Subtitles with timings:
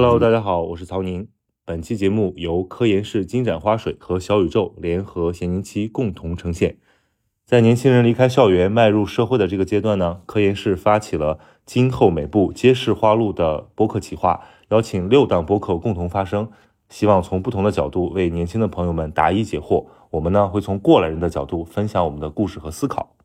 [0.00, 1.26] Hello，大家好，我是曹宁。
[1.64, 6.78] 本期节目由科研室金盏花水和小宇宙联合咸宁七共同呈现。
[7.44, 16.48] 在年轻人离开校园迈入社会的这个阶段呢，科研室发起了“今后每步皆是花路”的播客企划，邀请六档播客共同发声，
[16.88, 19.88] 希望从不同的角度为年轻的朋友们答疑解惑。
[20.10, 23.16] 我们呢会从过来人的角度分享我们的故事和思考。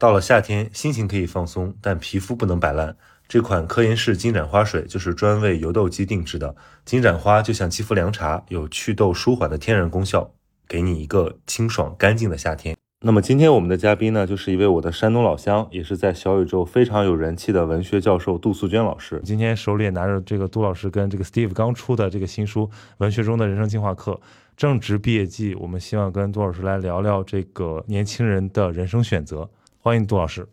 [0.00, 2.96] 到了夏天，心情可以放松，但皮肤不能摆烂。
[3.28, 6.56] 这款科颜氏金盏花水就是专为油痘肌定制的。
[6.86, 10.30] 金盏花就像肌肤凉茶，有祛痘舒缓的天然功效，
[10.66, 12.74] 给你一个清爽干净的夏天。
[13.04, 19.20] 那么今天我们的嘉宾呢，就是一位我的山东老乡，也是在小宇宙非常有人气的文学教授杜素娟老师。
[19.22, 22.62] 今天手里也拿着这个杜老师跟这个 Steve 刚出的这个新书
[22.96, 24.12] 《文学中的人生进化课》，
[24.56, 29.50] 正值毕业季，我们希望跟杜老师来聊聊这个年轻人的人生选择。
[29.76, 30.48] 欢迎杜老师。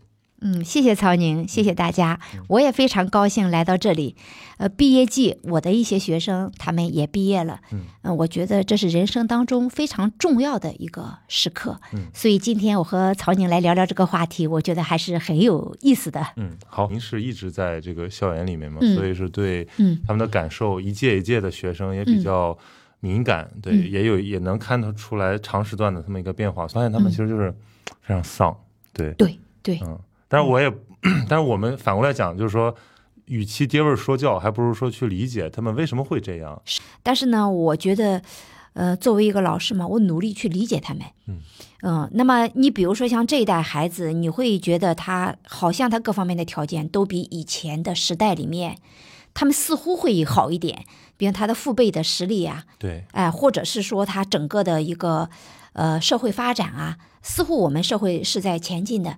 [0.45, 4.15] 嗯，谢谢曹宁，谢谢大家，我也非常高兴来到这里。
[4.57, 7.59] 呃，毕业季，我的一些学生他们也毕业了。
[7.71, 11.81] 嗯，我觉得这是人生当中非常重要的一个时刻。
[11.93, 16.23] 嗯，所以今天我和曹宁来聊聊这个话题，我觉得还是很有意思的。
[16.35, 19.99] 嗯，好，您是一直在这个校园里面嘛，所以是对嗯。
[20.05, 22.55] 他们的感受，一届一届的学生也比较
[22.99, 27.51] 敏感，对，也有也能看得出来长时段的这么一个变化，发现他们其实就是
[28.01, 28.55] 非常丧。
[28.93, 29.11] 对。
[29.13, 30.71] 对对，嗯，但是我也，
[31.29, 32.75] 但是我们反过来讲，就是说，
[33.25, 36.61] 与其爹味说教，还不如说去理解他们为什么会这样。
[37.03, 38.21] 但是呢，我觉得，
[38.73, 41.03] 呃，作为一个老师嘛，我努力去理解他们。
[41.27, 41.39] 嗯
[41.83, 48.77] 嗯，那么你比如说像这一代孩子，你会觉得他好像他各方面的条件都比以前的时代里面，
[49.35, 50.85] 他们似乎会好一点，
[51.17, 55.29] 比如他的父辈的实力啊，对，哎，或者是说他整个的一个。
[55.77, 59.17] 呃，社会发展啊，似乎我们社会是在前进的，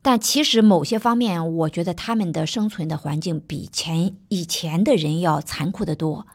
[0.00, 6.26] 但其实某些方面，我觉得他们的生存的环境比前以前的人要残酷的多。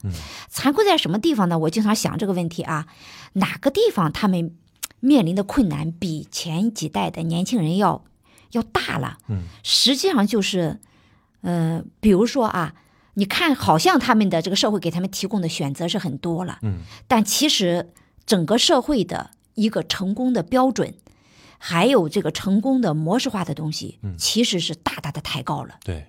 [0.49, 1.57] 残酷在什么地方呢？
[1.57, 2.88] 我经常想这个问题啊，
[3.33, 4.53] 哪个地方他们
[4.99, 8.03] 面临的困难比前几代的年轻人要
[8.51, 9.17] 要大了？
[9.29, 10.79] 嗯，实际上就是，
[11.41, 12.75] 呃，比如说啊，
[13.13, 17.91] 你看，好像他们的这个社会给他们提供的选择是很多了，嗯，但其实
[18.25, 19.31] 整个社会的。
[19.55, 20.95] 一个成功的标准，
[21.66, 25.75] 还有这个成功的模式化的东西，其实是大大的抬高了。
[25.85, 26.07] 对，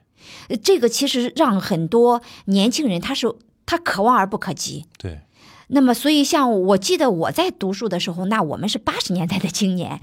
[0.65, 3.33] 这个其实让很多年轻人他是
[3.65, 4.87] 他可望而不可及。
[4.99, 5.21] 对，
[5.69, 10.01] 那么所以像我记得我在读书的时候，那我们是八十年代的青年，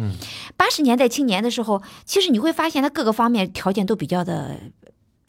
[0.56, 4.58] 八十年代青年的时候，其实你会发现他各个方面条件都比较的。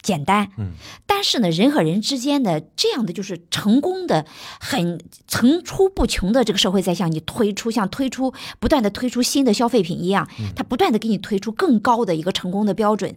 [0.03, 0.73] 简单，嗯，
[1.07, 4.25] 但是呢，人和人之间的这样的就是成功的
[4.59, 13.15] 很层出不穷的这个社会在向你推出，像推出不断的推出新的消费品一样，它不断的给你推出更高的一个成功的标准，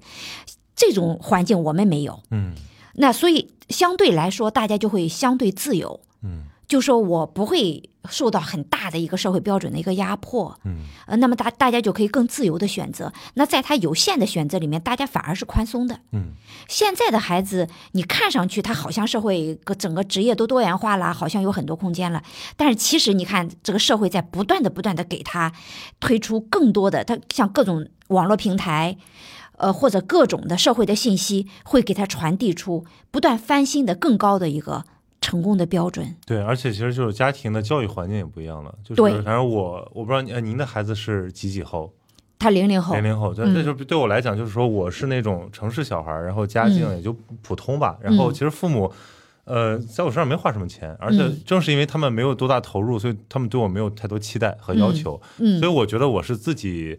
[0.74, 2.54] 这种环境我们没有，嗯，
[2.94, 6.44] 那所以相对来说，大家就会相对自由，嗯。
[6.68, 13.12] 就说我不会受到很大的一个社会标准的一个压迫，嗯，呃，那么大大家就可以更自由的选择。
[13.34, 16.32] 那在他有限的选择里面，大家反而是宽松的，嗯。
[16.68, 22.22] 现在的孩子，你看上去他好像社会个整个职业都多元化了，好像有很多空间了，
[22.56, 25.52] 但是其实你看这个社会在不断的不断的给他
[26.00, 28.96] 推出更多的，他像各种网络平台，
[29.58, 34.84] 呃，或者各种的社会的信息，会给他传递出不断翻新的更高的一个。
[35.26, 38.72] 成功的标准对，而且其实就是家庭的教育环境也不一样了。
[38.84, 41.92] 就是反正我我不知道您您的孩子是几几后？
[42.38, 42.94] 他零零后。
[42.94, 47.98] 零零后，那那就对我来讲，就是说我是那种城市小孩，然后家境也就普通吧。
[48.00, 48.92] 然后其实父母，
[49.42, 55.20] 呃，在我身上没花什么钱，而且正是因为他们没有多大投入，所以他们对我没有太多期待和要求。
[55.38, 56.96] 嗯，所以我觉得我是自己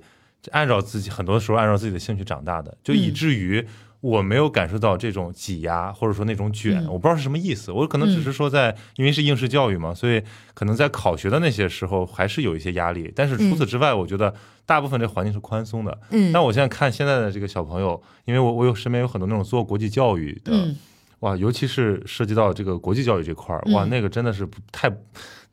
[0.51, 3.65] 按照自己很多时候按照自己的兴趣长大的，就以至于。
[3.99, 7.71] 我没有感受到这种挤压，或者说那种卷，我不知道是什么意思。
[7.71, 10.21] 我可能只是说在，因为是应试教育嘛，所以
[10.53, 13.11] 可能在考学的那些时候还是有一些压力。
[13.15, 14.33] 但是除此之外，我觉得
[14.65, 15.97] 大部分这环境是宽松的。
[16.11, 16.31] 嗯。
[16.31, 20.75] 但我现在看现在的这个小朋友，因为我我有身边有很多那种做国际教育的，
[21.21, 24.95] 哇，尤其是涉及到这个国际教育这块儿，哇，那个真的是太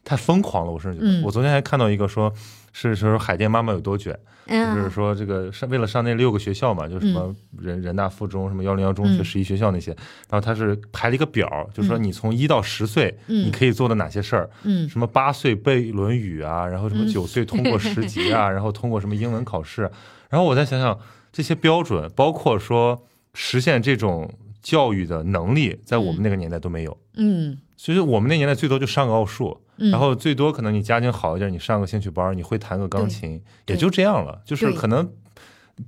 [0.05, 0.70] 太疯狂了。
[0.70, 2.32] 我甚至觉得，我昨天还看到一个说。
[2.76, 4.12] 是说海淀妈妈有多卷，
[4.49, 9.93] 就是说这个上为了上那六个学校嘛，就什么人人大附中、什么幺零幺中学、十一学校那些，
[10.29, 19.82] 然后他是排了一个表，就是说你从一到十岁你可以做的哪些事儿，嗯，什么八岁背《论语》啊，然后什么九岁通过十级啊， 然后通过什么英文考试，
[20.29, 20.99] 然后我再想想
[21.32, 24.29] 这些标准，包括说实现这种
[24.61, 29.61] 教育的能力，在我们那个年代都没有，嗯，其实我们那年代最多就上个奥数。
[29.76, 34.41] 然后最多可能你家境好一点，你上个兴趣班，你会弹个钢琴，也就这样了。
[34.44, 35.12] 就是可能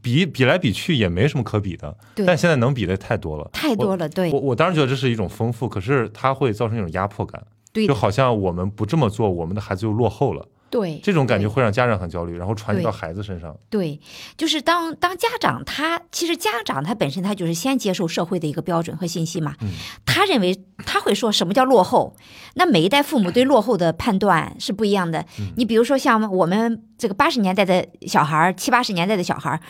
[0.03, 2.27] 比比来比去也没什么可比的，对。
[2.27, 4.33] 但现在能比的太多了，太多了，对。
[4.33, 7.87] 我我当然觉得这是一种丰富，可是它会造成一种压迫感，对。
[7.87, 13.57] 就好像我们不这么做，我们的孩子就落后了，对，这种感觉会让家长很焦虑，然后传递到孩子身上。
[13.71, 14.01] 对，
[14.37, 19.69] 就是当当家长他其实家长他本身他就是先接受社会的一个标准和信息嘛，嗯
[20.05, 22.17] 他认为他会说什么叫落后，
[22.55, 25.25] 那每一代父母对落后的判断是不一样的。
[25.39, 29.61] 嗯你比如说像我们这个八十年代的小孩儿，七八十年代的小孩儿。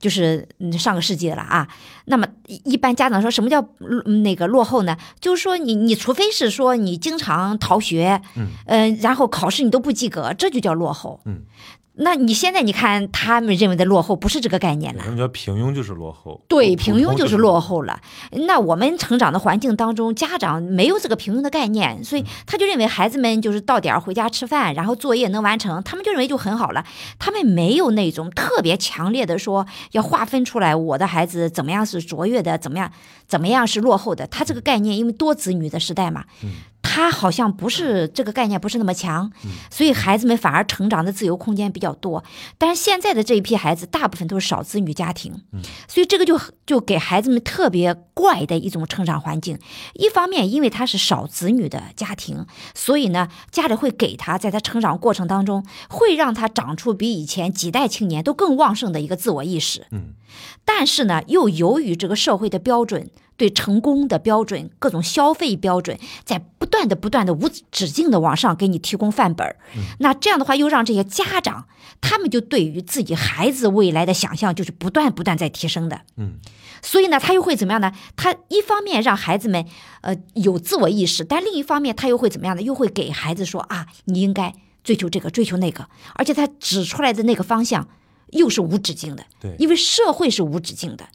[0.00, 1.68] 就是嗯上个世纪了啊，
[2.06, 4.96] 那么一一般家长说什么叫嗯那个落后呢？
[5.20, 11.20] 就是说你你除非是说你经常逃学，嗯呃，然后考试你都不及格，这就叫落后。
[11.26, 11.42] 嗯，
[12.02, 18.00] 那你现在你看他们认为的落后不是这个概念了他，们觉得平庸就是落后，对，平庸就是落后了。
[18.32, 26.84] 那我们成长的环境当中，家长没有这个平庸的概念，所以他就认为孩子们就是到点儿回家吃饭，然后作业能完成，他们就认为就很好了。
[27.18, 32.90] 他们没有那种特别强烈的说要划分出来，我的孩子怎么样是卓越的，怎么样
[33.26, 34.26] 怎么样是落后的。
[34.26, 36.24] 他这个概念，因为多子女的时代嘛，
[36.82, 39.30] 他好像不是这个概念不是那么强，
[39.70, 42.24] 所以孩子们反而成长的自由空间比较多。
[42.58, 45.42] 但是现在的这一批孩子，大部分都是少子女家庭，
[45.86, 49.58] 所以这个就就给孩子们特别怪的一种成长环境。
[49.94, 59.86] 一方面，因为他是少子女的家庭，所以呢，家里会给他在他成长过程当中，会让他长出比以前几代青年都更旺盛的一个自我意识。
[59.90, 60.14] 嗯，
[60.64, 63.10] 但是呢，又由于这个社会的标准。
[63.40, 69.56] 对成功的标准，各种消费标准，在不断的、不断的、无止境的往上给你提供范本儿。
[70.00, 71.66] 那这样的话，又让这些家长，
[72.02, 76.02] 他们就对于自己孩子未来的想象，就是不断不断在提升的。
[76.18, 76.34] 嗯，
[76.82, 77.92] 所以呢，他又会怎么样呢？
[78.14, 79.64] 他一方面让孩子们
[80.02, 82.60] 呃有自我意识，但另一方面他又会怎么样呢？
[82.60, 84.54] 又会给孩子说啊，你应该
[84.84, 87.88] 追求这个，追求那个，而且他指出来的那个方向
[88.32, 89.24] 又是无止境的。
[89.40, 91.08] 对因为社会是无止境的。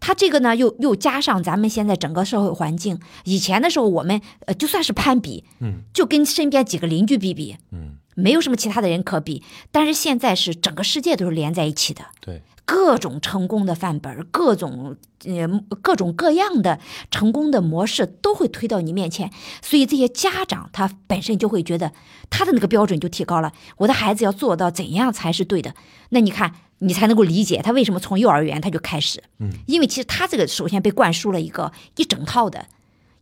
[0.00, 9.42] 他这个呢，又又加上咱们现在整个社会环境，以前的时候我们呃就算是攀比，嗯，就跟身边几个邻居比比，嗯，没有什么其他的人可比。
[9.70, 14.94] 但是现在是整个世界都是连在一起的，对，各种成功的范本，各种
[15.24, 15.48] 呃
[15.80, 16.78] 各种各样的
[17.10, 19.32] 成功的模式都会推到你面前，
[19.62, 21.94] 所以这些家长他本身就会觉得
[22.28, 25.74] 他的那个标准就提高了，我的孩子要做到怎样才是对的？
[26.10, 32.66] 那你看，你才能够理解他为什么从幼儿园他就开始，嗯，因为其实他这个首先被灌输了一个一整套的。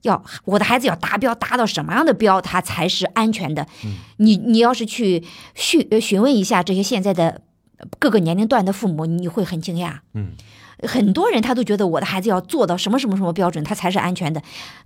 [0.02, 3.66] 要我的孩子要达标，达到什么样的标，他才是安全的？
[4.18, 7.40] 你你要是去询呃询问一下这些现在的
[7.98, 9.98] 各个年龄段的父母，你会很惊讶。
[10.14, 10.32] 嗯，
[10.82, 14.42] 很多人他都觉得我的孩子要做到什么什么什么标准，他才是安全的，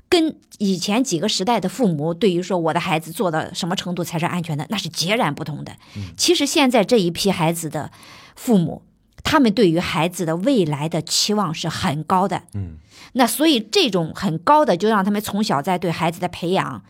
[0.08, 5.72] 跟以前几个时代的父母对于说我的孩子做到什么程度才是安全的，那是截然不同的。
[6.16, 7.90] 其实现在这一批孩子的
[8.36, 8.82] 父母，
[9.22, 12.42] 他们对于孩子的未来的期望是很高的。
[12.54, 12.76] 嗯，
[13.12, 16.82] 那所以这种很高的，就让他们从小在对孩子的培养、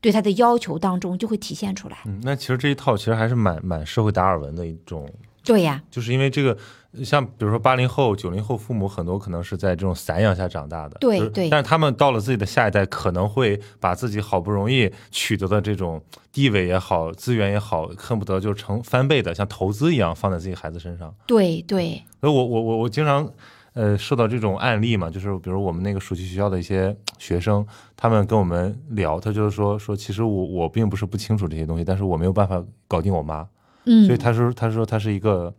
[0.00, 1.98] 对他的要求当中就会体现出来。
[2.06, 5.08] 嗯，那其实这一套其实还是蛮蛮社会达尔文的一种，
[5.48, 6.56] 对呀，就是因为这个，
[7.02, 11.30] 像比如说八零后、九零后父母很多可能是在这种散养下长大的，就是对。
[11.30, 21.14] 对但是他们到了自己的下一代，可能会把自己好不容易取得的这种地位也好、资源也好，恨不得就成翻倍的，像投资一样放在自己孩子身上。
[21.26, 23.26] 对对，所以我我我我经常
[23.72, 33.46] 呃受到这种案例嘛，就是比如我们那个暑期学校的一些学生，他们跟我们聊，他就是说说其实我我并不是不清楚这些东西，但是我没有办法搞定我妈，
[33.88, 35.52] 嗯，所以他说他说他是一个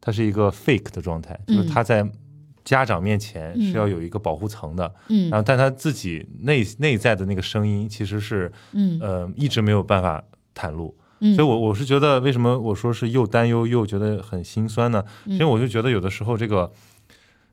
[0.00, 1.66] 他是一个 fake 的状态，就是嗯。
[1.68, 2.08] 他在
[2.64, 3.70] 家长面前嗯。
[3.70, 5.28] 是要有一个保护层的，嗯。
[5.30, 8.98] 然后但他自己内内在的那个声音其实是嗯。
[9.00, 10.22] 呃一直没有办法
[10.54, 10.96] 袒露。
[11.24, 15.04] 嗯，所以我，我是觉得，为什么我说是又担忧又觉得很心酸呢？
[15.26, 15.34] 嗯。
[15.34, 16.70] 因为我就觉得有的时候这个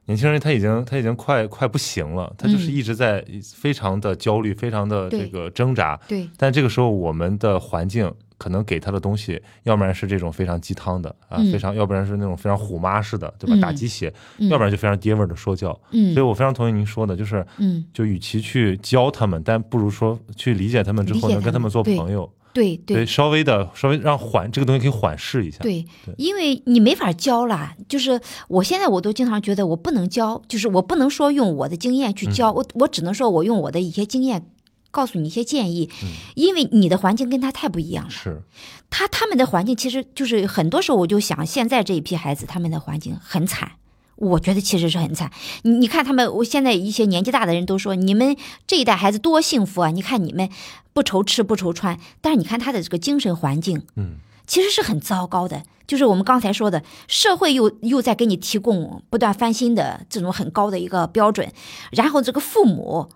[0.05, 2.73] 年轻人他已经他已经快快不行了，他就是嗯。
[2.73, 3.23] 一直在
[3.55, 5.99] 非常的焦虑，非常的这个挣扎。
[6.07, 6.27] 对。
[6.35, 13.55] 但这个时候，我们的环境可能给他的东西，要不然是这种非常鸡汤的啊，嗯非常，要不然是那种非常虎妈式的，对吧？
[13.55, 15.79] 嗯打鸡血，嗯要不然就非常爹味儿的说教。
[15.91, 22.31] 嗯所以我非常同意您说的，就是嗯，就与其去教他们，但不如说去理解他们之后，能跟他们做朋友。
[22.51, 25.59] 对对对，稍微的稍微让缓这个东西可以缓释一下。
[25.61, 27.75] 对对，因为你没法教啦。
[27.87, 34.43] 就是我现在我都经常觉得我不能教，就是我不能说用我的经验去嗯教，我我只能说我用我的一些经验
[34.91, 38.09] 告诉你一些建议，嗯因为你的环境跟他太不一样了。
[38.09, 38.41] 是，
[38.89, 43.73] 他他们的环境其实就是很多时候我就想，现在这一批孩子他们的环境很惨。
[44.15, 45.31] 我觉得其实是很惨，
[45.61, 48.35] 你你看他们，我现在一些年纪大的人都说，你们
[48.67, 49.91] 这一代孩子多幸福啊！
[49.91, 50.49] 你看你们
[50.91, 54.15] 不愁吃不愁穿，但是你看他的这个精神环境，嗯，
[54.45, 55.63] 其实是很糟糕的。
[55.87, 61.49] 就是我们刚才说的，社会又又在给你提供不断翻新的这种很高的一个标准，
[61.91, 63.09] 然后这个父母。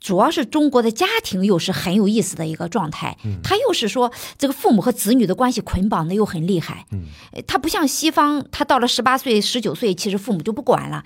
[0.00, 6.86] 主要是中国的家庭又是很有意思的一个状态，他又是说这个父母和子女的关系捆绑的又很厉害，
[7.46, 11.04] 他不像西方，他到了十八岁、十九岁，其实父母就不管了，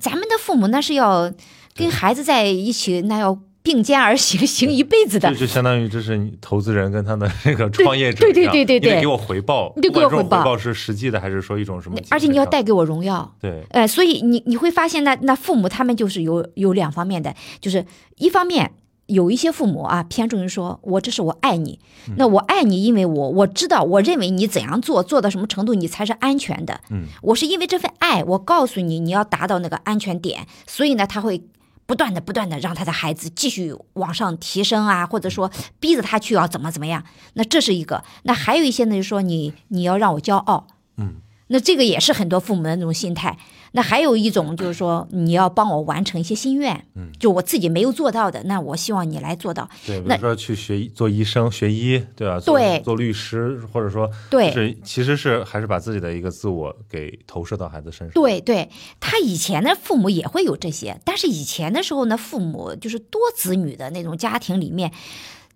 [0.00, 1.32] 咱们的父母那是要
[1.74, 3.38] 跟孩子在一起，那要。
[3.64, 11.98] 并肩而行， 行一辈子的，就就相当于这是投资人跟他的那个创业者对对对对对，给我回报，你给我回报是实际的还是说一种什么？
[12.10, 17.86] 而且你要带给我荣耀，对，哎，所以你你会发现，那那父母他们就是有有两方面的，就是
[18.18, 18.70] 一方面
[19.06, 21.80] 有一些父母啊偏重于说，我这是我爱你，
[22.18, 31.40] 那我爱你，因为我我知道，我认为你怎样做做到什么程度你才是安全的，嗯，我是因为这份爱，我告诉你你要达到那个安全点，所以呢他会。
[31.86, 35.50] 不断的、不断的让他的孩子继续往上提升啊，或者说
[35.80, 38.02] 逼着他去要怎么怎么样，那这是一个。
[38.22, 41.16] 那还有一些呢，就是说你你要让我骄傲，嗯。
[41.48, 43.36] 那这个也是很多父母的那种心态。
[43.76, 49.68] 那还有一种就是说，你要帮我完成一些心愿，嗯，就我自己没有做到的，那我希望你来做到。
[49.84, 52.38] 对，比如说去学做医生、学医，对吧？
[52.38, 58.10] 对，做律师，或者说，对，是其实是还是把自己的一个自我给投射到孩子身上。
[58.10, 64.92] 对，对他以前的父母也会有这些，但是以前的时候呢，父母就是多子女的那种家庭里面，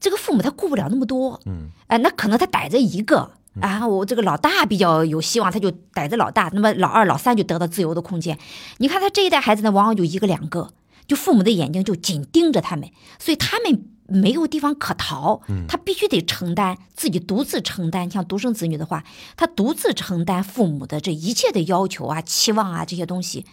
[0.00, 3.30] 这个父母他顾不了那么多，嗯，哎，那可能他逮着一个。
[3.60, 8.38] 然后我这个老大比较有希望，他就逮着老大，那么老二、老三就得到自由的空间。
[8.78, 10.72] 你看他这一代孩子呢，往往就一个两个，
[11.06, 12.88] 就父母的眼睛就紧盯着他们，
[13.18, 18.10] 所以他们没有地方可逃，他必须得承担自己独自承担。
[18.10, 19.04] 像独生子女的话，
[19.36, 23.44] 他独自承担父母的这一切的要求啊、期望啊这些东西。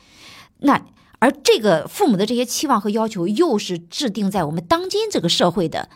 [0.59, 0.85] 那
[1.19, 5.89] 而这个父母的这些期望和要求，又是制定在我们当今这个社会的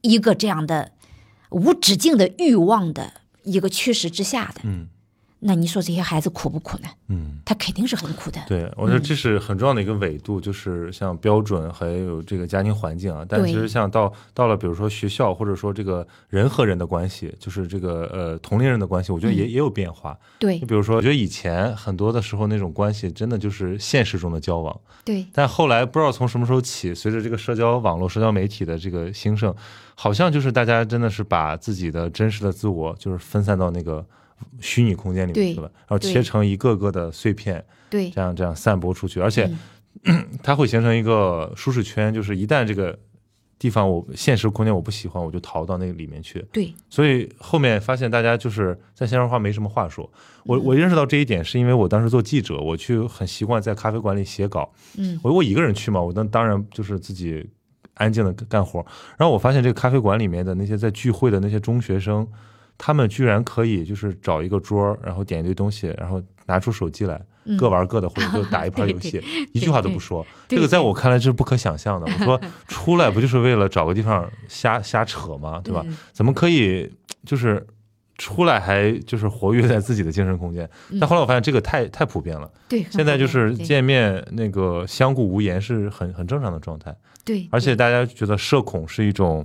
[0.00, 0.92] 一个这样的
[1.50, 3.21] 无止境的欲望的。
[3.44, 4.60] 一个趋势之下的，
[5.44, 6.88] 那你说这些孩子苦不苦呢？
[7.08, 8.40] 嗯，他肯定是很苦的。
[8.46, 13.26] 对，我觉得这是很重要的一个维度，就是像标准还有这个家庭环境啊。
[13.28, 20.16] 但其实像到到了，比如说学校，或者说这个人和人的关系，就是这个呃同龄人的关系，我觉得也也有变化。
[20.38, 24.80] 对，你比如说，我觉得以前很多的时候那种关系，真的就是现实中的交往。
[25.04, 25.26] 对。
[25.32, 29.52] 但后来不知道从什么时候起，随着这个社交网络、社交媒体的这个兴盛。
[29.94, 34.04] 好像就是大家真的是把自己的真实的自我，就是分散到那个
[34.60, 39.50] 虚拟空间里面去了，然后切成一个个的碎片，对，这样这样散播出去，而且
[40.42, 42.98] 它会形成一个舒适圈，就是一旦这个
[43.58, 46.44] 地方我现实空间我不喜欢，我就逃到那个里面去。
[46.52, 50.10] 对，所以后面发现大家就是在线上话没什么话说。
[50.44, 54.72] 我我认识到这一点，是因为我当时做记者，我去很习惯在咖啡馆里写稿。
[54.96, 57.48] 嗯，我我一个人去嘛，我那当然就是自己。
[57.94, 58.84] 安静的干活，
[59.18, 62.26] 然后我发现这个咖啡馆里面的那些在聚会的那些中学生，
[62.76, 67.20] 他们居然可以就是找一个桌，然后点一堆东西，然后拿出手机来，
[67.56, 70.26] 各玩各的，或者就打一盘游戏， 一句话都不说。
[70.48, 72.06] 这个在我看来这是不可想象的。
[72.06, 75.60] 我说 出来不就是为了找个地方瞎瞎扯吗？
[75.62, 75.84] 对吧？
[76.12, 76.92] 怎么可以
[77.24, 77.64] 就是
[78.18, 80.68] 出来还就是活跃在自己的精神空间？
[81.00, 82.50] 但后来我发现这个太太普遍了。
[82.68, 86.94] 对，现在就是见面那个相顾无言是很很正常的状态。
[87.24, 89.44] 对，而且大家觉得社恐是一种，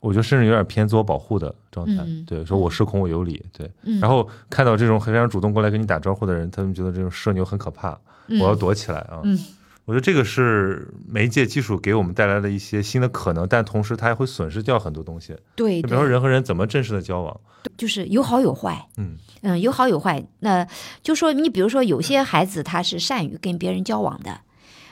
[0.00, 2.04] 我觉得甚至有点偏自我保护的状态。
[2.26, 3.44] 对，说我失控我有理。
[3.52, 9.20] 对，然后看到这种非常主动过来跟你打招呼的人，他们觉得这种社牛很可怕，我要躲起来啊。
[9.24, 9.38] 嗯，
[9.84, 15.36] 我觉得这个是媒介技术给我们带来的一些新的可能，但同时它还会损失掉很多东西。
[15.56, 17.40] 对，比如说人和人怎么正式的交往，
[17.76, 18.88] 就是有好有坏。
[18.98, 20.24] 嗯嗯，有好有坏。
[20.40, 20.66] 那
[21.02, 24.42] 就说你比如说有些孩子他是善于跟别人交往的。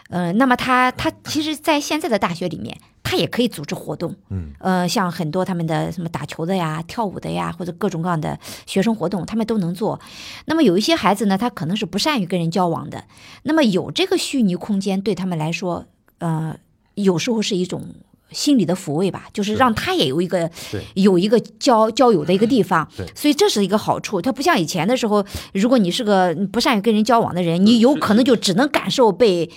[0.08, 8.36] 呃，那么他他其实，在现在的大学里面，他也可以组织活动，嗯，呃，像很多他们的什么打球的呀、跳舞的呀，或者各种各样的
[8.66, 10.00] 学生活动，他们都能做。
[10.46, 13.04] 那么有一些孩子呢，他可能是不善于跟人交往的，
[13.44, 15.86] 那么有这个虚拟空间对他们来说，
[16.18, 16.56] 呃，
[16.94, 17.94] 有时候是一种
[18.32, 20.50] 心理的抚慰吧，就是让他也有一个
[20.94, 24.20] 有一个交交友的一个地方，所以这是一个好处。
[24.20, 29.48] 他不像以前的时候，如果你是个不善于跟人交往的人，你有可能就只能感受被。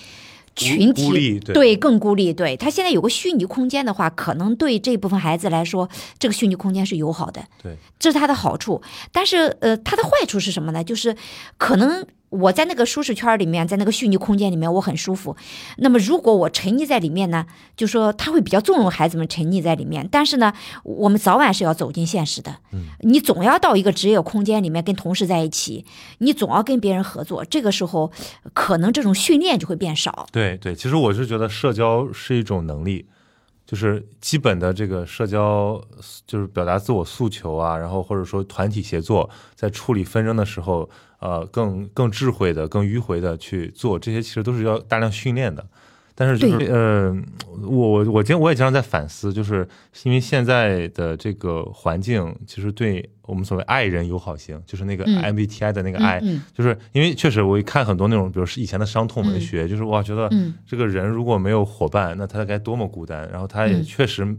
[0.56, 5.88] 群体对更孤立，对他现在有个虚拟空间的话，可能对这部分孩子来说，
[6.18, 8.82] 这个虚拟空间是友好的，对，这是他的好处。
[9.12, 10.84] 但是呃，他的坏处是什么呢？
[10.84, 11.16] 就是
[11.56, 12.06] 可能。
[12.30, 15.36] 我在那个舒适圈里面，在那个虚拟空间里面，我很舒服。
[15.78, 17.44] 那么，如果我沉溺在里面呢，
[17.76, 20.08] 就说他会比较纵容孩子们沉溺在里面。
[20.10, 20.52] 但是呢，
[20.84, 22.56] 我们早晚是要走进现实的。
[22.72, 25.84] 嗯，你总要到一个职业空间里面跟同事在一起，
[26.18, 27.44] 你总要跟别人合作。
[27.44, 28.10] 这个时候，
[28.54, 30.26] 可能这种训练就会变少。
[30.30, 33.06] 对对，其实我是觉得社交是一种能力。
[33.66, 35.80] 就是基本的这个社交，
[36.26, 40.90] 就是表达自我诉求啊，然后或者说团体协作，在处理纷争的时候，
[41.20, 45.64] 呃，更更智慧的、更迂回的去做，这些其实都是要大量训练的。
[46.12, 47.16] 但是就是呃，
[47.62, 49.66] 我我我今天我也经常在反思，就是
[50.02, 56.20] 因为现在的这个环境，其实对我们所谓爱人友好型，就是那个 MBTI 的那个爱，
[56.52, 60.28] 就是因为确实我一看很多那种，比如是以前的伤痛文学，就是哇，觉得
[60.66, 63.26] 这个人如果没有伙伴，那他该多么孤单。
[63.30, 64.36] 然后他也确实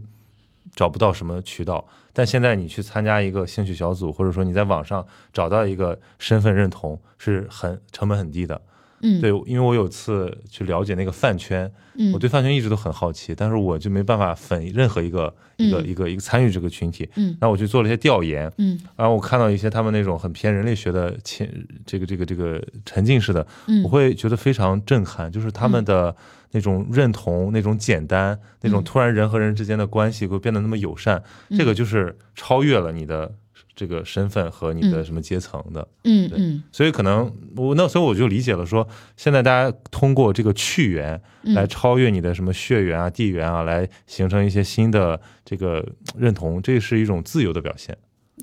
[0.76, 1.84] 找不到什么渠道。
[2.12, 8.60] 但现在你去参加一个兴趣小组，或者说你在网上找到一个身份认同，是很成本很低的。
[9.02, 12.12] 嗯，对，因为我有次去了解那个饭圈，嗯。
[12.12, 17.08] 我对饭圈一直都很好奇，但是我就没办法粉任何一个一个一个一个参与这个群体。
[17.16, 21.52] 嗯，然后我去做了一些调研，嗯，然后我看到一些他们那种很偏人类学的潜
[21.84, 23.46] 这个这个这个沉浸式的，
[23.84, 26.14] 我会觉得非常震撼，就是他们的
[26.52, 31.22] 那种认同、那种简单、那种突然人和人之间的关系会变得那么友善，
[31.56, 33.34] 这个就是超越了你的。
[33.74, 38.86] 这个身份和你的什么阶层的，嗯嗯，所以可能我那所以我就理解了，说
[39.16, 45.86] 现在大家通过这个去缘来超越你的什么血缘啊、地缘啊，来形成一些新的这个
[46.16, 47.96] 认同，这是一种自由的表现。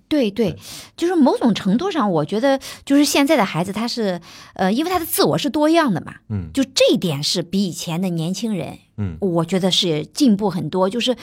[0.08, 0.56] 对对，
[0.96, 4.20] 就是某种程度上，我觉得就是现在的孩子，他是
[4.54, 11.16] 呃，因为他的自我是多样的嘛，嗯，就这一点是比以前的年轻人，嗯，我觉得是进步很多，就是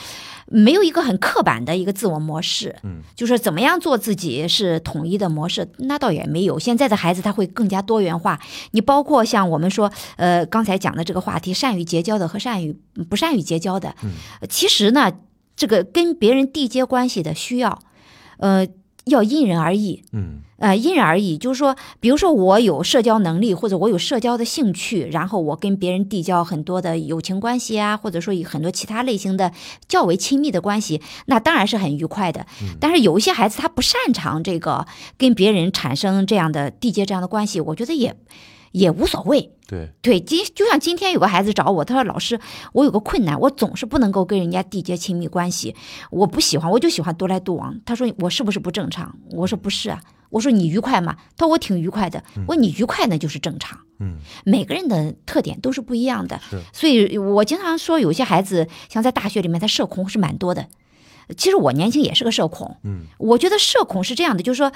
[0.47, 6.57] 没有一个很刻板的一个自我模式，嗯，就是怎么样做自己是统一的模式，那倒也没有。
[6.57, 8.39] 现在的孩子他会更加多元化，
[8.71, 12.75] 你包括像我们说，呃，刚才讲的这个话题，善于结交的和善于
[13.07, 14.09] 不善于结交的，嗯，
[14.49, 15.11] 其实呢，
[15.55, 17.79] 这个跟别人缔结关系的需要。
[18.39, 18.67] 呃，
[19.07, 29.51] 要因人而异，嗯，呃，因人而异，就是说，比如说我有社交能力，或者我有社交的兴趣，然后我跟别人递交很多的友情关系啊，或者说有很多其他类型的
[29.87, 32.45] 较为亲密的关系， 那当然是很愉快的。
[32.79, 34.85] 但是有一些孩子他不擅长这个
[35.17, 38.15] 跟别人产生这样的缔结这样的关系，我觉得也。
[38.71, 42.39] 也无所谓，对对，今就像今天有个孩子找我，他说老师，
[42.73, 45.75] 我有个困难，我总是不能够跟人家缔结亲密关系，
[46.11, 47.79] 我不喜欢，我就喜欢独来独往。
[47.85, 49.17] 他说我是不是不正常？
[49.31, 51.15] 我说不是啊，我说你愉快吗？
[51.37, 52.23] 他说我挺愉快的。
[52.47, 53.79] 我说你愉快那就是正常。
[53.99, 56.39] 嗯，每个人的特点都是不一样的，
[56.71, 60.67] 所以我经常说，有些孩子像在大学里面，他社恐是蛮多的。
[61.35, 62.77] 其实我年轻也是个社恐。
[62.83, 64.71] 嗯，我觉得社恐是这样的，就是说。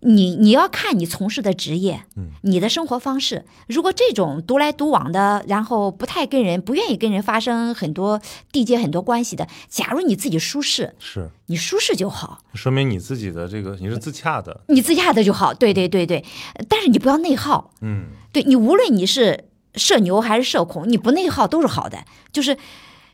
[0.00, 3.44] 你你要看你从事的职业，嗯，你的生活方式。
[3.68, 8.20] 如果这种独来独往的，然后不太跟人、不愿意跟人发生很多
[8.52, 11.30] 缔结很多关系的，假如你自己舒适，是。
[11.46, 15.54] 你舒适就好，说明你自己的这个你是自洽的，你自洽的就好。
[15.54, 16.24] 对对对对，
[16.68, 22.56] 但是你不要内耗，嗯，对你无论你是社牛还是社恐，你不内耗都是好的，就是。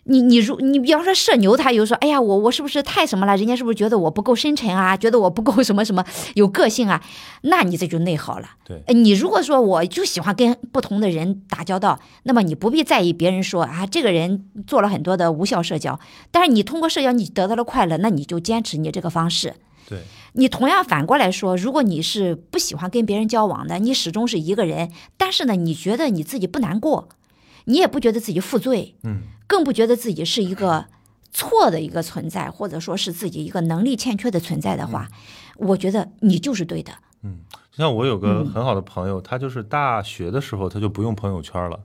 [0.04, 3.36] 你你如你比方说社牛，他有说，哎呀，我我是不是太什么了？
[3.36, 4.96] 人家是不是觉得我不够深沉啊？
[4.96, 7.02] 觉得我不够什么什么有个性啊？
[7.42, 8.48] 那你这就内耗了。
[8.64, 16.00] 对，你如果说我就喜欢跟不同的人打交道，那么你不必在意别人说啊，这个人做了很多的无效社交。
[16.30, 19.54] 但是你通过社交你得到了快乐，那你就坚持你这个方式。
[19.86, 19.98] 对，
[20.32, 27.10] 你同样反过来说，如果你是不喜欢跟别人交往的，你始终是一个人，但是呢，你觉得你自己不难过。
[27.66, 30.86] 你也不觉得自己负罪，嗯，更不觉得自己是一个
[31.32, 35.08] 错的一个存在，或者说是自己一个能力欠缺的存在的话，
[35.56, 36.92] 我觉得你就是对的。
[37.24, 37.40] 嗯，
[37.72, 41.80] 就像我有个很好的朋友，他就是大学的时候他就不用朋友圈了。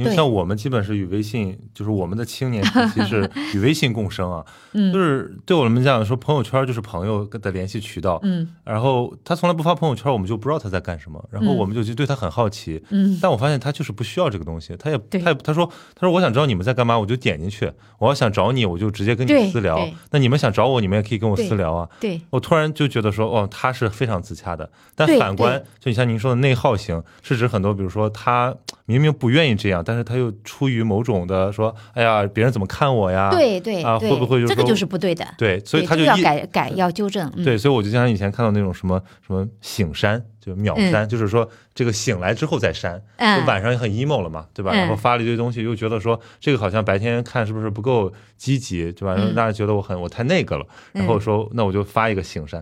[0.00, 28.54] 因为像我们基本是与微信，就是我们的青年时期是 与微信共生啊，就是对我们讲说朋友圈就是朋友的联系渠道，嗯，然后他从来不发朋友圈，我们就不知道他在干什么，然后我们就就对他很好奇，嗯，但我发现他就是不需要这个东西，他也他也他说他说我想知道你们在干嘛，我就点进去，我要想找你，我就直接跟你私聊，那你们想找我，你们也可以跟我私聊啊，对，我突然就觉得说哦，他是非常自洽的，但反观就像您说的内耗型，是指很多比如说他。
[28.90, 33.30] 明明不愿意这样，但是他又出于某种的说，哎呀，别人怎么看我呀？
[33.30, 35.24] 对对啊，会不会就这个就是不对的？
[35.38, 37.30] 对，所以他就要改改，要纠正。
[37.44, 44.72] 对，所以我就像以前看到那种什么什么醒删，就秒删，就是说这个醒来之后再删，就晚上也很 emo 了嘛，对吧？
[44.72, 49.14] 然后发了一堆东西，又觉得说这个好像白天看是不是不够积极，对吧？
[49.36, 52.60] 让人觉得我很我太那个了，然后说那我就发一个醒删。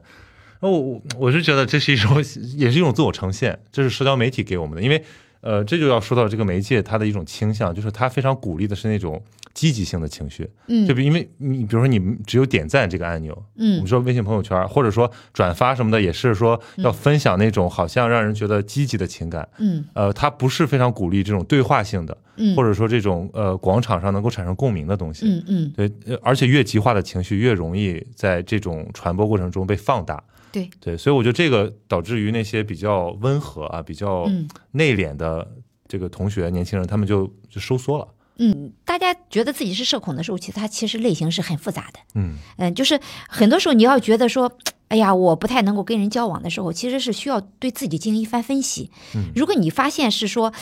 [0.61, 2.17] 然后我我是觉得这是一种
[2.59, 5.03] 也是一种自我呈现，这是社交媒体给我们的，因为。
[5.40, 9.22] 呃，这就要说到这个媒介它的一种倾向，就是它非常鼓励的是那种
[9.55, 30.22] 积极性的情绪，嗯，就比因为你比如说你只有点赞这个按钮，嗯，我们说微信朋友圈或者说转发什么的，也是说要分享那种好像让人觉得积极的情感，嗯，呃，它不是非常鼓励这种对话性的，嗯，或者说这种呃广场上能够产生共鸣的东西，嗯嗯，对，而且越极化的情绪越容易在这种传播过程中被放大。
[30.51, 34.27] 对对，所以我觉得这个导致于那些比较温和啊、比较
[34.73, 35.47] 内敛的
[35.87, 38.09] 这个同学、年轻人，他们就就收缩了。
[38.39, 41.99] 嗯，大家觉得自己是社恐的时候，其实他其实类型是很复杂的。
[42.15, 44.51] 嗯嗯，就是很多时候你要觉得说，
[44.89, 48.91] 哎呀，我不太能够跟人交往的时候，其实是需要对自己进行一番分析。
[49.17, 50.53] 嗯，如果你发现是说，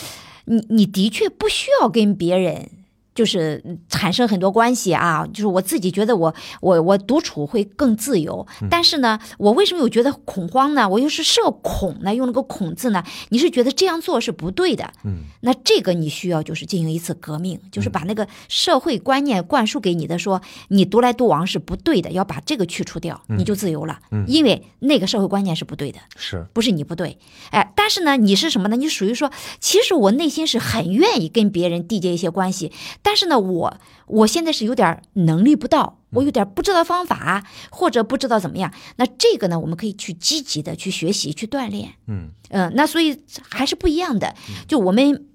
[0.45, 2.71] 你你的确不需要跟别人。
[3.17, 10.87] 就是产生很多关系啊，就是我自己觉得我我我独处会更自由，但是呢，我为什么又觉得恐慌呢？
[10.87, 12.13] 我又是社恐呢？
[12.13, 13.03] 用那个“恐”字呢？
[13.29, 14.93] 你是觉得这样做是不对的？
[15.03, 23.97] 嗯，那这个你需要就是进行一次革命，就是把那个社会观念灌输给你的，说你独来独往是不对的，要把这个去除掉，你就自由了。
[24.11, 27.17] 嗯，因为那个社会观念是不对的，是不是你不对？
[27.49, 28.75] 哎，但是呢，你是什么呢？
[28.75, 32.71] 你属于说，其实我内心是很愿意跟别人缔结一些关系。
[33.07, 38.69] 但是呢，我我现在是有点能力不到，我有点不知道方法，或者不知道怎么样。
[38.97, 41.93] 那这个呢，我们可以去积极的去学习、去锻炼。
[42.07, 43.17] 嗯嗯，那所以
[43.49, 44.35] 还是不一样的。
[44.67, 45.25] 就我们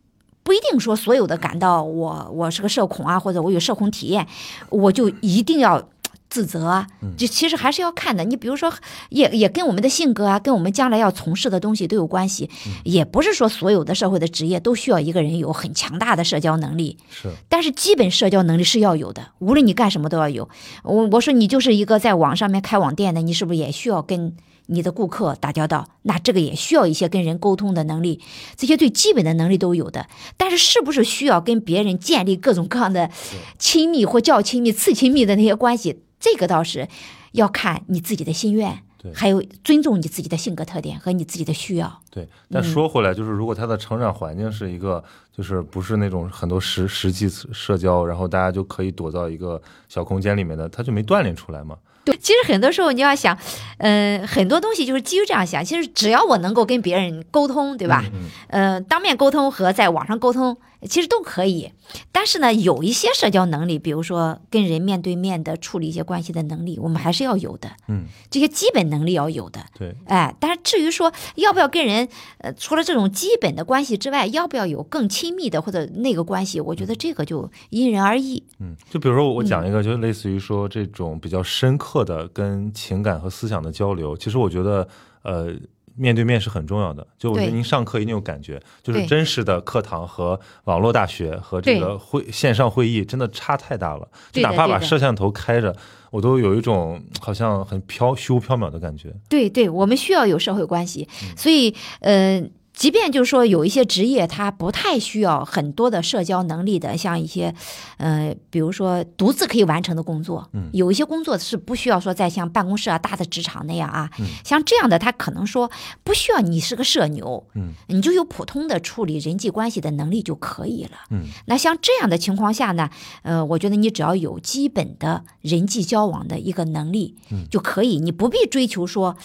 [0.42, 4.28] 不一定说所有的感到我我是个社恐啊，或者我有社恐体验，
[4.68, 5.88] 我就一定要。
[6.33, 6.87] 自责啊，
[7.18, 8.25] 就其实还是要看的。
[8.25, 8.73] 你比如说，
[9.11, 12.49] 也也跟我们的性格啊，跟我们将来要从事的东西都有关系。
[12.85, 16.97] 也不是说所有的社会的职业都需要一个人有很强大的社交能力。
[17.11, 20.49] 是，但是基本社交能力是要有的，无论你干什么都要有。
[20.85, 24.35] 我我说你就是一个在网上面开网店的，你是不是也需要跟
[24.68, 25.87] 你的顾客打交道？
[26.05, 28.23] 那这个也需要一些跟人沟通的能力，
[28.57, 30.07] 这些最基本的能力都有的。
[30.38, 33.11] 但是是不是需要跟别人建立各种各样的
[33.59, 36.01] 亲密或较亲密、次亲密的那些关系？
[36.22, 36.88] 这个倒是
[37.32, 42.00] 要看你自己的心愿，对，还有尊重你自己的性格特点和你自己的需要。
[42.11, 45.02] 对，但说回来，就是如果他的成长环境是一个，
[45.37, 51.76] 就是不是那种很多实实际社交，然后大家就可以躲到一个小空间里面的，他就没锻炼出来嘛。
[52.04, 53.37] 对，其实很多时候你要想，
[53.78, 55.64] 嗯，很多东西就是基于这样想。
[55.64, 58.04] 其实只要我能够跟别人沟通，对吧？
[58.12, 60.56] 嗯，呃，当面沟通和在网上沟通
[60.88, 61.73] 其实都可以。
[62.11, 67.71] 但是呢，有一些社交能力，比如说跟人面对面的处理一些关系的能力，我们还是要有的。
[67.88, 69.61] 嗯，这些基本能力要有的。
[69.79, 78.42] 对，哎，但是至于说要不要跟人，呃，除了这种基本的关系之外，要不要有更亲密的或者那个关系，我觉得这个就因人而异。
[78.59, 84.88] 嗯，就比如说我讲一个，就类似于说这种比较深刻的跟情感和思想的交流，其实我觉得，
[85.23, 85.55] 呃。
[85.94, 94.09] 面对面是很重要的，就我觉得您上课一定有感觉，就是真实的课堂和网络大学和这个会线上会议真的差太大了。
[94.31, 95.74] 就哪怕把摄像头开着，
[96.11, 99.14] 我都有一种好像很飘虚无缥缈的感觉。
[99.28, 102.42] 对对，我们需要有社会关系，所以呃。
[102.74, 107.54] 即便就是说有一些职业，它不太需要很多的社交能力的，像一些，
[107.98, 115.70] 呃，比如说独自可以完成的工作，嗯，有一些工作是不需要说在像办公室啊、大的职场那样啊，嗯，像这样的，他可能说
[116.02, 122.88] 不需要你是个社牛，嗯，你就有普通的处理人际关系的能力就可以了，嗯，那像这样的情况下呢，
[123.22, 129.16] 呃，我觉得你只要有基本的人际交往的一个能力，嗯，就可以，你不必追求说。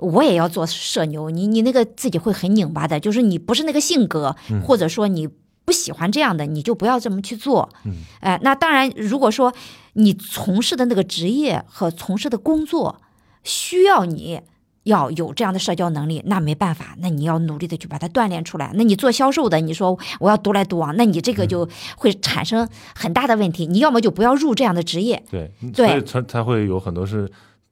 [0.00, 4.34] 我也要做社牛，你你那个自己会很拧巴的，就是你不是那个性格，
[4.66, 5.28] 或者说你
[5.64, 7.68] 不喜欢这样的，你就不要这么去做。
[7.84, 9.52] 嗯，哎，那当然，如果说
[9.92, 13.00] 你从事的那个职业和从事的工作
[13.44, 14.40] 需要你
[14.84, 18.72] 要有这样的社交能力，那没办法，那你要努力的去把它锻炼出来。
[18.74, 23.66] 那你做销售的，你说我要独来独往，那你这个就会产生很大的问题。
[23.66, 25.22] 你要么就不要入这样的职业。
[25.30, 27.30] 对，对，所以才才会有很多是。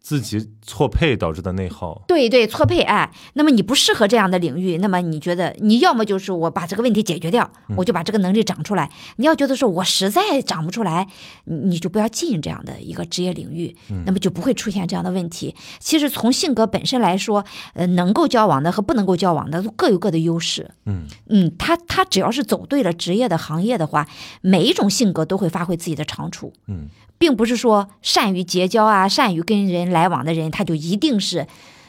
[0.08, 8.90] 自己错配导致的内耗，对对，错配哎，那么你不适合这样的领域，那么你觉得你要么就是我把这个问题解决掉，我就把这个能力长出来。
[9.16, 11.06] 你要觉得说我实在长不出来，
[11.44, 15.54] 你就不要进这样的一个职业领域，那么就不会出现这样的问题。
[15.78, 17.44] 其实从性格本身来说，
[17.74, 20.70] 呃，能够交往的和不能够交往的各有各的优势。
[20.86, 24.08] 嗯嗯，他他只要是走对了职业的行业的话，
[24.40, 26.54] 每一种性格都会发挥自己的长处。
[26.66, 26.88] 嗯。
[27.18, 31.46] 并不是说善于结交啊，善于跟人来往的人，他就一定是，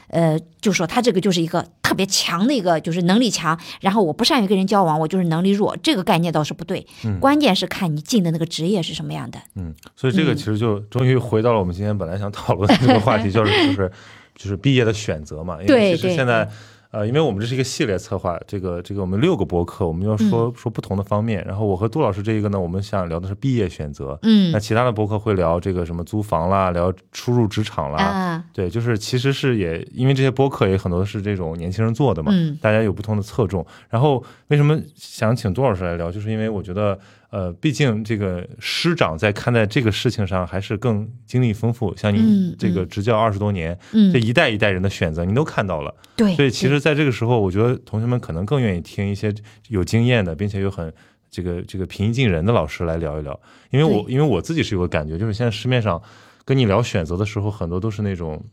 [0.07, 3.57] 呃，就说他这个就是一个特别强的一个，就是能力强。
[3.81, 6.85] 然后我不善于跟人交往，我就是能力弱，这个概念倒是不对。
[7.05, 9.39] 嗯，关键是看你进的那个职业是什么样的。
[9.55, 13.91] 嗯，所以这个其实就终于回到了我们今天本来想讨论的这个话题， 就是就是
[14.35, 15.61] 就是毕业的选择嘛。
[15.61, 16.49] 因为其实现在。
[16.91, 21.45] 呃，因为我们这是一个系列策划，这个这个我们六个博客，我们要说说不同的方面。
[21.45, 24.17] 然后我和杜老师这一个呢，我们想聊的是毕业选择。
[24.23, 28.03] 嗯那其他的博客会聊这个什么租房啦，聊初入职场啦。
[28.03, 33.63] 啊，对，就是其实是也因为这些博客也很多是这种年轻人做的嘛，嗯大家有不同的侧重。
[33.89, 41.95] 然后为什么想请杜老师来聊，就是因为我觉得，呃，毕竟这个师长在看待这个事情上还是更经历丰富。
[41.95, 49.33] 像您嗯这个执教二十多年，嗯这，一代一代人的选择您都看到了，对，所以其实在这个时候，我觉得同学们可能更愿意听一些
[49.67, 50.91] 有经验的，并且又很
[51.29, 53.39] 这个这个平易近人的老师来聊一聊。
[53.69, 56.01] 因为我因为我自己是有个感觉，就是现在市面上
[56.45, 58.43] 跟你聊选择的时候，很多都是那种。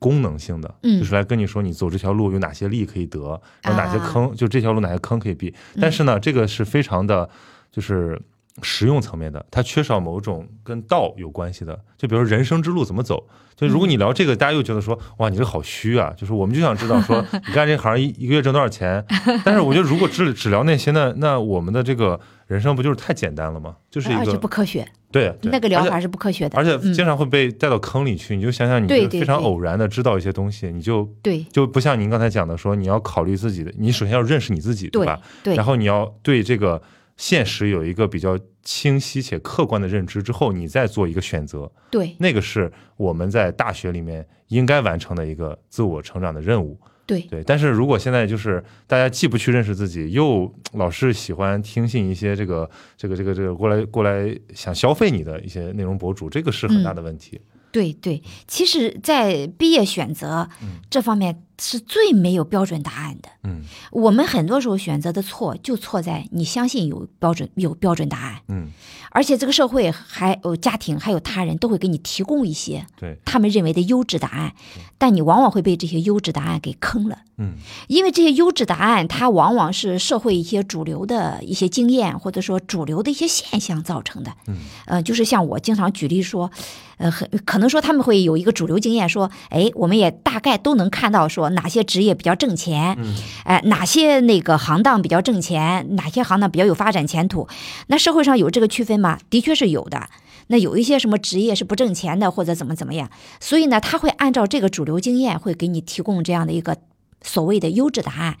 [0.00, 5.52] 功能性的，嗯就是来跟你说你走这条路有哪些利可以得，有哪些啊坑，就这条路哪些坑可以避。
[5.80, 7.28] 但是呢，这个是非常的，
[7.70, 8.20] 就是
[8.62, 11.78] 实用层面的，它缺少某种跟道有关系的。
[11.96, 16.12] 就比如人生之路怎么走，就如果你聊这个，大家又觉得说哇，你这好虚啊。
[16.16, 19.04] 就是我们就想知道说 你干这行一一个月挣多少钱。
[19.44, 23.76] 但是我觉得如果只只聊那些呢，那我们的这个人生不就是太简单了吗？
[23.90, 28.36] 就是一个不科学，对那个疗法是不科学的，而且嗯经常会被带到坑里去。
[28.36, 35.20] 你就想想，你非常偶然的知道一些东西，你就对就不像您刚才讲的说，你要考虑自己的，你首先要认识你自己，对吧？
[35.42, 36.80] 对，然后你要对这个
[37.18, 41.70] 现实有一个比较清晰且客观的认知之后，你再做一个选择。
[41.90, 46.80] 对那个是我们在大学里面应该完成的一个自我成长的任务。
[47.04, 57.40] 对对，但是如果现在就是大家既不去认识自己，又老是喜欢听信一些这个这个这个这个过来过来想消费你的一些内容博主，这个是很大的问题。
[57.70, 60.78] 对对，其实，在毕业选择嗯。
[60.90, 63.28] 这方面是最没有标准答案的。
[63.44, 63.62] 嗯。
[63.90, 68.68] 我们很多时候选择的错，就错在你相信有标准有标准答案，嗯，
[69.10, 74.54] 而且这个社会还有家庭还有他人都会给你提供一些对，他们认为的优质答案，
[74.96, 77.18] 但你往往会被这些优质答案给坑了。
[77.36, 77.56] 嗯。
[77.88, 84.32] 因为这些优质答案，它往往是社会一些主流的一些经验，或者说主流的一些现象造成的。
[84.46, 86.50] 嗯，呃，就是像我经常举例说，
[86.98, 97.48] 呃，很可能说他们会有一个主流经验，说，哎，我们也大概都能看到说哪些职业比较挣钱，嗯哎、哪些那个行当比较挣钱，哪些行当比较有发展前途。
[97.86, 99.18] 那社会上有这个区分吗？
[99.30, 100.08] 的确是有的。
[100.50, 106.78] 那有一些什么职业是不挣钱的，或者怎么怎么样，所以呢，他会按照这个主流经验，会给你提供这样的一个
[107.22, 108.38] 所谓的优质答案。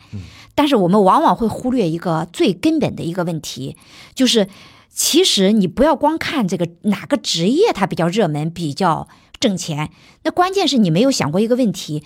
[0.54, 3.76] 但是我们往往会忽略一个最根本的一个问题，
[4.14, 4.48] 就是
[4.88, 9.90] 其实你不要光看这个哪个职业它比较热门、比较挣钱，
[10.24, 12.02] 那关键是你没有想过一个问题：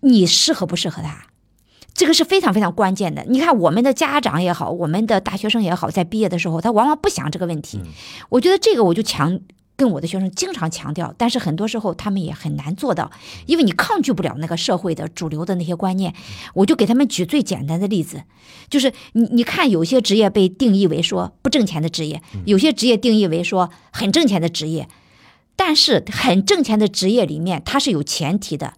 [0.00, 1.26] 你适合不适合它？
[1.92, 3.24] 这个是非常非常关键的。
[3.28, 7.80] 你看，我们的家长也好，我们的大学生也好，在毕业的时候，他往往不想这个问题。
[8.28, 9.40] 我觉得这个我就强
[9.78, 13.12] 跟我的学生经常强调，但是很多时候他们也很难做到，
[13.46, 16.12] 因为你抗拒不了那个社会的主流的那些观念。
[16.54, 18.24] 我就给他们举最简单的例子，
[18.68, 24.88] 就是你你看，有些职业被定义为说不挣钱的职业，有些职业定义为说很挣钱的职业，
[25.54, 28.74] 但是很挣钱的职业里面，它是有前提的。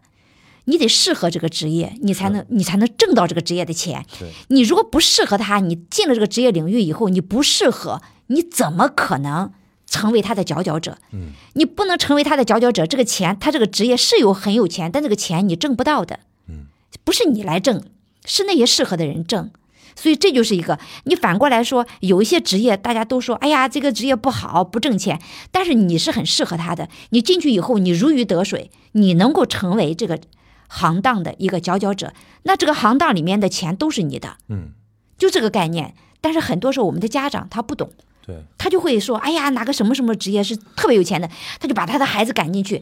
[0.67, 4.05] 你得适合这个职业，你才能你才能挣到这个职业的钱。
[4.49, 9.51] 你如果不适合他，你进了这个职业领域以后，你不适合，你怎么可能
[9.91, 10.97] 成为他的佼佼者？
[11.13, 12.87] 嗯，你不能成为他的佼佼者。
[12.87, 16.21] 这个钱，他这个职业是有很有钱，但这个钱你挣不到的。
[16.49, 16.67] 嗯，
[17.05, 17.83] 不是你来挣，
[18.25, 19.51] 是那些适合的人挣。
[19.97, 30.21] 所以这就是一个，你反过来说，有一些职业大家都说，哎呀，这个职业不好，不挣钱，但是你是很适合他的，你进去以后，你如鱼得水，你能够成为这个
[30.69, 34.71] 行当的一个佼佼者，那这个行当里面的钱都是你的，嗯，
[35.19, 35.95] 就这个概念。
[36.23, 37.91] 但是很多时候我们的家长他不懂，
[38.31, 42.79] 对，他就会说，哎呀，哪个什么什么职业是特别有钱的，他就把他的孩子赶进去，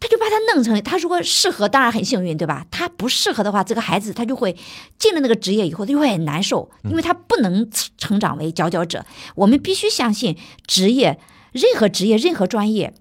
[0.00, 2.66] 他就把他弄成，他如果适合，当然很幸运，对吧？
[2.70, 4.56] 他不适合的话，这个孩子他就会
[4.98, 9.04] 进了那个职业以后，他就会很难受，因为他不能成长为佼佼者。
[9.34, 11.18] 我们必须相信，职业，
[11.52, 12.94] 任何职业，任何专业，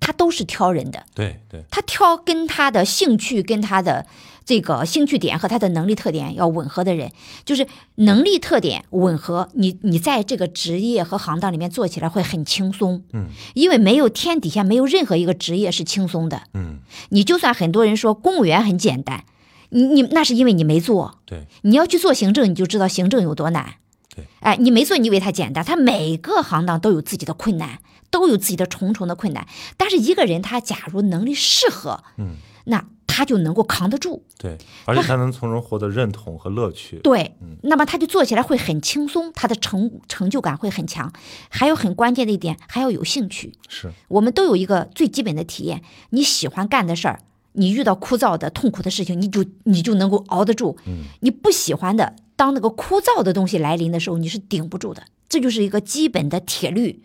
[0.00, 1.04] 他都是挑人的。
[1.14, 4.06] 对对，他挑跟他的兴趣、跟他的
[4.48, 7.12] 这个兴趣点和他的能力特点要吻合的人，
[7.44, 13.04] 就是能力特点吻合，你你在这个职业和行当里面做起来会很轻松。
[13.12, 16.44] 嗯，因为没有天底下没有任何一个职业是轻松的。
[16.54, 16.78] 嗯
[17.10, 19.24] 你就算很多人说公务员很简单，
[19.68, 21.18] 你你那是因为你没做。
[21.26, 23.74] 对，你要去做行政，你就知道行政有多难。
[24.16, 25.62] 对，哎，你没做，你以为它简单？
[25.62, 27.80] 它每个行当都有自己的困难，
[28.10, 29.46] 都有自己的重重的困难。
[29.76, 34.22] 但是一个人他假如能力适合，嗯，那他就能够扛得住。
[34.38, 36.98] 对，而且他能从中获得认同和乐趣。
[36.98, 41.12] 对，那么他就做起来会很轻松，他的成成就感会很强。
[41.48, 43.54] 还有很关键的一点，还要有兴趣。
[43.68, 47.20] 是，我们都有一个最基本的体验，你喜欢干的事儿，
[47.54, 50.78] 你遇到枯燥的、痛苦的事情，你就你就能够熬得住。
[51.20, 55.02] 你不喜欢的，当那个枯燥的东西来临的时候，你是顶不住的。
[55.28, 57.02] 这就是一个基本的铁律。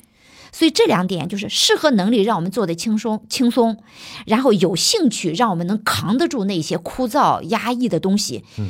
[0.53, 3.83] 所以这两点就是适合能力让我们做的轻松轻松，
[4.27, 8.45] 然后有兴趣让我们能扛得住那些枯燥压抑的东西。
[8.59, 8.67] 嗯，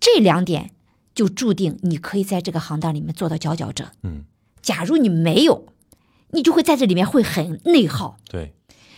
[0.00, 0.70] 这两点
[1.14, 3.92] 就注定你可以在这个行当里面做到佼佼者。
[4.02, 4.24] 嗯，
[4.62, 5.66] 假如你没有，
[6.30, 8.54] 你就会在这里面会很内耗，对，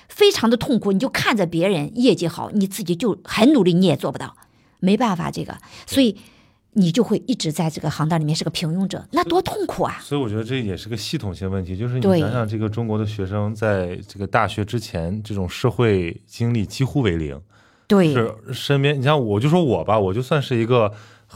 [0.08, 0.92] 非常的痛苦。
[0.92, 4.36] 你就看着别人业绩好，你自己就很努力，你也做不到，
[4.78, 6.16] 没办法这个，所以。
[6.78, 9.98] 你就会一直在这个行当里面是个平庸者，那多痛苦啊！
[10.00, 17.38] 所以我觉得这也是个系统性问题，就是你想想，这个中国的学生在这个大学之前，这种社会经历几乎为零。
[17.88, 20.92] 对，是身边，你像我就说我吧，我就算是一个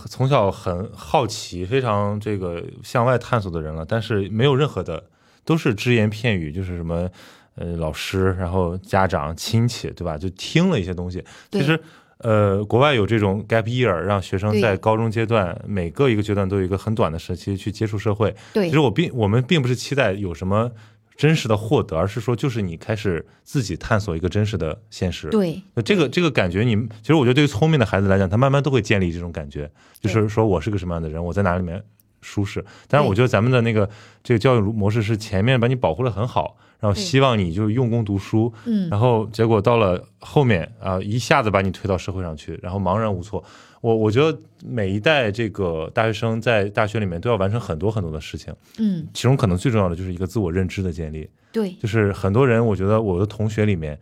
[0.07, 5.03] 从小很好奇、非常这个向外探索的人了，但是没有任何的，
[5.45, 7.11] 都是只言片语，就是什么
[7.57, 10.17] 呃老师，然后家长、亲戚，对吧？
[10.17, 11.81] 就听了一些东西，其实。
[12.23, 18.35] 呃，国外有这种 gap year，让学生在高中阶段每个一个阶段都有一个很短的时期去接触社会。
[18.53, 20.71] 对，其实我并我们并不是期待有什么
[21.17, 25.29] 真实的获得，而是说就是你开始自己探索一个真实的现实。
[25.29, 31.83] 对，这个这个感觉，你其实我觉得对于聪明的孩子来讲，他慢慢都会建立这种感觉，就是说我是个什么样的人，我在哪里面
[32.21, 32.65] 舒适。
[32.89, 33.89] 但是我觉得咱们的那个
[34.23, 36.57] 这个教育模式是前面把你保护的很好。
[36.83, 43.43] 然后希望你就用功读书，嗯，然后结果到了后面啊，一下子把你推到社会上去，然后茫然无措。
[43.81, 51.31] 我我觉得每一代这个大学生在大学里面都要完成很多很多的事情，嗯，其中可能最重要的就是一个自我认知的建立。
[51.53, 53.97] 对，就是很多人，我觉得我的同学里面，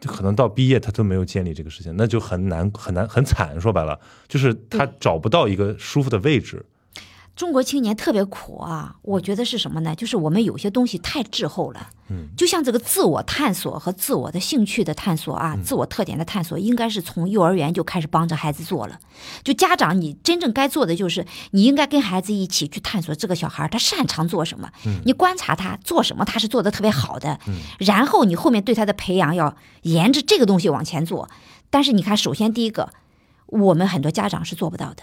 [0.00, 3.60] 就可能到毕业他都没有建立这个事情，那就很难很难很惨。
[3.60, 6.66] 说白了，就是他找不到一个舒服的位置。
[7.34, 9.94] 中国青年特别苦啊，我觉得是什么呢？
[9.94, 11.88] 就是我们有些东西太滞后了。
[12.10, 19.00] 嗯，就像这个自我探索和自我的兴趣的探索啊，自我特点的探索，应该是从幼儿园就开始帮着孩子做了。
[19.42, 24.70] 就家长，你真正该做的就是，你应该跟孩子一起去探索这个小孩他擅长做什么。
[24.84, 27.40] 嗯，你观察他做什么，他是做的特别好的。
[27.46, 31.30] 嗯，然后你后面对他的培养要沿着这个东西往前做。
[31.70, 32.92] 但是你看，首先第一个，
[33.46, 35.02] 我们很多家长是做不到的。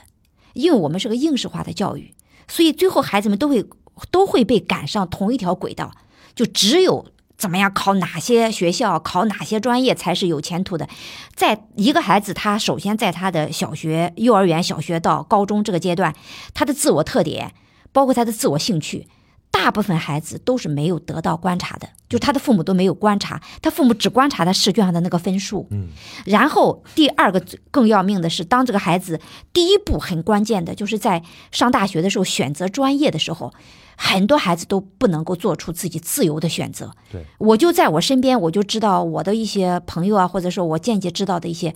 [0.60, 2.13] 因为我们是个应试化的教育，
[2.48, 3.65] 所以最后孩子们都会
[4.12, 5.91] 都会被赶上同一条轨道，
[6.36, 7.06] 就只有
[7.38, 10.88] 怎么样考哪些学校、考哪些专业才是有前途的。
[11.34, 16.13] 在一个孩子，他首先在他的小学、幼儿园、小学到高中这个阶段，
[16.54, 17.54] 他的自我特点，
[17.91, 19.08] 包括他的自我兴趣。
[19.52, 25.68] 大部分孩子都是没有得到观察的，就他的父母都没有观察，他父母只观察他试卷上的那个分数。
[25.72, 25.88] 嗯，
[26.26, 29.20] 然后第二个更要命的是，当这个孩子
[29.52, 33.52] 第一步很关键的，就是在上大学的时候选择专业的时候，
[33.98, 36.92] 很多孩子都不能够做出自己自由的选择。
[37.12, 41.76] 对，我就在我身边，我就知道我的一些朋友啊，或者说我间接知道的一些，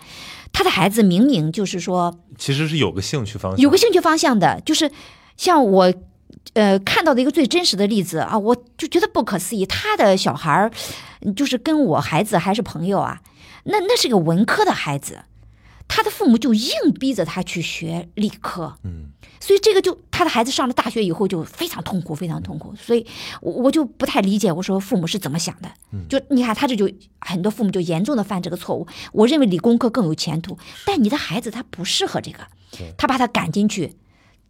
[0.53, 4.89] 他的孩子明明就是说，其实是有个兴趣方向，有个兴趣方向的，就是
[5.35, 5.93] 像我。
[6.53, 9.65] 呃，看到的一个最真实的例子啊，我就觉得不可思议。
[9.65, 10.71] 他的小孩儿，
[11.35, 13.21] 就是跟我孩子还是朋友啊，
[13.63, 15.23] 那那是个文科的孩子，
[15.87, 22.75] 他的父母就硬逼着他去学理科，嗯，所以这个就他的孩子上了大学以后就非常痛苦，非常痛苦。
[22.75, 23.03] 所以，
[23.41, 25.71] 我我就不太理解，我说父母是怎么想的？
[26.07, 26.87] 就你看他这就
[27.21, 28.85] 很多父母就严重的犯这个错误。
[29.11, 32.45] 我认为理工科更有前途，但你的孩子他不适合这个，
[32.95, 33.95] 他把他赶进去，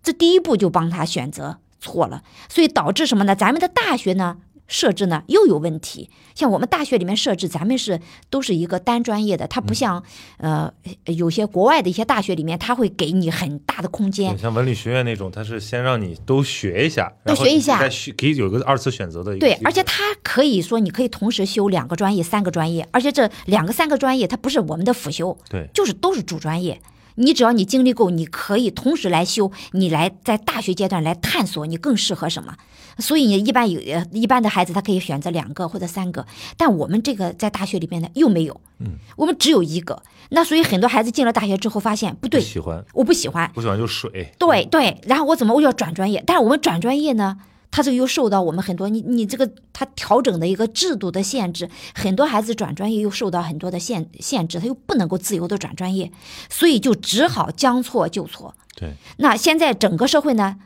[0.01, 1.59] 这第一步就帮他选择。
[1.83, 3.35] 错了，所以导致什么呢？
[3.35, 6.09] 咱们的大学呢设置呢又有问题。
[6.33, 7.99] 像我们大学里面设置，咱们是
[8.31, 10.01] 都是一个单专业的，它不像
[10.37, 10.71] 呃
[11.05, 14.35] 有些国外的一些大学里面，它会给你很大的空间。
[14.39, 19.37] 像文理学院那种，它是先让你都学一下，都学一下，再可以有个二次选择的。
[19.37, 26.81] 对，而且它可以说你可以同时修两个专业、三个专业，而且这两个、三个专业它不是我们的辅修，对，就是都是主专业。
[27.15, 32.55] 你只要你经历够，你可以同时来修，你来在大学阶段来探索你更适合什么。
[32.99, 36.25] 所以你一般有一般的孩子他可以选择两个或者三个，
[36.57, 40.03] 但我们这个在大学里面呢又没有，嗯，我们只有一个。
[40.29, 44.31] 那所以很多孩子进了大学之后发现不对，喜欢我不喜欢，不喜欢就水。
[44.37, 46.23] 对对，然后我怎么我要转专业？
[46.25, 47.37] 但是我们转专业呢？
[47.73, 56.11] 他这个又受到我们很多你你这个他调整的一个制度的限制，很多孩子转专业又受到很多的限限制，他又不能够自由的转专业，
[56.51, 58.53] 所以就只好将错就错。
[58.75, 60.57] 对，那现在整个社会呢？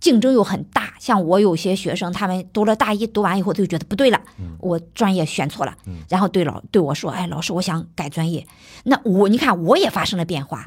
[0.00, 4.20] 竞争又很大，像我有些学生，他们读了大一，读完以后他就觉得不对了，
[4.58, 5.74] 我专业选错了，
[6.10, 8.46] 然后对老对我说：“哎，老师，我想改专业。”
[8.84, 10.66] 那我你看，我也发生了变化。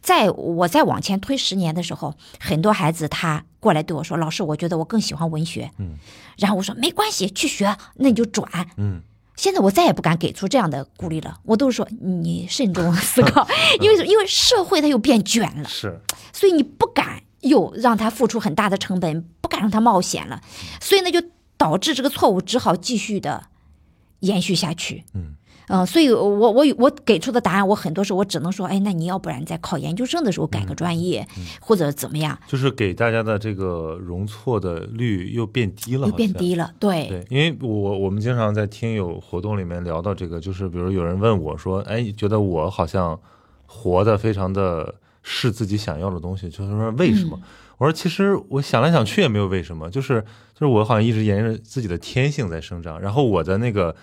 [0.00, 5.96] 在我再往前推十年的时候，很多孩子他过来对我说：“老师，我觉得我更喜欢文学。”嗯。
[6.38, 8.48] 然后我说：“没关系，去学，那你就转。”
[8.78, 9.02] 嗯。
[9.34, 13.46] 现在我再也不敢给出这样的鼓励了，我都是说你慎重思考，
[13.82, 16.00] 因为因为社会它又变卷了，是，
[16.32, 20.40] 所以你不敢又让他付出很大的成本，不敢让他冒险了，
[20.80, 21.22] 所以呢就
[21.58, 23.48] 导致这个错误只好继续的
[24.20, 25.04] 延续下去。
[25.12, 25.34] 嗯。
[25.68, 31.26] 嗯，所以，我我我给出的答案，我很多时候我只能说，哎，那你要不然在考研究生的时候改个专业，
[31.60, 32.38] 或者怎么样？
[32.46, 43.18] 就是给大家的这个容错的率又变低了，又变低了，对对，因为我我们经常在听友活动里面聊到这个，就是比如有人问我说，哎，觉得我好像
[43.66, 44.94] 活得非常的
[45.24, 47.36] 是自己想要的东西，就是说为什么？
[47.78, 50.20] 我说其实我想来想去也没有为什么，就是
[50.54, 53.96] 就是我好像一直沿着自己的天性在生长，然后我的那个。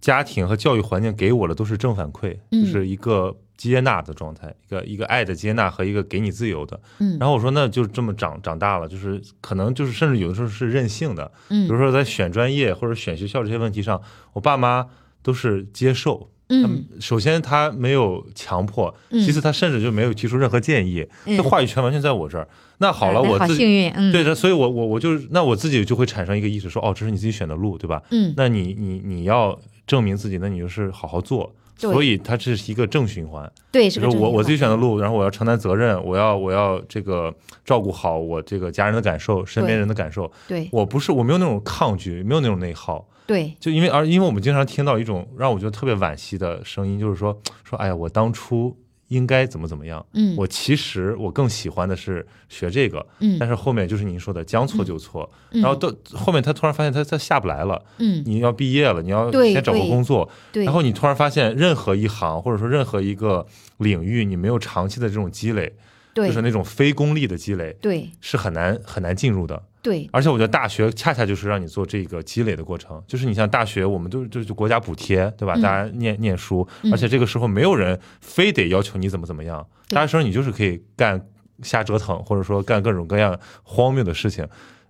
[0.00, 6.80] 家庭和教育环境给我的都是正反馈，就是一个接纳的状态，一个一个爱的接纳和一个给你自由的。
[6.98, 11.30] 嗯，然后我说那就这么长长大了，就是可能就是甚至有的时候是任性的。
[11.48, 14.00] 嗯，比如说在选专业或者选学校这些问题上，
[14.34, 14.86] 我爸妈
[15.22, 16.30] 都是接受。
[16.50, 22.48] 嗯，首先他没有强迫，其次他甚至就没有提出任何建议，这话语权完全在我这儿。
[22.78, 28.02] 那好了，我自己对的，所以我我我就那我自己就会产生一个意识，说哦，这是你自己选的路，对吧？
[28.12, 29.58] 嗯，那你你你要。
[29.88, 33.50] 证明自己，那你就是好好做，所以它这是一个正循环。
[33.72, 37.34] 对，是我我自己选的路，然后我要承担责任，我要我要这个
[37.64, 40.30] 照顾好我这个家人的感受，身边人的感受。
[40.46, 43.04] 对，我不是我没有那种抗拒，没有那种内耗。
[43.26, 48.76] 对，就因为而因为我们经常听到一种让我觉得特别惋惜的声音，就是说说哎呀，我当初。
[49.08, 50.04] 应该怎么怎么样？
[50.12, 63.46] 嗯，我其实我更喜欢的是学这个，嗯，但是后面就是您说的将错就错，然后到后面他突然发现他他下不来了，嗯，你要毕业了，你要先找个工作，对，然后你突然发现任何一行或者说任何一个
[63.78, 65.74] 领域，你没有长期的这种积累，
[66.18, 69.62] 对，就是那种非功利的积累，对，是很难很难进入的。
[69.80, 75.54] 对，而且我觉得大学恰恰就是让你做这个积累的过程，就是你像大学，我们都就是国家补贴，对吧？
[75.54, 81.24] 大家念念书，而且这个时候没有人非得要求你怎么怎么样，大学生你就是可以干
[81.62, 84.44] 瞎折腾，或者说干各种各样荒谬的事情。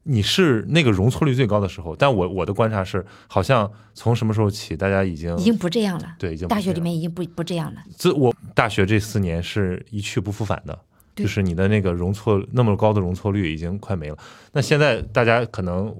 [0.05, 7.83] 你是那个容错率最高的时候，但我我的观察是，好像从什么时候起，大家已经已经不这样了，对，已经大学里面已经不不这样了。
[7.95, 10.79] 这我大学这四年是一去不复返的。
[11.23, 14.17] 就是你的那个容错那么高的容错率已经快没了。
[14.53, 15.95] 那现在大家可能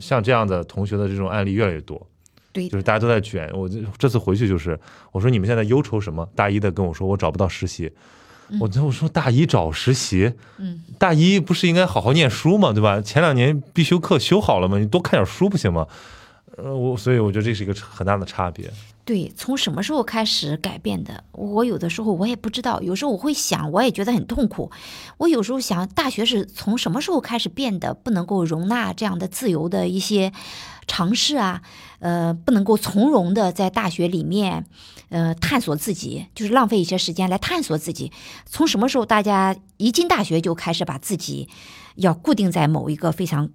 [0.00, 2.06] 像这样的同学的这种案例越来越多，
[2.52, 3.50] 对，就是大家都在卷。
[3.54, 4.78] 我这次回去就是
[5.12, 6.28] 我说你们现在忧愁什么？
[6.34, 7.90] 大一的跟我说我找不到实习，
[8.60, 12.72] 我我说大一找实习，嗯，大一不是应该好好念书吗？
[12.72, 13.00] 对吧？
[13.00, 14.78] 前两年必修课修好了吗？
[14.78, 15.86] 你多看点书不行吗？
[16.56, 18.70] 呃，我所以我觉得这是一个很大的差别。
[19.04, 21.22] 对，从什么时候开始改变的？
[21.30, 24.70] 我有的时候我也不知道，有时候我会想，我也觉得很痛苦。
[25.18, 30.32] 我有时候想，大学是从什么时候开始变得不能够容纳这样的自由的一些
[30.88, 31.62] 尝试啊？
[32.00, 34.66] 呃，不能够从容的在大学里面，
[35.10, 38.10] 呃，探索自己，就是浪费一些时间来探索自己。
[38.44, 41.48] 从什么时候大家一进大学就开始把自己
[41.94, 43.50] 要固定在某一个非常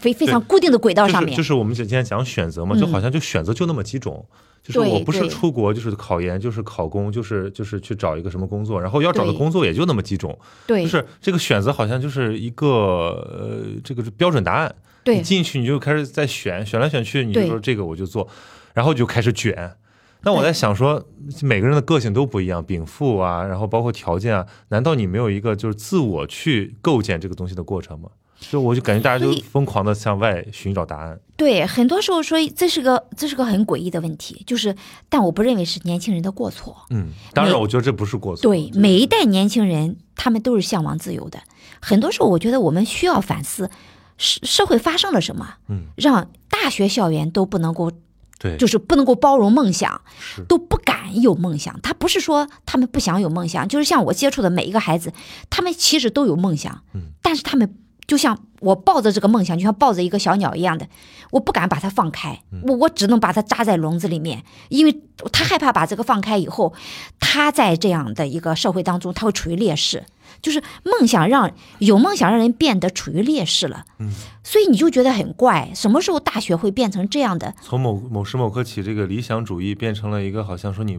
[0.00, 1.36] 非非常固定的轨道上面？
[1.36, 4.26] 就是我们今天讲选择嘛，就好像就选择就那么几种。
[4.62, 18.26] 就是我不是出国，就是考研，就是考公，就是就是去找一个什么工作，然后要找的工作也就那么几种，对，就是这个选择好像就是一个呃，这个是标准答案，对，你进去你就开始在选，选来选去，你就说这个我就做，
[18.72, 19.76] 然后就开始卷。
[20.22, 21.04] 那我在想说，
[21.42, 28.08] 每个人的个性都不一样，禀赋啊，然后包括条件啊，难道你没有一个就是自我去构建这个东西的过程吗？
[28.40, 31.18] 就我就感觉大家就疯狂的向外寻找答案。
[31.36, 34.76] 对，很多时候说这是个这是个很诡异的问题，就是，
[35.08, 36.76] 但我不认为是年轻人的过错。
[36.90, 38.42] 嗯，当然，我觉得这不是过错。
[38.42, 41.40] 对，每一代年轻人他们都是向往自由的。
[41.80, 43.70] 很多时候，我觉得我们需要反思
[44.16, 47.90] 社社会发生了什么，嗯，让大学校园都不能够，
[48.38, 50.02] 对，就是不能够包容梦想，
[50.46, 51.80] 都不敢有梦想。
[51.82, 55.12] 他不是说他们不想有梦想，就是像我接触的每一个孩子，
[55.50, 57.74] 他们其实都有梦想，嗯，但是他们。
[58.06, 60.86] 就像我抱着这个梦想，就像抱着一个小鸟一样的，
[61.30, 65.00] 我不敢把它放开，我我只能把它扎在笼子里面，因为
[65.32, 66.74] 他害怕把这个放开以后，
[67.18, 70.04] 他在这样的一个社会当中，他会处于劣势。
[70.42, 74.10] 就是梦想让有梦想让人变得处于劣势了，嗯，
[74.42, 77.54] 所以你就觉得很怪，什么时候大学会变成这样的？
[77.62, 80.98] 从某某时某刻起，这个理想主义变成了一个好像说你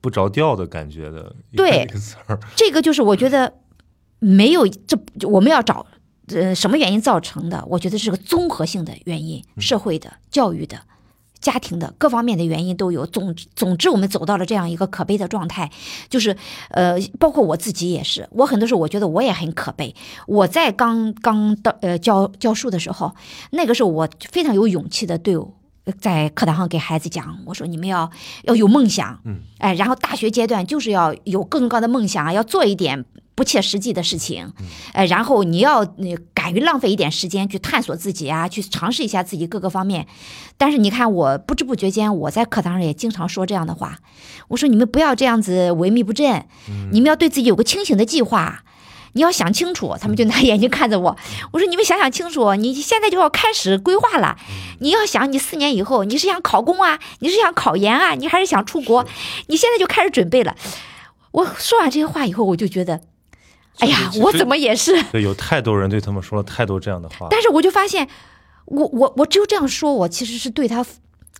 [0.00, 2.38] 不着调的感觉的对词儿。
[2.54, 3.54] 这个就是我觉得
[4.20, 4.96] 没有这，
[5.26, 5.86] 我们要找。
[6.28, 7.64] 呃，什么原因造成的？
[7.68, 10.78] 我觉得是个综合性的原因，社会的、教育的、
[11.40, 13.04] 家庭的各方面的原因都有。
[13.04, 15.70] 总总之，我们走到了这样一个可悲的状态，
[16.08, 16.36] 就是
[16.70, 18.26] 呃，包括我自己也是。
[18.30, 19.94] 我很多时候我觉得我也很可悲。
[20.26, 23.14] 我在刚刚到呃教教书的时候，
[23.50, 25.36] 那个时候我非常有勇气的对
[26.00, 28.10] 在课堂上给孩子讲，我说你们要
[28.44, 33.04] 要有梦想，嗯，哎，然后大学阶段就是要有更高的梦想，要做一点
[33.34, 34.52] 不切实际的事情，
[34.92, 40.06] 哎，然后你要你敢于浪费一点时间去探索自己啊，去尝试一下自己各个方面。
[40.56, 43.98] 但是你看，我不知不觉间，我在课堂上也经常说这样的话，
[44.48, 46.46] 我说你们不要这样子萎靡不振，
[46.92, 48.62] 你们要对自己有个清醒的计划。
[49.16, 51.16] 你要想清楚，他们就拿眼睛看着我。
[51.52, 54.36] 我说：“你们想想清楚，你现在就要开始规划了。
[54.80, 59.06] 你要想，你四年以后你是想考公啊，你是想考研啊，你还是想出国？
[59.46, 60.56] 你现在就开始准备了。”
[61.30, 63.02] 我说完这些话以后，我就觉得，
[63.78, 65.02] 哎呀，我怎么也是？
[65.12, 67.28] 对，有太多人对他们说了太多这样的话。
[67.30, 68.08] 但是我就发现，
[68.66, 70.84] 我我我只有这样说，我其实是对他。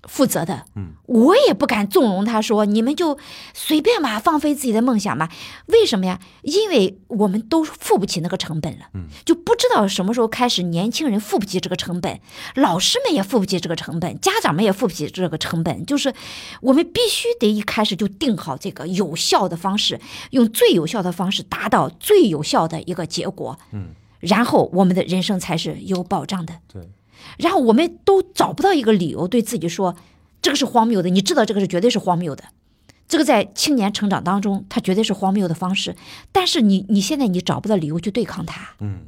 [0.07, 3.19] 负责的，嗯，我也不敢纵容他说你们就
[3.53, 5.31] 随便吧，放飞自己的梦想吧。
[5.67, 6.21] 为什么呀？
[6.43, 12.21] 因为我们都付不起那个成本了，嗯，就不知道什么时候开始，年轻人付不起这个成本，
[12.55, 15.85] 老师们也付不起这个成本，家长们也付不起这个成本。
[15.87, 16.13] 就是
[16.61, 20.01] 我们必须得一开始就定好这个有效的方式，
[20.31, 26.83] 用最有效的方式达到最有效的一个结果，嗯，然后我们的人生才是有保障的，对。
[27.39, 29.97] 然后我们都找不到一个理由对自己说，
[30.41, 31.09] 这个是荒谬的。
[31.11, 32.45] 你知道这个是绝对是荒谬的，
[33.09, 35.97] 这个在青年成长当中，它绝对是荒谬的方式。
[36.33, 39.01] 但是你你现在你找不到理由去对抗它，嗯，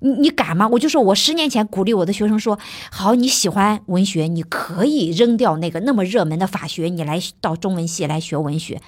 [0.00, 0.68] 你你敢吗？
[0.68, 2.58] 我就说我十年前鼓励我的学生说，
[2.90, 8.80] 好，你喜欢文学，你可以扔掉那个那么热门的法学，你来到中文系来学文学。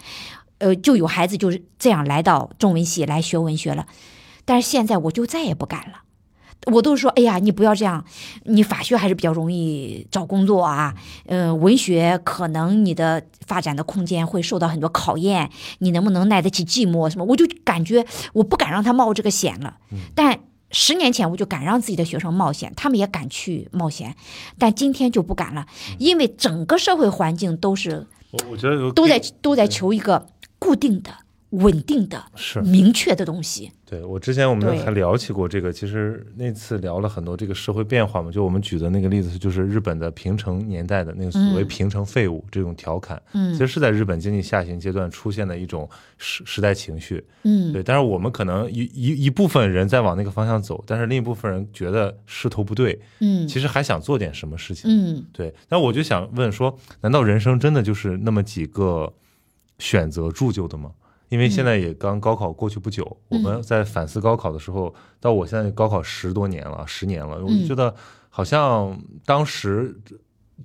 [0.58, 3.86] 呃，就有孩子就是这样来到中文系来学文学了。
[4.44, 6.01] 但是现在我就再也不敢了。
[6.70, 8.04] 我都说，哎呀，你不要这样，
[8.44, 10.94] 你法学还是比较容易找工作啊，
[11.26, 17.24] 呃，文学可能你的发展的空间会受到很多考验，你能不能耐得起寂寞什么？
[17.24, 19.76] 我就感觉我不敢让他冒这个险了。
[20.14, 20.38] 但
[20.70, 24.14] 十年前我就敢让自己的学生冒险，他们也敢去冒险，
[24.56, 25.66] 但今天就不敢了，
[25.98, 30.26] 因为整个社会环境都是，我我觉得都在都在求一个
[30.58, 31.10] 固定的。
[31.52, 33.70] 稳定的、是明确的东西。
[33.84, 38.30] 对我之前我们还聊起过这个，其实那次聊了很多这个社会变化嘛。
[38.30, 45.86] 就我们举的那个例子，就是日本的平成年代的那个所谓“平成废物”这种调侃，嗯，其实是在日本经济下行阶段出现的一种
[46.16, 47.82] 时时代情绪，嗯，对。
[47.82, 55.54] 但是我们可能一一一部分人在往那个方向走，但是另一部分人觉得势头不对，嗯，其实还想做点什么事情，嗯，对。
[55.68, 59.12] 那我就想问说，难道人生真的就是那么几个
[59.78, 60.92] 选择铸就的吗？
[61.32, 67.94] 因为现在也刚高考过去不久，我们在反思高考的时候，到我现在高考十多年了，十年了，我就觉得
[68.28, 69.98] 好像当时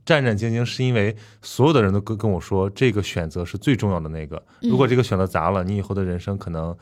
[0.06, 4.44] 战战兢兢，是因为所有的人都跟跟我说，这个选择是最重要的那个。
[4.62, 6.76] 如果这个选择砸了，你以后的人生可能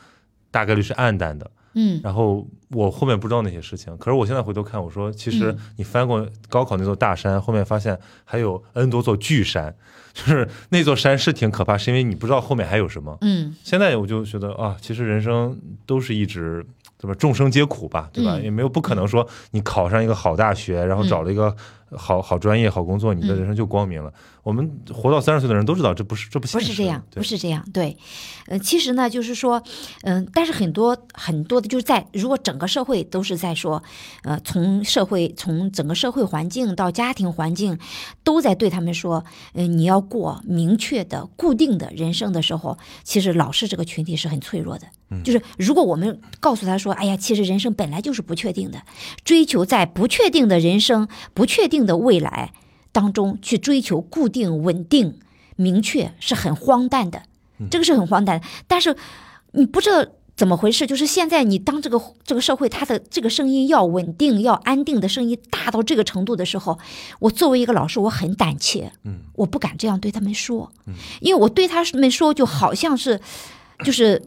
[0.50, 1.52] 大概率是暗淡的。
[1.76, 9.76] 嗯，然后我后面不知道那些事情，可是我现在回头看，我说其实你翻过高考那座大山，后面发现还有 N 多座巨山，
[10.16, 13.16] 就是那座山是挺可怕，是因为你不知道后面还有什么。
[13.20, 16.66] 嗯，现在我就觉得啊，其实人生都是一直
[16.98, 18.40] 怎么众生皆苦吧，对吧？
[18.40, 21.54] 也没有不可能说你考上一个好大学，然后找了一个
[21.98, 24.14] 好好专业、好工作，你的人生就光明了。
[24.44, 27.66] 我们活到三十岁的人都知道，这不是这不不是这样，不是这样。
[27.74, 27.98] 对，
[28.46, 29.62] 呃，其实呢，就是说，
[30.04, 33.82] 嗯，但是很多很多的，就是在如果整个社会都是在说，
[34.24, 37.80] 呃，从社会从整个社会环境到家庭环境，
[38.24, 44.86] 都在对他们说，嗯，你要过明确的、固定的人生的时候，其实老师这个群体是很脆弱的。
[45.24, 48.82] 就是如果我们告诉他说，哎呀，其实人生本来就是不确定的，
[49.24, 52.54] 追求在不确定的人生、不确定的未来。
[52.92, 55.20] 当中去追求固定、稳定、
[55.58, 57.24] 明确是很荒诞的，
[57.70, 58.42] 这个是很荒诞。
[58.68, 58.96] 但是
[59.52, 66.80] 你不知道怎么回事，就是现在你当这个这个社会它的这个声音要稳定、要安定的声音大到这个程度的时候，
[67.20, 70.72] 我作为一个老师，我很胆怯，嗯，我不敢这样对他们说，
[71.20, 73.20] 因为我对他们说就好像是
[73.84, 74.24] 就是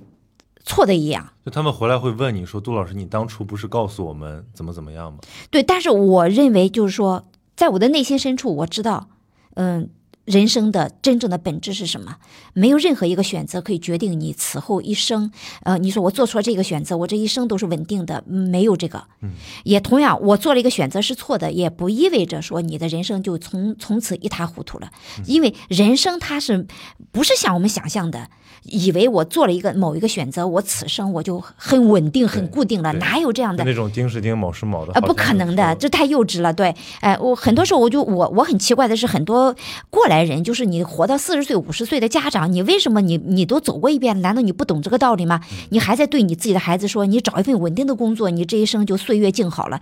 [0.67, 1.27] 错的一样。
[1.43, 7.25] 就他们回来会问你说：“杜老师，你当初不是告诉我们怎么怎么样吗？”对，但是我认为就是说。
[7.59, 9.09] 在我的内心深处，我知道，
[9.55, 9.91] 嗯，
[10.29, 12.17] 人生的真正的本质是什么？
[12.53, 15.33] 没有任何一个选择可以决定你此后一生。
[15.63, 19.05] 呃，你说我做错这个选择，我这一生都是稳定的，没有这个。
[19.23, 19.31] 嗯，
[19.65, 24.91] 也同样，我做了一个选择是错的，也不意味着说你的人生就从从此一塌糊涂了。
[25.25, 26.67] 因为人生它是
[27.11, 28.29] 不是像我们想象的？
[28.65, 33.65] 以为我做了一个某一个选择，我此生我就很稳定、很固定了，哪有这样的？
[33.65, 36.53] 那种丁是丁，卯是卯的啊，不可能的，这太幼稚了。
[36.53, 39.55] 对，哎，我很多时候我就我我很奇怪的是，很多
[39.89, 45.41] 过来人，就是你活到四十岁、五十岁的家长，你为什么你你都走过一遍，难道你不懂这个道理吗？
[45.71, 49.81] 你还在对你自己的孩子说，你找一份稳定的工作，你这一生就岁月静好了？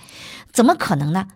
[0.53, 1.28] 怎么可能呢？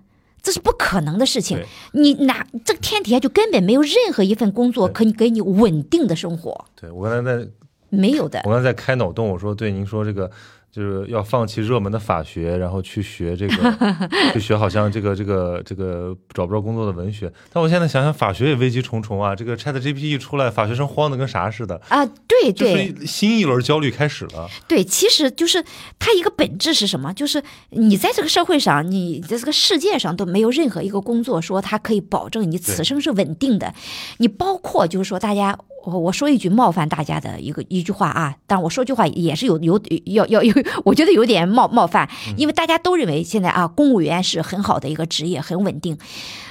[0.42, 1.62] 这是不可能的事情。
[1.92, 7.46] 你哪这个天底下就根本没有任何一份工作可以给你稳定的生活，对我刚才在
[7.90, 8.50] 没有的我。
[8.50, 10.30] 刚才在开脑洞，我说对您说这个
[10.72, 13.76] 就是要放弃热门的法学，然后去学这个，
[14.32, 17.32] 去学好像这个这个这个找不着工作的文学。
[17.52, 19.34] 但我现在想想，法学也危机重重啊！
[19.34, 24.48] 这个 Chat GPT 一出来，法学生慌的跟啥似的，啊，对就对是新一轮焦虑开始了。
[24.68, 25.64] 对，其实就是
[25.98, 27.12] 它一个本质是什么？
[27.14, 33.74] 就是你在这个社会上，你在这个世界上都没有任何一个工作说它可以保证你此生是稳定的。
[34.18, 40.54] 你包括就是说，大家我我说一句冒犯大家的一个一句话啊，当然我说句话也是有有要要有，
[40.84, 45.96] 我觉得有点冒冒犯，因为大家都认为现在啊，公务员是很好的一个职业，很稳定。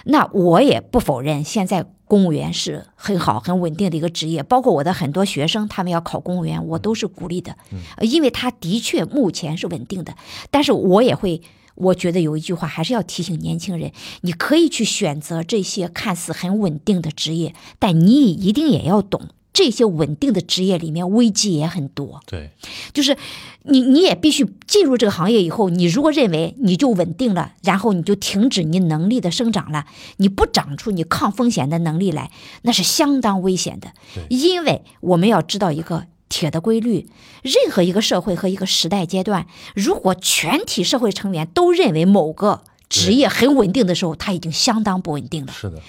[0.06, 4.42] 那我也不否认，现在公务员是很好、很稳定的一个职业。
[4.42, 7.56] 包括我的很多学生，他们要考公务员，我都是鼓励的，
[7.98, 10.16] 呃因为他的确目前是稳定的。
[10.50, 11.42] 但是我也会，
[11.80, 19.30] 我觉得有一句话还是要提醒年轻人：你可以去选择这些看似很稳定的职业，但你一定也要懂。
[19.52, 22.52] 这些稳定的职业里面危机也很多，对，
[22.94, 23.18] 就是
[23.64, 29.86] 你你也必须进入这个行业以后，你如果认为你就稳定了，然后你就停止你能力的生长了，
[30.18, 33.92] 你不长出你抗风险的能力来，那是相当危险的。
[34.30, 37.10] 因为我们要知道一个铁的规律，
[37.42, 45.52] 任何一个社会和一个时代阶段，如果全体社会成员都认为某个职业很稳定的时候，它已经相当不稳定了。
[45.52, 45.84] 是的，他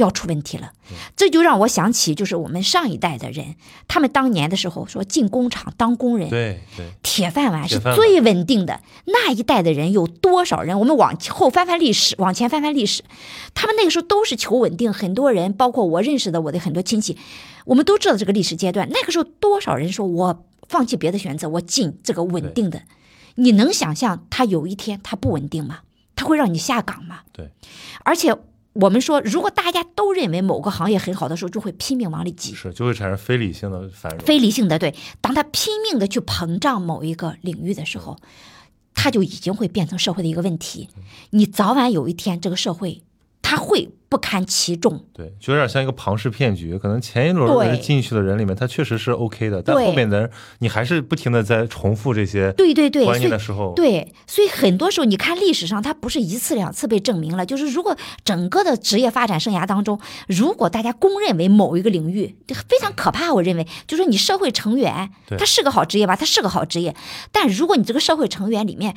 [0.00, 0.72] 要出问题了。
[1.14, 3.54] 这就让我想起，就是我们上一代的人，
[3.86, 8.80] 他们当年的时候说进工厂当工人，对对，铁饭碗是最稳定的。
[9.04, 10.78] 那一代的人有多少人？
[10.80, 13.04] 我们往后翻翻历史，往前翻翻历史，
[13.54, 14.92] 他们那个时候都是求稳定。
[14.92, 17.16] 很多人，包括我认识的我的很多亲戚，
[17.66, 18.88] 我们都知道这个历史阶段。
[18.90, 22.82] 那个时候多少人说我放弃别的选择，我进这个稳定的？
[23.36, 25.80] 你能想象他有一天他不稳定吗？
[26.16, 27.20] 他会让你下岗吗？
[27.32, 27.50] 对，
[28.04, 28.36] 而且
[28.72, 32.54] 我们说，如果大家都认为某个行业很好的时候，就会拼命往里挤。
[32.54, 34.24] 是就会产生非理性的繁荣。
[34.24, 38.16] 非理性的对，当他拼命的去膨胀某一个领域的时候，
[38.94, 40.88] 他就已经会变成社会的一个问题。
[41.30, 43.02] 你早晚有一天，这个社会
[43.42, 45.06] 他会不堪其重。
[45.12, 46.76] 对，就有点像一个庞氏骗局。
[46.76, 66.94] 可能前一轮对人进去的人里面，他确实是 OK 的，但后面的人你还是不停的在重复这些对对对，关键的时候，对，所以很多时候你看历史上，它不是一次两次被证明了，就是如果整个的职业发展生涯当中，如果大家公认为某一个领域这非常可怕，我认为就是你社会成员他是个好职业吧，他是个好职业，
[67.30, 68.96] 但如果你这个社会成员里面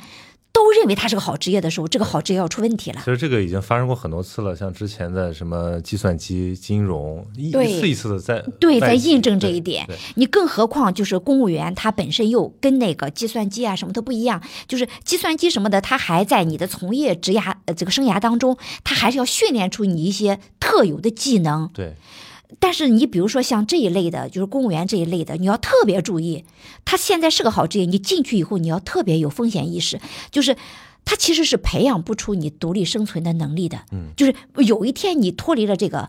[0.54, 3.10] 都认为它是个好职业的时候，这个好职业要出问题了其。
[3.10, 9.84] 实这个已经发生过很多次了，像之前的什么计算机、金融，一一次一次的在对，在印证这一点。
[10.14, 21.68] 你更何况就是公务员，他本身又跟那个计算机啊什么都不一样，就是计算机什么的，他还在你的从业职涯呃这个生涯当中，他还是要训练出你一些特有的技能。
[21.74, 21.94] 对
[22.60, 26.44] 但是你比如说像这一类的，就是公务员这一类的，你要特别注意，
[26.84, 30.56] 他现在是个好职业，你进去以后你要特别有风险意识，就是。
[31.06, 36.08] 他其实是培养不出你独立生存的能力的，嗯，就是有一天你脱离了这个，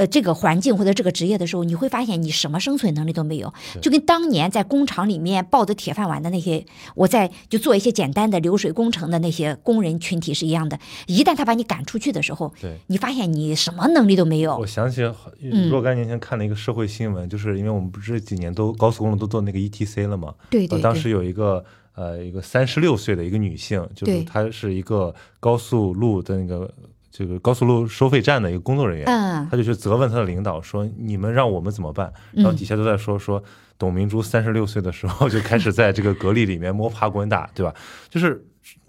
[0.00, 10.78] 呃，这个环境或者这个职业的时候，你会发现你什么生存能力都没有，就跟当年在工厂里面抱着铁饭碗的那些，我在就做一些简单的流水工程的那些工人群体是一样的。
[11.06, 12.78] 一旦他把你赶出去的时候，对。
[12.86, 15.02] 你发现你什么能力都没有我，想起
[15.42, 21.62] 嗯若干年前看了一个社会新闻，就是因为我们不是这几年都高速公路都做那个 ETC 了嘛，对对对呃当时有一个
[21.94, 26.72] 呃一个三十六岁的一个女性，就是她是一个高速路的那个
[27.10, 33.42] 这个高速路收费站的一个工作人员，嗯他就去责问他的领导说：“你们让我们怎么办？”然后底下都在说说
[33.78, 37.74] 董明珠三十六岁的时候就开始在这个格力里面摸爬滚打，对吧？
[38.08, 38.44] 就是。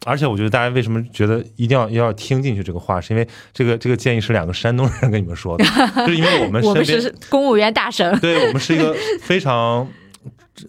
[0.05, 5.63] 而且我觉得大家为什么觉得一定要要听进去这个话，是因为这个这个建议是两个山东人跟你们说的，
[6.05, 9.87] 就是因为我们我们身边是公务员大省，对我们是一个非常，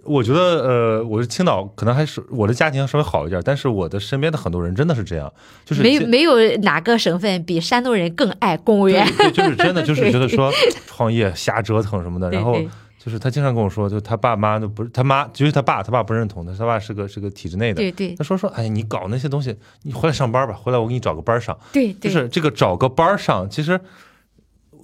[0.05, 5.30] 我觉得呃，我是青岛，可能还是我的家庭稍微好一点，但是我的身边的很多人真的是这样，
[5.64, 9.07] 就是这没没有哪个省份比山东人更爱公务员。
[9.18, 10.53] 对，对就是真的 就是觉得说
[10.87, 12.57] 创业瞎折腾什么的，然后
[13.05, 17.83] 就是他经常跟我说，就他爸妈都不是他妈，就是他爸，他爸不认同他，他爸是个是个体制内的。
[17.83, 21.59] 对对他说说，哎，你搞那些东西，你回来上班吧，回来我给你找个班儿上。
[21.72, 23.80] 对对，就是这个找个班儿上，其实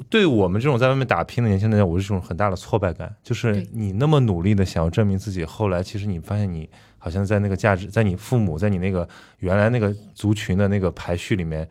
[0.09, 3.15] 对我们这种在外面打拼的年轻人来讲，我是一种很大的挫败感。
[3.23, 6.69] 就是你那么努力的想要证明自己，后来其实你发现你
[6.99, 11.69] 好像在那个价值，在你父母，在你那个原来那个族群的那个排序里面，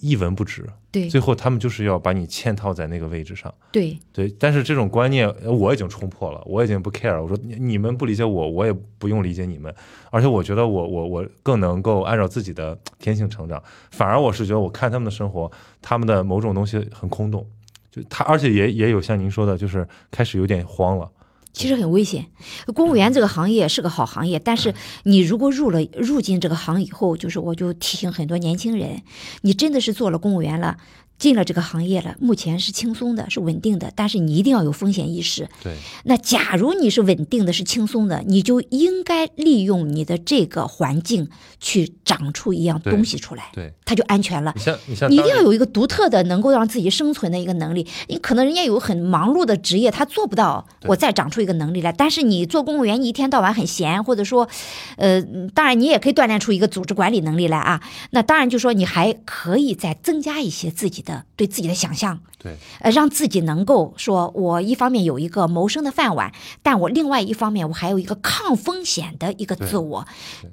[0.00, 0.66] 一文不值。
[0.90, 3.52] 对最后他们就是要把你嵌套在那个位置上。
[3.70, 7.20] 对对，但是这种观念呃我已经冲破了，我已经不 care。
[7.20, 9.74] 我说你你们不理解我，我也不用理解你们。
[10.10, 13.62] 而且我觉得我我我更能够按照自己的天性成长。
[13.90, 15.50] 反而我是觉得我看他们的生活，
[15.82, 17.46] 他们的某种东西很空洞，
[17.90, 21.10] 就他而且也也有像您说的，就是开始有点慌了。
[21.56, 22.26] 其实很危险。
[22.74, 29.02] 公务员这个行业是个好行业，但是你如果入了入进这个行以后，就是我就提醒很多年轻人，
[29.40, 30.76] 你真的是做了公务员了。
[31.18, 35.48] 进了这个行业了，目前是轻松的，是稳定的，但是你一定要有风险意识。
[35.62, 44.52] 对，那假如你是稳定的，是轻松的，你就应该利用你的这个环境去长出一样东西出来，对，它就安全了。
[44.56, 47.86] 你像你像你一定要有一个独特的，能够让自己生存的一个能力。
[48.08, 51.90] 你可能人家有很忙碌的职业，他做不到，我再长出一个能力来。
[51.92, 54.48] 但是你做公务员，你一天到晚很闲，或者说，
[54.96, 55.22] 呃，
[55.54, 57.82] 当然你也可以锻炼出一个组织管理能力来啊。
[58.10, 66.30] 那当然就说你还可以再增加一些自己的对自己的想象，对，呃，让自己能够说，我一方面有一个谋生的饭碗，
[66.62, 70.06] 但我另外一方面我还有一个抗风险的一个自我。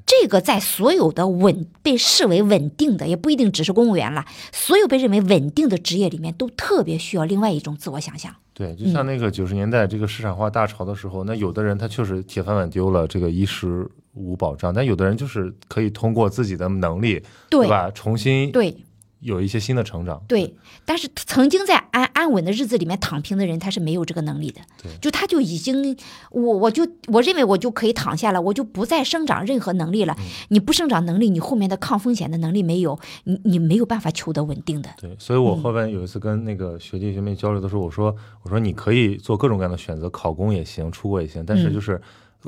[0.05, 4.23] 这个在所有的稳被视为稳定的，也不一定只是公务员了，
[4.53, 8.33] 所有被认为稳定的职业里面，都特别需要另外一种自我想象。
[8.53, 17.89] 对，就像那个九十年代这个市场化大潮的时候，那有的人他确实铁饭碗丢了，这个衣食无保障，但有的人就是可以通过自己的能力，对吧？
[17.89, 18.77] 重新对。
[19.23, 20.53] 有一些新的成长，对，
[20.85, 25.97] 但是曾经在安安稳的日子里面躺平的人，他是没有这个能力的，对，就他就已经，
[26.31, 30.15] 我我就我认为我就可以躺下了，我就不再生长任何能力了。
[30.49, 34.89] 你不生长能力，你后面的抗风险的能力没有，你你没有办法求得稳定的。
[34.99, 42.01] 对，所以我后边有一次跟那个学弟学妹交流的时候，我说我说你可以做各种各样的选择，考公也行，出国也行，但是就是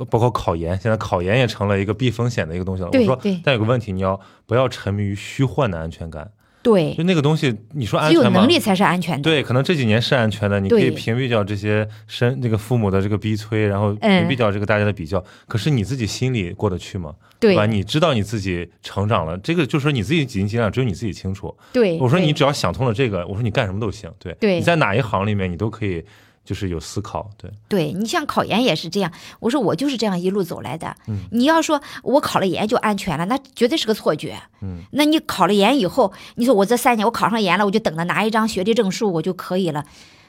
[0.09, 2.89] 包括考研，现在考研也成了一个避风险的一个东西了。
[2.91, 6.29] 我说，但有个问题，你要不要沉迷于虚幻的安全感？
[6.65, 8.27] 对，就那个东西，你说安全吗？
[8.27, 9.21] 只有能力才是安全的。
[9.21, 15.23] 对，可能这几年是安全的，你可以屏蔽掉这些身这个父母的这个逼催，然后屏蔽掉这个大家的比较。
[15.47, 17.13] 可是你自己心里过得去吗？
[17.39, 17.67] 对吧？
[17.67, 21.55] 你知道你自己成长了，这个就是说你自己几斤几两，只有你自己清楚。
[21.71, 24.11] 对，我说你只要想通了这个，我说你干什么都行。
[24.17, 26.03] 对，对，你在哪一行里面，你都可以。
[26.45, 29.11] 就是有思考，对，对你像考研也是这样。
[29.39, 30.95] 我说我就是这样一路走来的。
[31.07, 34.39] 嗯，你要说我考了研就安全了，那绝对是个错觉。
[34.61, 39.83] 嗯，那你考了研以后，你说我这三年我考上研了，我就等着拿一张学历证书我就可以了，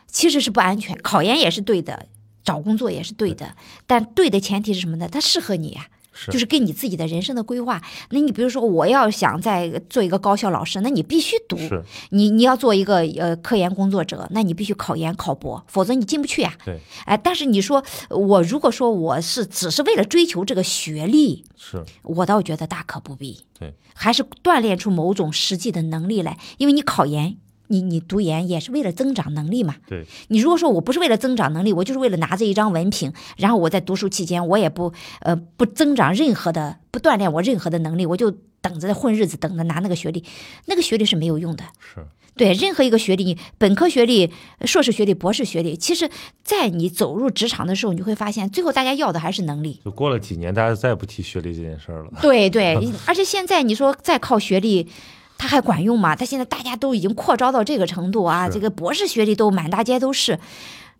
[0.07, 0.97] 其实是不安全。
[1.03, 2.07] 考研也是对的，
[2.43, 3.55] 找工作也是对的，
[3.87, 5.09] 但对的前提是什么呢？
[5.12, 5.89] 它适合你呀。
[6.31, 11.57] 就是跟你自己的人生的规划，那你比如说，我要想再做一个高校老师，那你必须读。
[12.11, 16.53] 你你要做一个呃科研工作者，那你必须考研考博，否则你进不去呀。
[16.64, 16.81] 对。
[17.05, 23.45] 哎，但是你说我如果说我是只是为了追求这个学历，是我倒觉得大可不必。
[23.59, 23.75] 对。
[23.95, 27.37] 还是锻炼出某种实际的能力来，因为你考研。
[27.69, 29.77] 你你读研也是为了增长能力嘛？
[29.89, 30.05] 对。
[30.29, 40.25] 你如果说我不是为了增长能力，我就是为了拿着一张文凭，然后我在读书期间我也不呃不增长任何的，不锻炼我任何的能力，我就等着混日子，等着拿那个学历，
[40.67, 41.64] 那个学历是没有用的。
[41.81, 42.05] 是。
[42.37, 44.31] 对，任何一个学历，你本科学历、
[44.67, 46.11] 硕士学历、博士学历，其实，
[46.45, 49.81] 在你走入职场的时候，你会发现，最后大家要的还是能力。
[49.83, 52.11] 就过了几年，大家再也不提学历这件事儿了。
[52.21, 52.75] 对对，
[53.07, 54.87] 而且现在你说再靠学历。
[55.39, 56.16] 他还管用吗？
[56.16, 60.39] 他现在大家都已经扩招到这个程度啊，这个博士学历都满大街都是，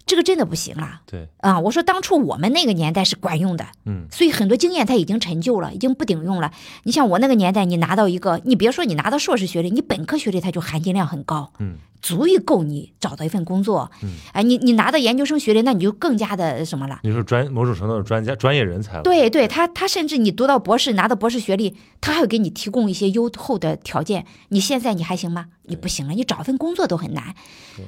[0.05, 1.01] 这个真的不行了。
[1.07, 6.53] 对啊，我说当初我们那个年代是管用的，嗯，所以很多经验他已经陈旧了，已经不顶用了。
[6.84, 11.76] 你像我那个年代，你拿到一个，你别说你拿到硕士学历，你本科学历它就含金量很高，嗯。
[12.03, 17.01] 足以够你找到一份工作，嗯，哎，你你拿到研究生学历，那你就更加的什么了？
[17.03, 19.03] 你是专某种程度的专家、专业人才了。
[19.03, 24.26] 对对，他他甚至你读到博士，拿到博士学历，他还会给你提供一些优厚的条件。
[24.49, 25.47] 你现在你还行吗？
[25.64, 27.34] 你不行了，你找份工作都很难。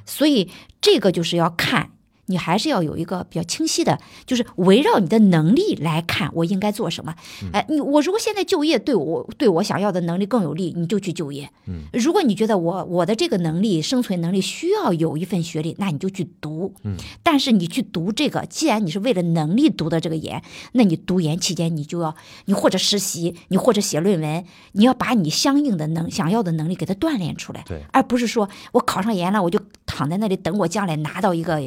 [0.04, 0.50] 所以
[0.80, 1.90] 这个就是要看。
[2.28, 7.14] 你还是要有一个比较清晰的，就是围绕你的能力来看，我应该做什么。
[7.52, 11.50] 哎，你我如果现在就业对我对我想要的能力更有利，你就去就业。
[11.66, 16.74] 嗯，如果你觉得我我的这个能力生存能力需要有一份学历，那你就去读。
[16.84, 22.14] 嗯，但是你去读这个，既然你是为了能力读的这个研，那你读研期间你就要
[22.44, 27.64] 你或者实习，你或者写论文，你要把你相应的能想要的能力给它锻炼出来。
[27.66, 31.58] 对，而不是说我考上研了，我就躺在那里等我将来拿到一个。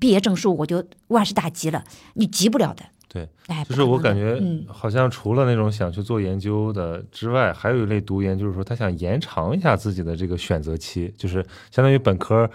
[0.00, 2.84] 毕业证书我就万事大吉了，你急不了的。
[3.08, 12.50] 对，哎，就是我感觉，好像除了那种想去做研究的之外，还有一类读研，就是说他想延长一下自己的这个选择期，就是相当于本科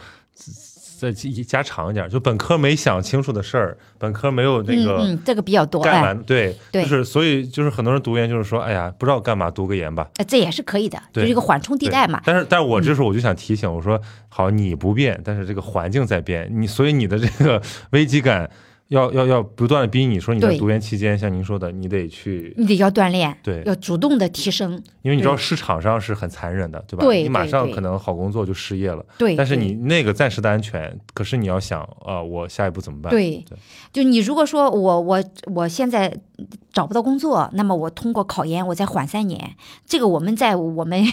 [0.98, 12.22] 再加长一点，就本科没想清楚的事儿，本科没有那个，嗯，这个比较多，干完，对，对，就是所以就是很多人读研就是说，哎呀，不知道干嘛，读个研吧，哎这也是可以的，就是一个缓冲地带嘛。
[12.26, 18.50] 但是，但是我这时候我就想提醒，我说，好，你不变，但是这个环境在变，你所以你的这个危机感。
[18.90, 27.04] 要要要不断的逼你说你在读研期间，像您说的，你得去，你得要锻炼，对，要主动的提升，因为你知道市场上是很残忍的，对吧？
[27.04, 29.36] 对，你马上可能好工作就失业了，对。
[29.36, 33.12] 但是你那个暂时的安全，可是你要想啊，我下一步怎么办？
[33.12, 33.44] 对，
[33.92, 35.22] 就你如果说我我
[35.54, 36.16] 我现在
[36.72, 39.52] 找不到工作，那么我通过考研，我再缓三年，
[39.86, 41.04] 这个我们在我们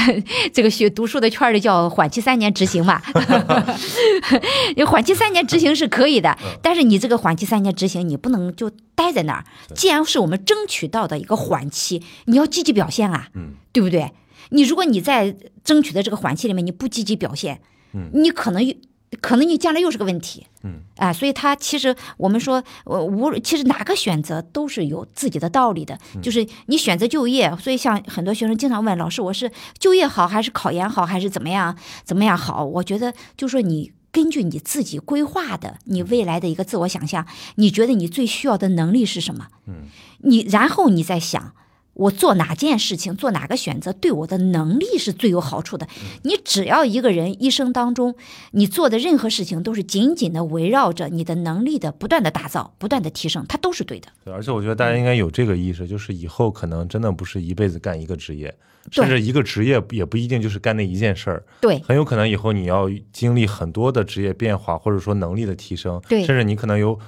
[0.52, 3.00] 这个学读书的圈里叫缓期三年执行嘛，
[4.86, 7.21] 缓期三年执行是可以的，但是你这个。
[7.22, 9.44] 缓期三年执行，你不能就待在那儿。
[9.76, 14.12] 既然是我们争取到的一个缓期，你要积极表现啊，嗯，对不对？
[14.50, 17.60] 你如果你在争取的这个缓期里面你不积极表现，
[17.92, 18.74] 嗯，你可能
[19.20, 29.48] 可能你将来又是个问题，嗯，啊，所以他其实我们说，呃，无其实哪个选择都是有自己的道理的，就是你选择就业，所以像很多学生经常问老师，我是
[29.78, 32.64] 就业好还是考研好还是怎么样怎么样好？
[32.64, 33.92] 我觉得就说你。
[34.12, 39.48] 根据你自己规划的，你未来的一个自我想象，你觉得你最需要的能力是什么？
[39.66, 39.86] 嗯，
[40.18, 41.54] 你然后你再想，
[41.94, 45.88] 我做哪件事情，做哪个选择，对我的能力是最有好处的。
[46.24, 48.14] 你只要一个人一生当中，
[48.50, 54.08] 你做的任何事情都是紧紧的围绕着你的能力的不断的打造、不断的提升，它都是对的。
[54.24, 58.54] 对，而且我觉得大家应该有这个意识，就是以后可能真的不是一辈子干一个职业。
[58.90, 66.98] 甚至一个职业也不一定就是干那一件事儿，对，很有可能以后你要经历很多的职业变化，或者说能力的提升，对，甚至你可能有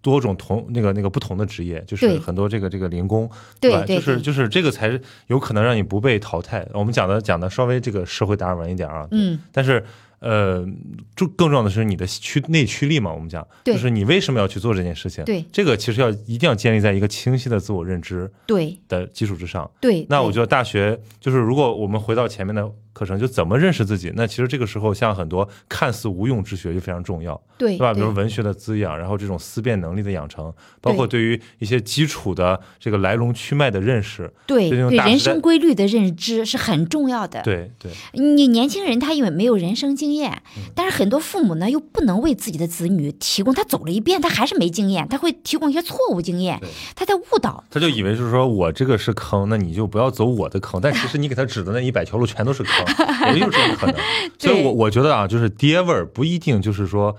[0.00, 3.28] 多种同那个那个不同的职业，就是很多这个这个零工，
[3.60, 3.84] 对吧？
[3.84, 6.66] 就是就是这个才是有可能让你不被淘汰。
[6.72, 9.84] 我们讲的讲的稍微这个社会达尔文一点啊，嗯，但是。
[10.24, 10.66] 呃，
[11.14, 15.22] 就更重要的是你的驱内驱力嘛，我们讲，就是你为什么要去做这件事情？
[15.24, 19.70] 对，这个其实要一定要建立在一个清晰的自我认知对的基础之上。
[19.80, 22.68] 对，那我觉得大学就是如果我们回到前面的。
[22.94, 24.10] 课程就怎么认识自己？
[24.14, 27.92] 那其实这个时候，像很多看似无用之学就非常重要，对，对吧？
[27.92, 37.42] 比如文学的滋养，然后这种思辨能力的养成，包括对于一些基础的这个来龙去脉的认识，对对人生规律的认知是很重要的。
[37.42, 40.42] 对对，你年轻人他因为没有人生经验，
[40.74, 46.60] 但是很多父母呢又不能为自己的子女提供，他走了一遍他还是没经验，他会提供一些错误经验，
[46.94, 52.83] 他在误导，他就以为就是说我这个是坑，那你就不要走我的坑，但其实你给他指的那一百条路全都是坑。
[53.32, 53.96] 也有这种可能，
[54.38, 57.16] 所以我我觉得啊，就是爹味儿不一定就是说，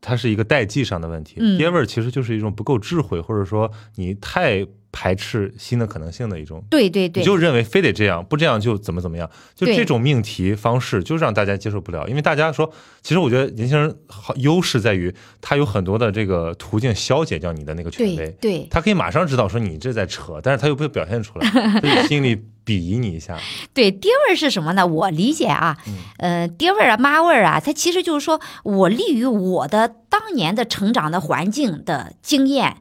[0.00, 1.36] 它是一个代际上的问题。
[1.56, 4.66] 爹味儿其实就是一种不够智慧，或者说你太
[4.98, 6.64] 排斥新的可能性的一种。
[6.70, 12.08] 对对对，你就认为非得这样，不这样就怎么怎么样，就这种命题方式就让大家接受不了。
[12.08, 12.72] 因为大家说，
[13.02, 22.42] 其实我觉得年轻人好优势在于他有很多的这个途径消解掉你的那个权威，对，他可以马上知道说你这在扯，但是他又不会表现出来，所以心里。
[22.66, 23.38] 鄙夷你一下，
[23.72, 24.84] 对爹味儿是什么呢？
[24.84, 25.78] 我理解啊，
[26.18, 32.78] 呃，爹味儿啊，妈味儿啊，它其实就是说我利于我的当年的成长的环境的经验，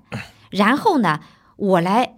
[0.50, 1.20] 然后呢，
[1.56, 2.18] 我来。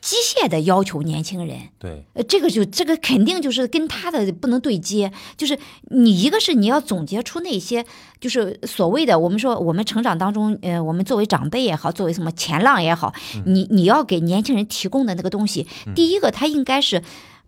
[0.00, 5.56] 机械的要求年轻人，对，呃，这个就这个肯定就是跟他的不能对接，就是
[5.90, 7.86] 你一个是你要总结出那些，
[8.18, 13.14] 就是所谓的我们说我们成长当中，呃，我们作为长辈也好，作为什么前浪也好，
[13.46, 17.04] 你你要给年轻人提供的那个东西，第一个他应该是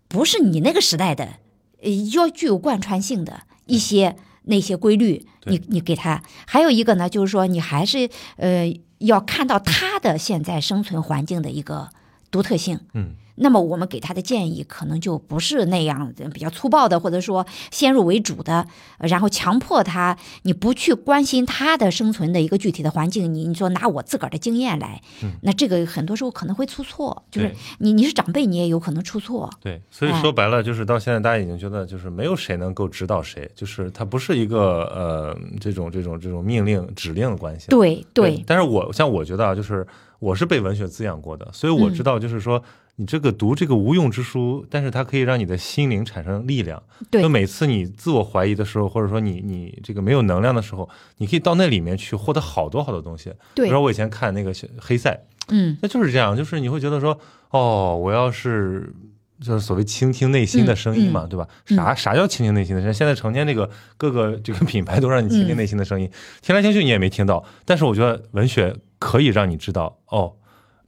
[0.07, 1.41] 不是你那个时代的，
[1.83, 4.15] 呃，要具有贯穿性的一些
[4.45, 11.91] 那些规律，你你给他，还有一个呢，就是说你还是呃要看到他的现在生存环境的一个。
[12.31, 18.67] 独特性，嗯，那么我们给他的建议可能就不是那样比较粗暴的，或者说先入为主的，
[18.99, 25.01] 然后强迫他，你不去关心他的生存的一个具体的环境，你你说拿我自个儿的经验来，
[25.43, 29.51] 那这个很多时候可能会出错，就是你你是长辈，你也有可能出错。
[29.61, 37.67] 对，所以说白了，就是到现在大家已经觉得，就是没有谁能够指导谁，就是他不是一个呃这种这种这种命令指令的关系。
[37.69, 39.87] 对对，但是我像我觉得啊，就是。
[40.19, 42.63] 我是被文学滋养过的，所以我知道，就是说，
[42.97, 46.83] 你这个读这个无用之书，但是它可以让你的心灵产生力量。
[47.11, 50.89] 对，就每次你自我怀疑的时候，或者说你你这个没有能量的时候，
[51.19, 53.33] 你可以到那里面去获得好多好多东西。
[53.55, 57.19] 对，比如说我以前看那个黑塞，嗯，那就是这样，就是你会觉得说，
[57.51, 58.95] 哦，我要是
[59.41, 61.47] 就是所谓倾听内心的声音嘛，对吧？
[61.67, 62.95] 啥啥叫倾听内心的声音？
[62.95, 66.09] 现在成天这个各个这个品牌都让你倾听内心的声音，
[66.41, 67.45] 听来听去你也没听到。
[67.67, 68.75] 但是我觉得文学。
[68.99, 70.35] 可以让你知道哦，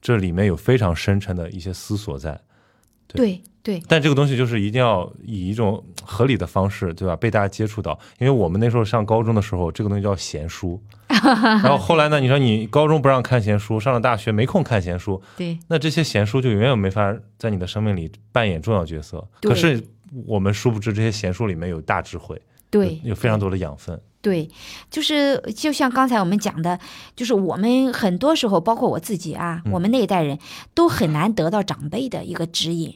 [0.01, 2.41] 这里面有非常深沉的一些思索在，
[3.09, 7.17] 对对，但这个东西就是一定要以一种合理的方式，对吧？
[7.17, 10.81] 被大家接触到，因为我们那时候上高中的时候，这个东西叫闲书。
[11.09, 19.27] 然后后来呢，你说你高中不让看闲书，上了大学没空看闲书，对，那这些闲书就永远没法在你的生命里扮演重要角色。
[19.43, 19.83] 可是
[20.27, 22.41] 我们殊不知，这些闲书里面有大智慧，
[22.71, 24.01] 对，有非常多的养分。
[24.27, 24.51] 对，
[24.91, 26.81] 就是就像刚才我们讲的，
[27.15, 30.37] 就是我们很多时候，包括我自己啊，我们那一代人
[30.75, 32.93] 都很难得到长辈的一个指引，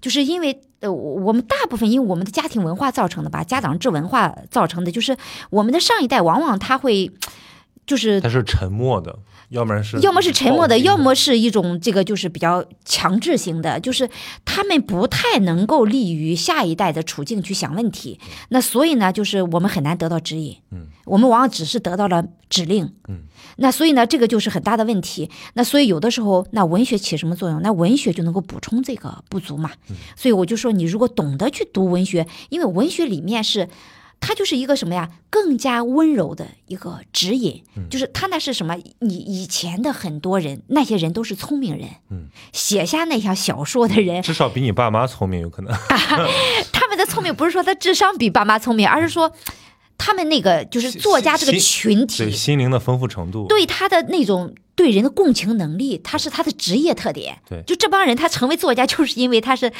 [0.00, 5.16] 就是因为呃，我们大部分因为我们的家庭文化造成的吧，家长制文化造成的，就是
[5.50, 7.12] 我们的上一代往往他会。
[7.86, 9.18] 就是他是沉默的，
[9.50, 14.08] 要么是要么是沉默的，要么是一种这个就是比较强制性的，就是
[14.44, 18.18] 他们不太能够利于下一代的处境去想问题。
[18.48, 23.20] 那所以呢，就是我们很难得到指引，嗯，我们往往只是得到了指令，嗯，
[23.56, 25.30] 那所以呢，这个就是很大的问题。
[25.54, 27.62] 那所以有的时候，那文学起什么作用？
[27.62, 29.70] 那文学就能够补充这个不足嘛。
[30.16, 33.68] 所以我就说，你如果懂得去读文学，因为文学里面是。
[34.20, 35.10] 它就是一个什么呀？
[35.30, 38.76] 更加温柔的一个指引，就是他那是什么？
[39.00, 45.72] 你以前的很多人，那些人都是聪明人，嗯，写下那些小说的人，至少比你爸妈聪明，有可能。
[46.72, 49.32] 他们的聪明不是说他智商比爸妈聪明，而是说。
[49.96, 57.38] 他们那个就是作家这个群体，对心灵的丰富程度，对他的那种对人的共情能力，他是他的职业特点。
[57.48, 59.72] 对，就这帮人，他成为作家，就是因为他是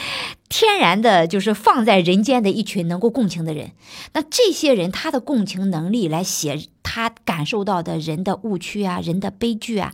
[0.57, 3.73] 天然的，就是放在人间的一群能够共情的人。
[4.13, 6.69] 那这些人，他的共情能力来写。
[6.87, 9.93] 他感受到的人的误区啊，人的悲剧啊，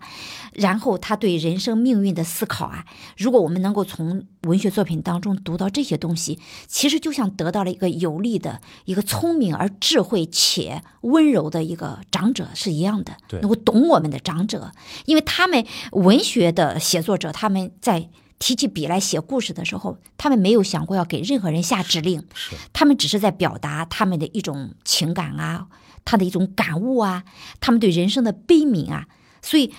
[0.52, 2.84] 然后他对人生命运的思考啊，
[3.16, 14.72] 如果我们能够从文学作品当中读到这些东西，其实就像得到了一个有力的、一个聪明而智慧且温柔的一个长者是一样的，能够懂我们的长者，
[15.06, 18.10] 因为他们文学的写作者，他们在
[18.40, 22.26] 提起笔来写故事的时候，他们没有想过要给任何人下指令，
[22.72, 25.68] 他们只是在表达他们的一种情感啊。
[26.02, 27.24] 他的一种感悟啊，
[27.60, 29.06] 他们对人生的悲悯啊，
[29.42, 29.72] 所以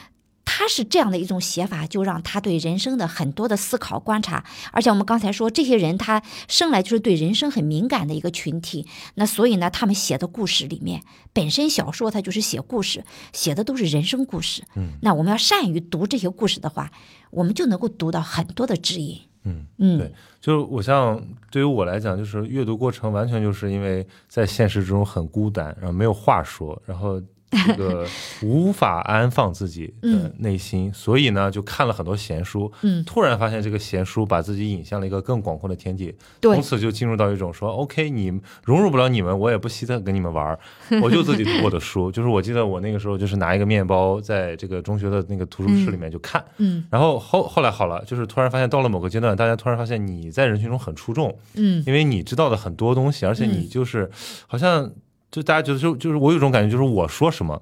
[0.43, 4.43] 他是这样的一种写法，就让他对人生的很多的思考观察。
[4.71, 8.85] 而且我们刚才说，这些人他生来就是对人生很敏感的一个群体，
[9.15, 14.63] 那所以呢，他们写的故事里面，本身小说它就是写故事，写的都是人生故事。
[14.75, 16.91] 嗯，那我们要善于读这些故事的话，
[17.29, 19.19] 我们就能够读到很多的指引。
[19.43, 21.19] 嗯嗯，对，就是我像
[21.49, 27.21] 对于我来讲，就是阅读过程完全就是因为在现实之中很孤单，然后没有话说，然后。
[27.51, 28.07] 这个
[28.41, 32.71] 无法安放自己的内心，所以呢，就看了很多闲书。
[32.81, 38.31] 嗯，突然发现这个闲书把自己引向了一个更广阔的天地，从此就进入到一种说：“OK，你
[38.63, 40.57] 融入不了你们，我也不稀得跟你们玩，
[41.03, 46.43] 我就自己读我的书。”就是我记得我那个时候就是拿一个面包，在这个中学的那个图书室里面就看。
[46.57, 51.37] 嗯，然后后后来好了，就是突然发现到了某个阶段，大家突然发现你在人群中很出众。
[51.55, 54.09] 嗯，因为你知道的很多东西，而且你就是
[54.47, 54.89] 好像。
[55.31, 57.61] 就大家觉得就就是我有种感觉，就是我说什么，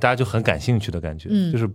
[0.00, 1.68] 大家就很感兴趣的感觉，就是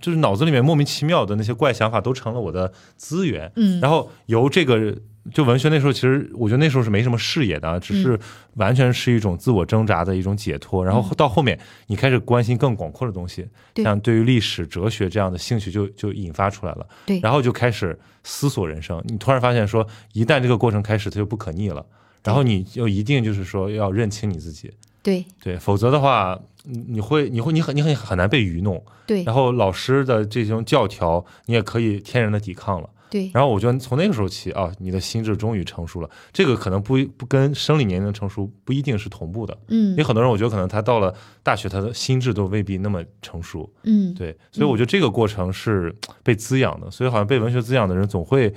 [0.00, 4.96] 就是脑子里面莫名其妙的那些怪想法都成了我的资源，嗯，然后由这个
[5.34, 8.18] 就文学那时候其实我觉得那时候是没什么视野的，只是
[8.54, 11.58] 完全是一种自我挣扎的一种解脱，然后到后面
[11.88, 21.84] 你开始关心更广阔的东西，像对于历史、哲学这样的兴趣就就引发出来了，对，然后就开始思索人生，你突然发现说一旦这个过程开始，它就不可逆了。
[22.24, 24.70] 然后你就一定就是说要认清你自己，
[25.02, 29.22] 对对，否则的话，你会你会你很你很很难被愚弄，对。
[29.22, 33.30] 然后老师的这种教条，你也可以天然的抵抗了，对。
[33.32, 36.10] 然后我觉得从那个时候起啊，你的心智终于成熟了。
[36.32, 39.90] 这个可能不不跟生理年龄成熟不一定是同步的，嗯。
[39.90, 44.36] 因为很多人我觉得可能他到了大学，他的心智都未必那么成熟，嗯，对。
[44.52, 48.52] 所以我觉得这个过程是被滋养的，所以好像被文学滋养的人总会。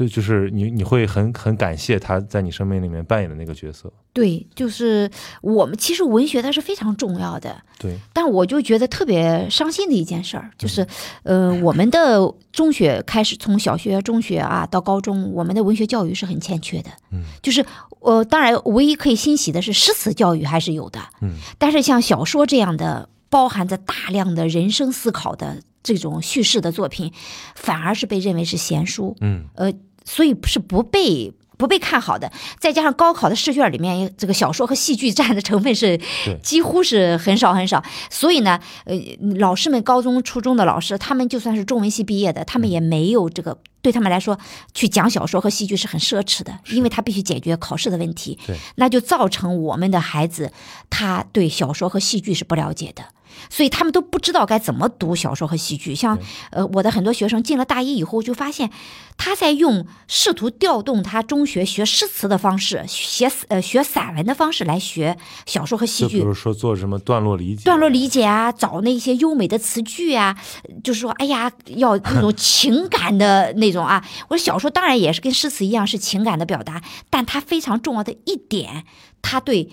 [0.00, 3.92] 就就是你，你会很很感谢他在你生命里面扮演的那个角色。
[4.14, 5.10] 对，就是
[5.42, 7.60] 我们其实文学它是非常重要的。
[7.78, 7.98] 对。
[8.14, 10.86] 但我就觉得特别伤心的一件事儿，就是，
[11.22, 12.18] 呃，我们的
[12.50, 16.90] 中学开始从小学、中学啊到高中，我们的文学教育是很欠缺的。
[17.12, 17.22] 嗯。
[17.42, 17.62] 就是，
[18.00, 20.98] 呃，当然，唯一可以欣喜的是诗词教育还是有的。
[21.20, 21.34] 嗯。
[21.58, 25.58] 但是像小说这样的包含着大量的人生思考的。
[25.82, 27.10] 这种叙事的作品，
[27.54, 29.72] 反而是被认为是闲书，嗯，呃，
[30.04, 32.30] 所以是不被不被看好的。
[32.58, 36.00] 再加上高考的试卷里面，这个小说和戏剧占的成分是
[36.42, 37.82] 几乎是很少很少。
[38.08, 38.96] 所以呢，呃，
[39.38, 44.38] 老师们高中初中的老师，他们就算是中文系毕业的，他们也没有这个，对他们来说，
[44.72, 48.38] 去讲小说和戏剧是很奢侈的，因为他必须解决考试的问题。
[48.46, 50.52] 对，那就造成我们的孩子
[50.88, 53.04] 他对小说和戏剧是不了解的。
[53.48, 55.94] 所以他们都不知道该怎么读小说和戏剧。
[55.94, 56.18] 像
[56.50, 58.70] 呃，我的很多学生进了大一以后，就发现
[59.16, 65.16] 他在用试图调动他中学学诗词的方式，写呃学散文的方式来学
[65.46, 66.18] 小说和戏剧。
[66.18, 70.36] 比如说做什么段落理解、段落理解啊，找那些优美的词句啊，
[70.82, 74.04] 就是说，哎呀，要那种情感的那种啊。
[74.28, 78.84] 我说小说当然也是跟诗词一样是情感的表达，但它非常重要的一点，
[79.22, 79.70] 它对。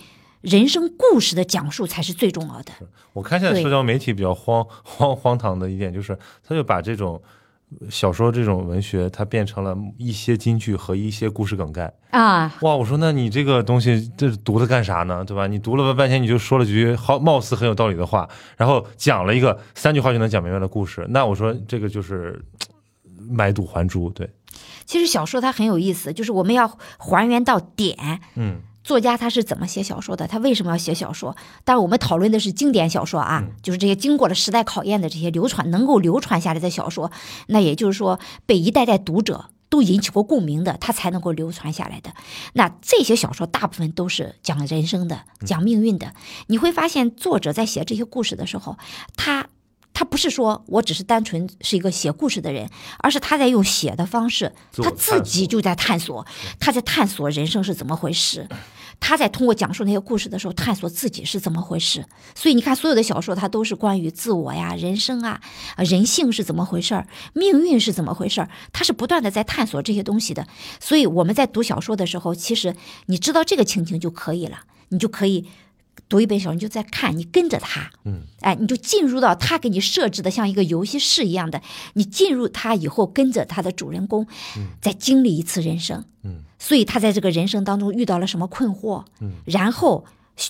[0.48, 2.72] 人生故事的讲述才是最重要的。
[3.12, 6.18] 我看现在社交媒体比较荒 荒荒唐的一点就是，
[6.48, 7.22] 他就把这种
[7.90, 12.56] 小说这种文学，它变成了一些金句和一些故事梗概啊！
[12.62, 15.26] 哇，我说那你这个东西这读它干啥呢？
[15.26, 15.48] 对吧？
[15.48, 22.42] 你读了半天，你就说了句好貌似很有道理的话，然后讲了一个三句话就能讲明白的故事，那我说这个就是
[23.30, 24.10] 买椟还珠。
[24.12, 24.30] 对，
[24.86, 28.62] 其实小说它很有意思，就是我们要还原到点，嗯。
[28.88, 30.26] 作家他是怎么写小说的？
[30.28, 31.36] 他为什么要写小说？
[31.66, 37.12] 但是我们讨论的是经典小说啊，就是这些经过了时代考验的这些流传能够流传下来的小说，
[37.48, 42.14] 那也就是说被一代代读者都引起过共鸣的，它才能够流传下来的。
[42.54, 46.14] 那这些小说大部分都是讲人生的、讲命运的。
[46.48, 48.78] 你会发现，作者在写这些故事的时候，
[49.18, 49.48] 他。
[49.94, 52.70] 他不是说我只是单纯是一个写故事的人，
[53.00, 56.24] 而是他在用写的方式，他自己就在探索，
[56.60, 58.48] 他在探索人生是怎么回事，
[59.00, 62.06] 他在通过讲述那些故事的时候探索自己是怎么回事。
[62.36, 65.42] 所以你看，所有的小说它都是关于自我呀、人生啊、
[65.78, 70.48] 人性是怎么回事儿、命运是怎么回事儿，他是不断的在探索这些东西的。
[70.80, 72.76] 所以我们在读小说的时候，其实
[73.06, 75.48] 你知道这个情景就可以了，你就可以。
[76.10, 81.62] 读一本小说，你就在看，你跟着他，嗯，哎，你就进入到他给你设置的像一个游戏室一样的，
[81.96, 84.26] 你进入他以后，跟着他的主人公，
[84.56, 90.04] 嗯，再经历一次人生，嗯，所以他在这个人生当中遇到了什么困惑，嗯，然后。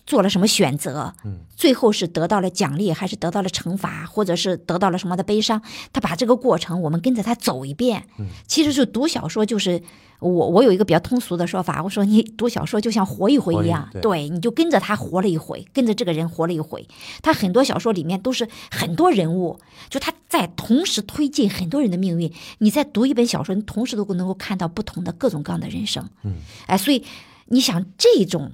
[0.06, 1.14] 做了什么选择？
[1.24, 5.62] 嗯，最后是得到了奖励，还是得到了惩罚，或者是得到了什么的悲伤？
[5.94, 8.04] 他把这个过程，我们跟着他走一遍。
[8.20, 9.82] 嗯，其实是读小说，就是
[10.20, 16.86] 我我有一个比较通俗的说法，我说你读小说就像活一回一样，对，你就跟着他活了一回，跟着这个人活了一回。
[17.22, 19.58] 他很多小说里面都是很多人物，
[19.90, 22.32] 就他在同时推进很多人的命运。
[22.58, 26.10] 你在读一本小说，你同时都能够看到不同的各种各样的人生。
[26.24, 26.36] 嗯，
[26.66, 27.06] 哎，所以
[27.46, 28.52] 你想这种。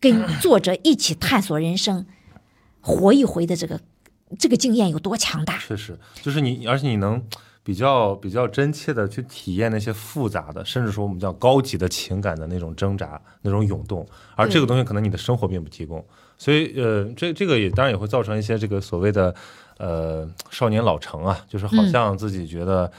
[0.00, 2.06] 跟作者一起探索人生，
[2.80, 3.78] 活一回的这个
[4.38, 5.58] 这个经验有多强大？
[5.58, 7.22] 确实，就是你，而且你能
[7.62, 16.02] 比较比较真切的去体验那些复杂的，甚至说我们叫高级的情感的那种挣扎、那种涌动，而这个东西可能你的生活并不提供，
[16.38, 19.34] 所以呃，这这个也当然也会造成一些这个所谓的
[19.76, 22.90] 呃少年老成啊，就是好像自己觉得。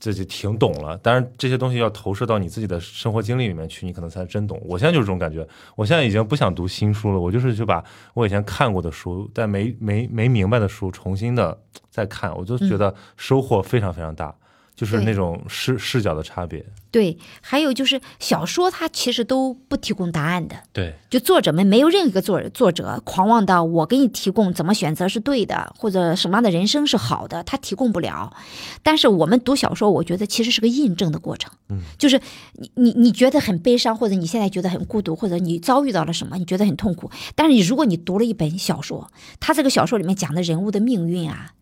[0.00, 4.60] 自己挺懂了，但是这些东西要投射到你自己的生活经历里面去，你可能才真懂。
[4.64, 5.46] 我现在就是这种感觉，
[5.76, 7.84] 我现在已经不想读新书了，我就是去把
[8.14, 11.56] 我以前看过的书，但没没没明白的书重新的
[11.90, 14.34] 再看，我就觉得收获非常非常大。
[14.80, 16.64] 就是那种视视角的差别。
[16.90, 20.56] 对，还有就是小说，它其实都不提供答案的。
[20.72, 28.34] 对，就作者们没有任何一个作作者狂妄到我给你提供怎么选择是对的，或者什么样的人生是好的，他提供不了。
[28.82, 31.52] 但是我们读小说，我觉得其实是个印证的过程。
[31.68, 32.18] 嗯，就是
[32.54, 37.10] 你你你觉得很悲伤，或者你现在觉得很孤独，或者你遭遇到了什么，你觉得很痛苦。
[37.34, 41.52] 但是你如果你读了一本小说，他这个小说里面讲的人物的命运啊，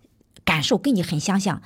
[0.45, 1.61] 感受跟你很相像。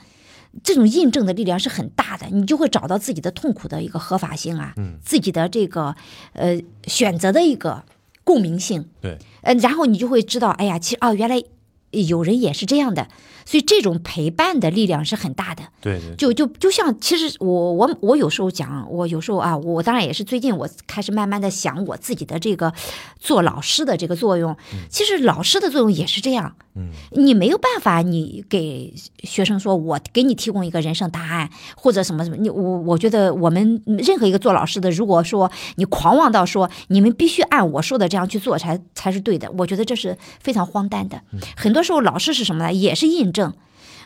[0.62, 5.94] 这种印证的力量是很大的，你就会找到自己的痛苦的一个合法性啊，自己的这个
[6.34, 7.84] 呃选择的一个
[8.24, 11.42] 共鸣性，对，呃，然后你就会知道，哎呀，其实哦，原来
[11.90, 13.08] 有人也是这样的。
[13.44, 22.72] 所以这种陪伴的力量是很大的，对对，就就就像其实我我我有时候讲，我有时候啊，我当然也是最近我开始慢慢的想我自己的这个
[23.18, 24.56] 做老师的这个作用。
[24.88, 41.20] 其实老师的作用也是这样，嗯，你没有办法，你给学生说我给你提供一个人生答案或者什么什么，你我我觉得我们任何一个做老师的，如果说你狂妄到说你们必须按我说的这样去做才才是对的，我觉得这是非常荒诞的。
[41.56, 42.72] 很多时候老师是什么呢？
[42.72, 43.31] 也是印。
[43.32, 43.52] 证，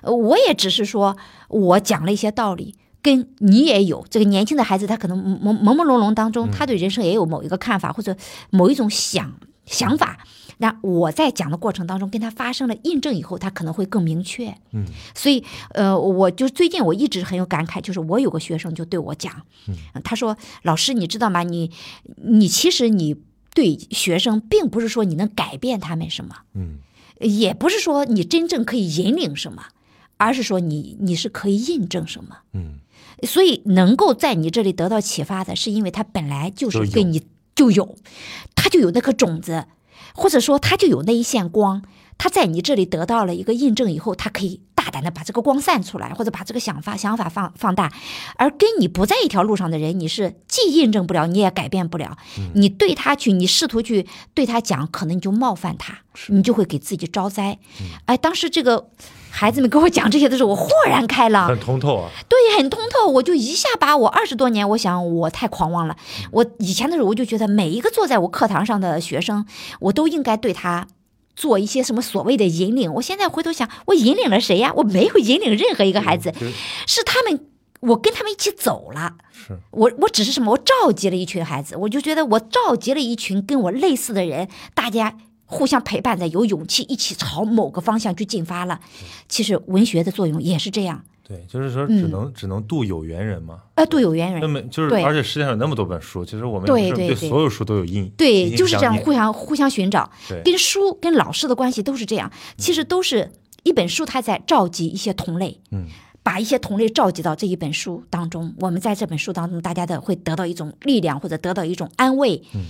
[0.02, 1.16] 呃，我也只是说，
[1.48, 8.16] 我讲了一些道理，跟你也有这个年轻的孩子，他可能朦朦朦胧胧当中，他对人生也有某一个看法或者
[8.50, 9.34] 某一种想
[9.66, 10.18] 想法。
[10.58, 14.54] 那我在讲的过程当中，跟他发生了印证以后，他可能会更明确。
[14.72, 19.42] 嗯，所以，呃，我就最近我一直很有感慨，就是我有个学生就对我讲，
[20.02, 20.34] 他说
[20.64, 21.42] ：“老师，你知道吗？
[21.42, 21.70] 你
[22.24, 23.16] 你其实你
[23.54, 26.78] 对学生，并不是说你能改变他们什么。”嗯。
[27.20, 29.66] 也不是说你真正可以引领什么，
[30.16, 32.38] 而是说你你是可以印证什么。
[32.52, 32.80] 嗯，
[33.22, 37.22] 所以能够在你这里得到启发的，是因为他本来就是跟你
[37.54, 37.96] 就有，
[38.54, 39.66] 他就有那颗种子，
[40.14, 41.82] 或者说他就有那一线光，
[42.18, 47.92] 他在你这里得到了一个印证以后，他可以大胆的把这个光散出来，或者把这个想法想法放放大。
[48.36, 52.16] 而跟你不在一条路上的人，你是既印证不了，你也改变不了。
[52.54, 55.98] 你对他去，你试图去对他讲，可能你就冒犯他，
[56.28, 57.58] 你就会给自己招灾。
[58.06, 58.88] 哎，当时这个
[59.30, 62.10] 孩子们跟我讲这些的时候，我豁然开朗，很通透啊。
[62.28, 63.10] 对，很通透。
[63.10, 65.96] 我就一下把我二十多年，我想我太狂妄了。
[66.30, 69.46] 我以前的时候，我就觉得每一个坐在我课堂上的学生，
[69.80, 70.86] 我都应该对他。
[71.36, 72.92] 做一些什么所谓的引领？
[72.94, 74.72] 我现在回头想，我引领了谁呀？
[74.76, 76.32] 我没有引领任何一个孩子，
[76.86, 77.46] 是他们，
[77.80, 79.16] 我跟他们一起走了。
[79.32, 80.52] 是我，我只是什么？
[80.52, 88.80] 我召集了一群孩子，我就觉得我召集了一群跟我类似的人，大家互相陪伴着，有勇气一起朝某个方向去进发了。
[89.28, 91.04] 其实文学的作用也是这样。
[91.28, 93.62] 对，就是说，只能只能渡有缘人嘛。
[93.74, 94.40] 啊，渡有缘人。
[94.40, 98.08] 那么就是，而且世界上有那么多本书，其实我们对所有书都有印。
[98.16, 100.08] 对，就是这样，互相互相寻找。
[100.28, 102.30] 对，跟书跟老师的关系都是这样。
[102.56, 103.32] 其实都是
[103.64, 105.60] 一本书，它在召集一些同类。
[105.72, 105.86] 嗯。
[106.22, 112.40] 把一些同类召集到这一本书当中，我们在这本书当中，大家的会得到一种力量，或者得到一种安慰。
[112.54, 112.66] 嗯。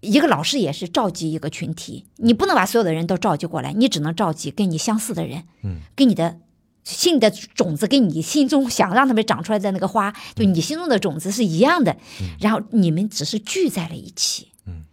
[0.00, 5.44] 一个老师也是召集一个群体，你不能把所有的人都召集过来，你只能召集跟你相似的人。
[5.62, 5.78] 嗯。
[5.96, 6.36] 跟你的。
[6.86, 11.96] 心的种子跟你心中想让他们长出来的那个花，就你心中的种子是一样的，
[12.38, 14.52] 然后你们只是聚在了一起。
[14.66, 14.84] 嗯，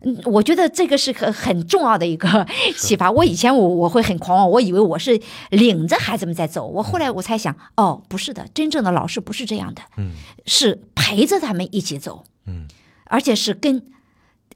[0.00, 2.44] 嗯，我觉得这个是很很重要的一个
[2.76, 3.08] 启发。
[3.12, 5.20] 我以前我我会很狂妄，我以为我是
[5.50, 10.14] 领着孩子们在走，我后来我才想，哦，不是的，真正的老师不是这样的，嗯，
[10.46, 12.66] 是陪着他们一起走，嗯，
[13.04, 13.84] 而且是跟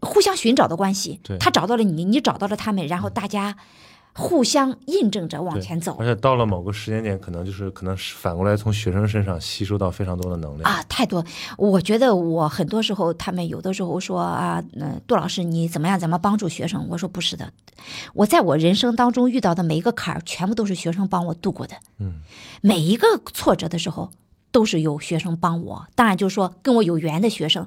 [0.00, 1.20] 互相寻找的关系。
[1.22, 3.56] 对，他找到了你，你找到了他们，然后大家。
[4.12, 11.24] 互相印证着往前走，而且到了某个时间点，可能就是可能是反过来从学生身上吸收到非常多的能量啊，太多。
[11.56, 15.98] 我觉得我很多时候，他们有的时候说啊，嗯，杜老师你怎么样？
[15.98, 16.86] 怎么帮助学生？
[16.88, 17.52] 我说不是的，
[18.14, 21.76] 我在我人生当中遇到的每一个坎儿，全部都是学生帮我度过的。
[21.98, 22.20] 嗯，
[22.60, 24.10] 每一个挫折的时候。
[24.52, 27.66] 都是有学生帮我，当然就是说跟我有缘的学生，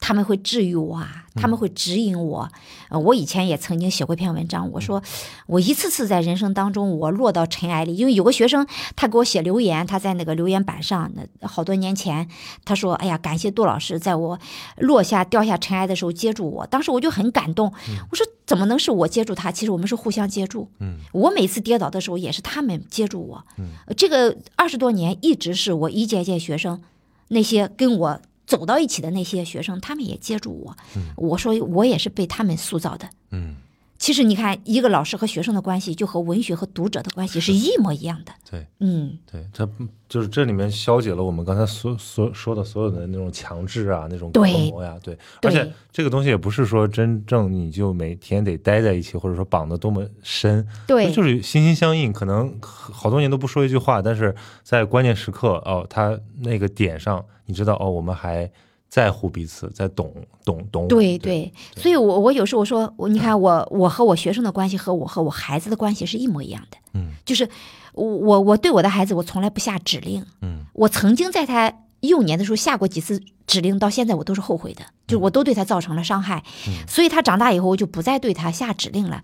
[0.00, 2.48] 他们会治愈我啊，他们会指引我。
[2.88, 5.02] 呃，我以前也曾经写过一篇文章，我说
[5.46, 8.66] 我一次次在人生当中我落到尘埃里，因为有个学生
[8.96, 12.28] 他给我写留言，他在那个留言板上，那好多年前
[12.64, 14.38] 他说：“哎呀，感谢杜老师在我
[14.76, 17.72] 落下掉下尘埃的时候接住我。”当时我就很感动，
[18.10, 19.52] 我说怎么能是我接住他？
[19.52, 20.68] 其实我们是互相接住。
[20.80, 23.44] 嗯，我每次跌倒的时候也是他们接住我。
[23.58, 26.24] 嗯，这个二十多年一直是我一届。
[26.24, 26.80] 届学生，
[27.28, 30.76] 那些跟我走到一起的那些学生，他们也接住我。
[31.16, 33.10] 我说我也是被他们塑造的。
[33.30, 33.56] 嗯。
[34.04, 38.32] 其实你看，一个老师和学生的关系，就和文学和读者的关系是一模一样的。
[38.50, 39.66] 对，嗯，对，它
[40.06, 45.16] 就是这里面消解了我们刚才所所说的所有的那种强制啊，那种隔膜呀，对。
[45.40, 50.68] 而且这个东西也不是说真正你就每天得待在一起，或者说绑得多么深。
[50.86, 58.52] 对，就是心心相印，可能好多年都不说一句话，但是在关键时刻哦，他那个点上，你知道哦，我们还。
[58.94, 60.14] 在乎彼此，在懂
[60.44, 60.86] 懂懂。
[60.86, 66.76] 对对，所以，我我有时候我说，我你看我我和我学生的关系和我和我孩子的关系是一模一样的。
[66.92, 67.48] 嗯，就是
[67.92, 70.24] 我我我对我的孩子，我从来不下指令。
[70.42, 71.72] 嗯，我曾经在他。
[72.08, 76.42] 幼年的时候下过几次指令，到现在我都是后悔的，就我都对他造成了伤害，
[76.88, 79.22] 所以他长大以后我就不再对他下指令了。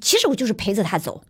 [0.00, 1.22] 其实我就是陪着他走，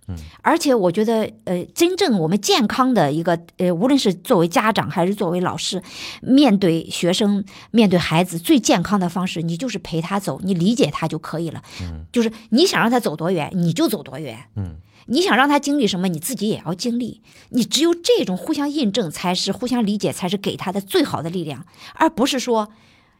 [0.42, 5.82] 而且我觉得，呃，真正我们健康的一个，呃，无论是作为家长还是作为老师，
[6.22, 11.62] 面对学生、面对孩子，最健康的方式，你就是陪他走，你理解他就可以了。
[12.12, 14.38] 就是你想让他走多远，你就走多远。
[14.56, 14.76] 嗯。
[15.10, 17.22] 你想让他经历什么，你自己也要经历。
[17.50, 21.64] 你只有这种互相印证，才是互相理解，才是给他的最好的力量，
[21.94, 22.68] 而不是说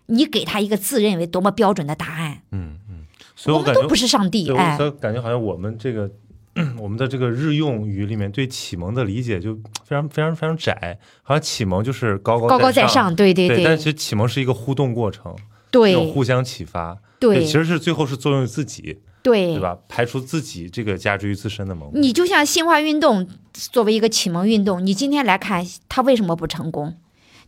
[0.07, 2.43] 你给他一个自认为多么标准的答案。
[2.53, 3.05] 嗯嗯，
[3.35, 4.53] 所以我们都不是上帝。
[4.53, 6.11] 哎，感觉好像我们这个
[6.79, 13.65] 我们的这个日用语里面对启蒙的理解就非常非常非常窄，好像启蒙就是高高高高在上，对对对。
[13.65, 15.35] 但其实启蒙是一个互动过程，
[15.71, 18.99] 对，互相启发，对，其实是最后是作用于自己。
[19.29, 19.79] 对，对吧？
[19.89, 21.91] 排除自己这个加之于自身的蒙。
[21.95, 26.97] 你就像新化运动作为一个启蒙运动，你今天来看它为什么不成功？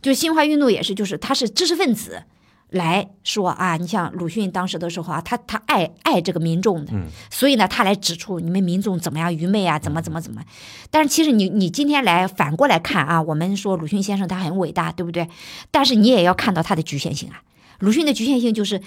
[0.01, 2.23] 就新化运动也是，就是他是知识分子
[2.69, 6.93] 来说啊，你像鲁迅当时的时候啊，他他爱爱这个民众的，
[7.29, 10.41] 所以呢，他来指出你们民众怎么样愚昧啊，怎么怎么怎么。
[10.89, 15.27] 但是其实你你今天来反过来看啊，我们说鲁迅先生他很伟大，对不对？
[15.69, 17.43] 但是你也要看到他的局限性啊。
[17.81, 18.79] 鲁迅的局限性就是，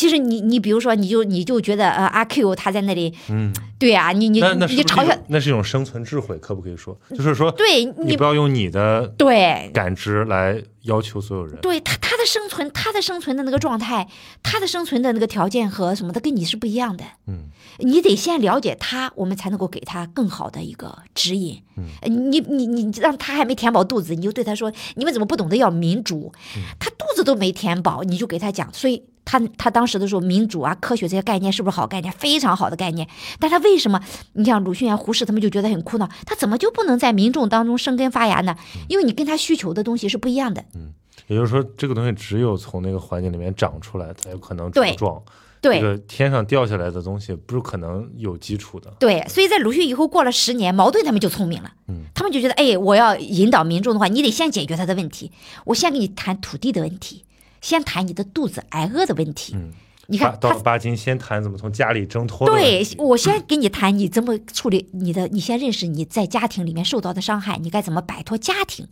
[0.00, 6.98] 其实你你比如说，你就你就觉得呃阿 Q 他在那里，嗯，对啊，你你你嘲笑，那是一种生存智慧，可不可以说？
[7.10, 11.54] 就是说，对你不要用你的对感知来要求所有人。
[11.60, 14.08] 对他他的生存，他的生存的那个状态，
[14.42, 17.04] 他的生存的那个条件和什么的跟你是不一样的。
[17.26, 17.50] 嗯，
[17.80, 21.62] 你得先了解他，我们才能够给他更好的一个指引。
[21.76, 26.32] 嗯，你你你让他还没填饱肚子，你就对他说：“你们怎么不懂得要民主？”
[26.80, 28.72] 他肚子都没填饱，你就给他讲。
[28.72, 32.12] 所以他他当时的时候，民主啊、科学这些概念是不是好概念？
[32.14, 33.06] 非常好的概念。
[33.38, 34.00] 但他为什么？
[34.32, 38.56] 你像鲁迅啊、胡适他们就觉得很苦恼，他怎么就不能在民众当中生根发芽呢？
[38.88, 40.64] 因为你跟他需求的东西是不一样的。
[40.74, 40.92] 嗯，
[41.28, 45.22] 也就是说，这个东西只有从那个环境里面长出来，才有可能对茁壮。
[45.62, 48.90] 对这个天上掉下来的东西不是可能有基础的。
[48.98, 55.30] 对，所以在鲁迅以后过了十年，矛盾他们就聪明了，嗯，他们就觉得，哎，我要引导民众的话，你得先解决他的问题，
[55.66, 57.24] 我先给你谈土地的问题，
[57.60, 59.54] 先谈你的肚子挨饿的问题。
[59.54, 59.72] 嗯，
[60.06, 68.86] 你看他巴到了巴金先谈怎么从家里挣脱对我先给你谈你怎么处理你的，你先认识你在家庭里面受到的伤害，你该怎么摆脱家庭，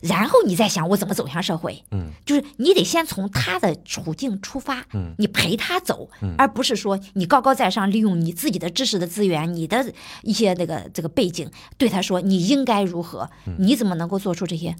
[0.00, 1.84] 然后你再想我怎么走向社会。
[1.90, 14.74] 嗯，就是你得先从他的处境出发，嗯，你陪他走，而不是说你高高在上，利用你自己的知识的资源，你的一些那个这个背景对他说你应该如何，你怎么能够做出这些？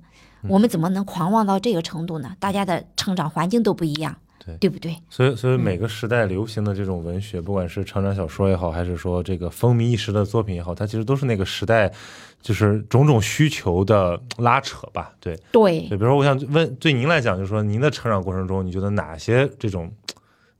[0.49, 2.35] 我们怎么能狂妄到这个程度呢？
[2.39, 4.97] 大家的成长环境都不一样，对对不对？
[5.09, 11.93] 所以，所以每个时代流行的这种文学，不管是成长小说也好，还是说这个风靡一时的作品也好，它其实都是那个时代，
[12.41, 15.13] 就是种种需求的拉扯吧。
[15.21, 19.91] 对，对对，比如说，我想问，对您来讲，就是说，您的成长过程中，你觉得哪些这种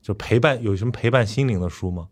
[0.01, 2.07] 就陪伴有什么陪伴心灵的书吗？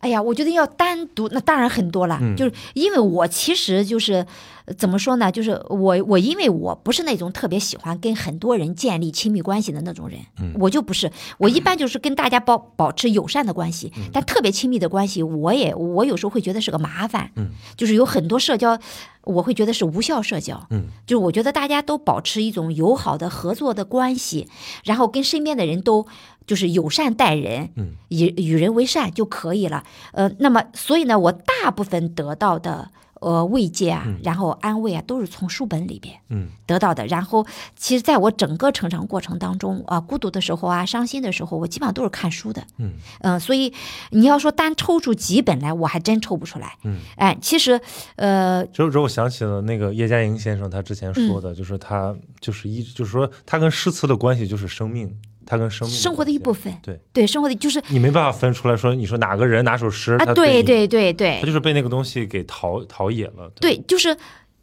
[0.00, 2.18] 哎呀，我觉得要单独，那当然很多了。
[2.20, 5.30] 嗯就是因为我其实就是呃怎么说呢？
[5.32, 11.10] 就是我我因为我不是那种特别喜欢跟很多人建立亲密关系的那种人，嗯我就不是。
[11.38, 17.30] 我一般就是跟大家保保持友善的关系，嗯但特别亲密的关系，我也我有时候会觉得是个麻烦。
[17.36, 18.78] 嗯，就是有很多社交，
[19.24, 20.66] 我会觉得是无效社交。
[20.70, 24.48] 嗯，就是我觉得大家都保持一种友好的合作的关系，
[24.84, 26.06] 然后跟身边的人都
[26.46, 29.84] 就是友善待人，嗯，以与人为善就可以了。
[30.12, 32.90] 呃，那么所以呢，我大部分得到的
[33.22, 37.06] 呃慰藉啊，然后安慰啊，都是从书本里边嗯得到的。
[37.06, 37.46] 然后，
[37.76, 42.62] 其实在我整个成长过程当中啊，孤独的时候啊，伤心的时候，我基本上都是看书的。
[42.78, 43.72] 嗯嗯、所以
[44.10, 46.76] 你要说单抽出几本来，我还真抽不出来。
[46.84, 47.80] 嗯，哎，其实
[48.16, 55.16] 呃，这这我想起了那个叶嘉莹先生他之前说嗯的，就是他就是一就是说他跟诗词的关系就是生命，
[55.46, 56.72] 他跟生命生活的一部分。
[56.82, 63.50] 对对，生活的就是你没办法分出来说，你说哪个人哪首诗，啊，对对对对他，就是被那个东西给陶陶冶了。
[63.60, 64.16] 对，就是，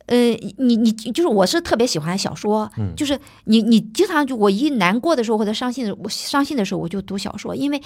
[0.08, 0.18] 呃，
[0.58, 7.82] 你你就是我是特别喜欢小说，嗯就是你你经常就我一难过的时候或者伤心的我伤心的时候我就读小说，因为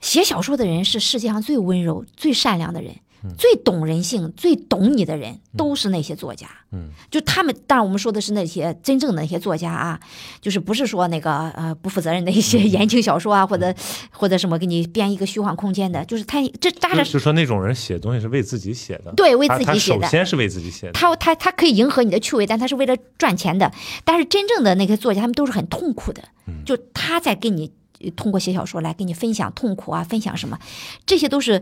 [0.00, 2.94] 写小说的人是世界上最温柔、最善良的人。
[3.36, 6.46] 最懂人性、最懂你的人，都是那些作家。
[6.72, 9.98] 嗯，就他们，当然我们说的是那些真正的那些作家啊，
[10.40, 13.74] 就是不是说那个呃不负责任的一些言情小说啊，或者
[14.10, 20.06] 或者什么给你编一个虚幻空间的，就是他这扎着就就说那种人写东西是为自己写的，对为自己写的。
[20.06, 20.92] 首先是为自己写的。
[20.92, 23.72] 他他他可以迎合你的趣味，但他是为了赚钱的。
[24.04, 26.22] 但是真正的那些作家，他们都是很痛苦的，
[26.64, 30.58] 就他在跟你呃通过写小说来跟你分享痛苦啊，分享什么，
[31.04, 31.60] 这些都是。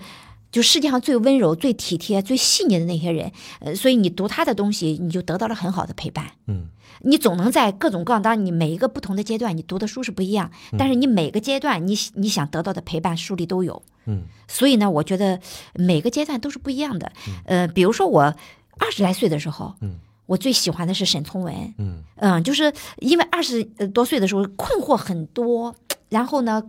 [0.50, 3.30] 就世界上最温柔、最体贴、最细腻的那些人，
[3.60, 6.24] 呃，所以你读他的东西，你就得到了很好的陪伴。
[6.46, 6.68] 嗯
[7.02, 13.80] 你总能在各种各样，当然你每一个不同的阶段，你读的书是不一样，但是你每个阶段你你想得到的陪伴，书里都有。
[14.06, 15.38] 嗯所以呢，我觉得
[15.74, 17.12] 每个阶段都是不一样的。
[17.44, 18.22] 呃，比如说我
[18.78, 21.54] 二十来岁的时候，嗯我最喜欢的是沈从文。
[21.78, 25.76] 嗯嗯，就是因为二十多岁的时候困惑很多，
[26.08, 26.64] 然后呢，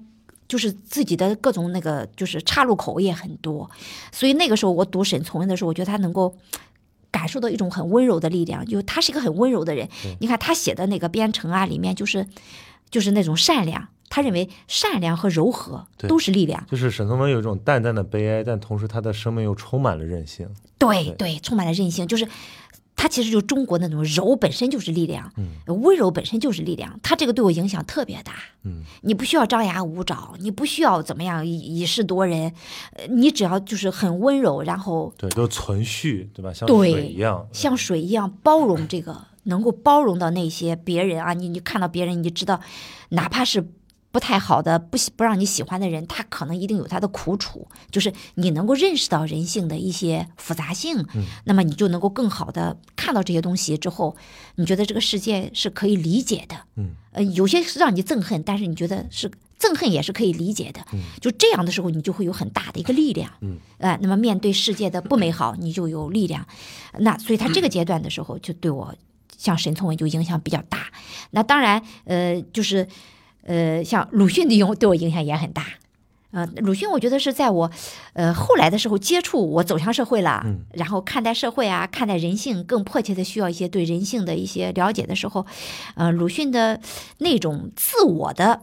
[0.50, 3.72] 就是自己的各种那个就是岔路口也很多，
[4.12, 6.36] 所以那个时候我读沈从文的时候，我觉得他能够。
[7.12, 9.90] 感受到一种很温柔的力量，就他是一个很温柔的人。
[10.20, 12.28] 你看他写的那个《编程》啊，里面就是
[12.92, 16.64] 就是那种善良，他认为善良和柔和都是力量。
[16.70, 20.48] 就是沈从文有一种淡淡的悲哀，但同时他的生命又充满了韧性。
[20.78, 22.28] 对对对，充满了韧性，就是
[23.02, 25.52] 它其实就是中国那种柔本身就是力量，嗯
[25.82, 28.34] 温柔本身就是力量，它这个对我影响特别大。
[28.66, 32.52] 嗯你不需要张牙舞爪，你不需要怎么样以以示夺人，
[32.98, 36.52] 呃你只要就是很温柔，然后对，都存续，对吧？
[36.54, 37.48] 像对水一样。
[37.54, 42.60] 像水一样包容这个，能够包容到那些别人啊，你你看到别人，你就知道，
[43.12, 43.66] 哪怕是
[44.12, 51.06] 不太好的、不喜不让你喜欢的人，他可能一定有他的苦楚，就是你能够认识到人性的一些复杂性，
[51.46, 54.16] 那么你就能够更好的看到这些东西之后，
[54.56, 59.32] 你觉得这个世界是可以理解的，嗯，呃，有些是让你憎恨，但是你觉得是。
[59.60, 60.80] 憎恨也是可以理解的，
[61.20, 66.48] 就这样的时候，你就会有很大的一个力量，嗯，呃，那么面对世界的不美好，你就有力量，
[67.00, 68.96] 那所以他这个阶段的时候，就对我
[69.38, 70.88] 像沈从文就影响比较大。
[71.32, 72.88] 那当然，呃，就是
[73.50, 75.66] 呃，像鲁迅的影对我影响也很大。
[76.30, 77.72] 呃，鲁迅我觉得是在我
[78.14, 85.48] 呃后来的时候接触，我走向社会了，然后看待社会啊，看待人性，更迫切的需要一些对人性的一些了解的时候，
[85.96, 86.80] 呃，鲁迅的
[87.18, 88.62] 那种自我的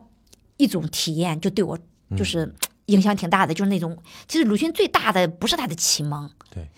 [0.57, 1.77] 一种体验，就对我
[2.17, 2.55] 就是
[2.85, 3.53] 影响挺大的。
[3.53, 3.99] 就是那种，
[4.29, 6.69] 其实鲁迅最大的不是他的启蒙，对，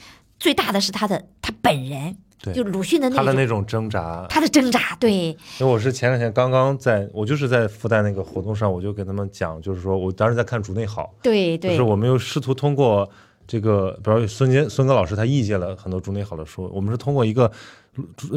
[0.40, 2.16] 最大的是他的他本人。
[2.40, 5.12] 对，就鲁迅的那他的那种挣扎，他的挣扎，对。
[5.12, 13.09] 因为我是前两天刚刚在，我就是在复旦那个活动上，我就给他们讲，就是说我当时在看竹内好，对对，就是我们又试图通过
[13.47, 17.51] 这个，比如孙坚孙哥老师他译介了很多竹内好的书，我们是通过一个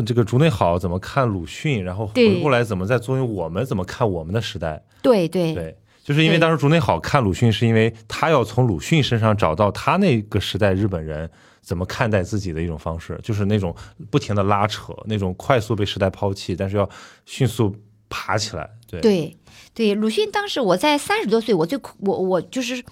[0.04, 11.30] 这个竹内好怎么看鲁迅，然后回过来怎么在作为我们怎么看我们的时代，对对对，就是因为当时竹内好看鲁迅，是因为他要从鲁迅身上找到他那个时代日本人。
[11.72, 13.74] 怎么看待自己的一种方式，就是那种
[14.10, 16.90] 不停的拉扯，那种快速被时代抛弃，但是要
[17.26, 17.74] 迅速
[18.10, 18.70] 爬起来。
[18.90, 19.38] 对对
[19.74, 22.84] 对，鲁迅当时我在三十多岁，我最我我就是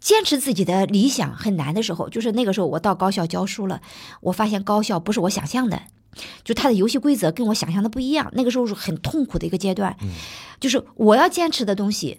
[0.00, 3.80] 坚持自己的理想很难的时候，就是那个时候我到高校教书了，
[4.20, 5.80] 我发现高校不是我想象的，
[6.42, 8.32] 就他的游戏规则跟我想象的不一样。
[8.34, 9.96] 那个时候是很痛苦的一个阶段，
[10.58, 12.18] 就是我要坚持的东西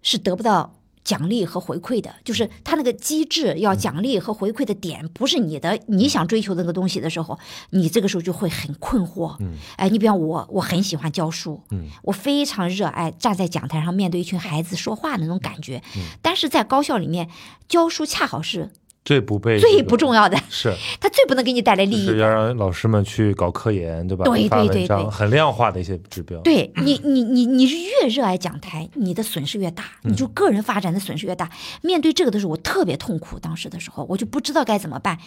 [0.00, 0.80] 是得不到。
[1.04, 7.38] 奖励和回馈的，就是他那个机制要奖励和回馈的点，不是你的你想追求的那个东西的时候，
[7.70, 9.36] 你这个时候就会很困惑。
[9.40, 17.28] 嗯，哎，你比方我，我很喜欢教书，嗯，我非常热爱站在讲台上面对一群孩子说话那种感觉，嗯，但是在高校里面
[17.68, 18.70] 教书恰好是。
[19.04, 24.24] 最不被最不重要的 是，他最不能给你带来利益，是要让老师们去搞科研，对吧？
[24.24, 26.40] 对对对对，很量化的一些指标。
[26.40, 31.50] 对你，你你你是越热爱讲台，你的损失越大，你就个人发展的损失越大。
[31.82, 33.38] 面对这个的时候，我特别痛苦。
[33.38, 35.18] 当时的时候，我就不知道该怎么办，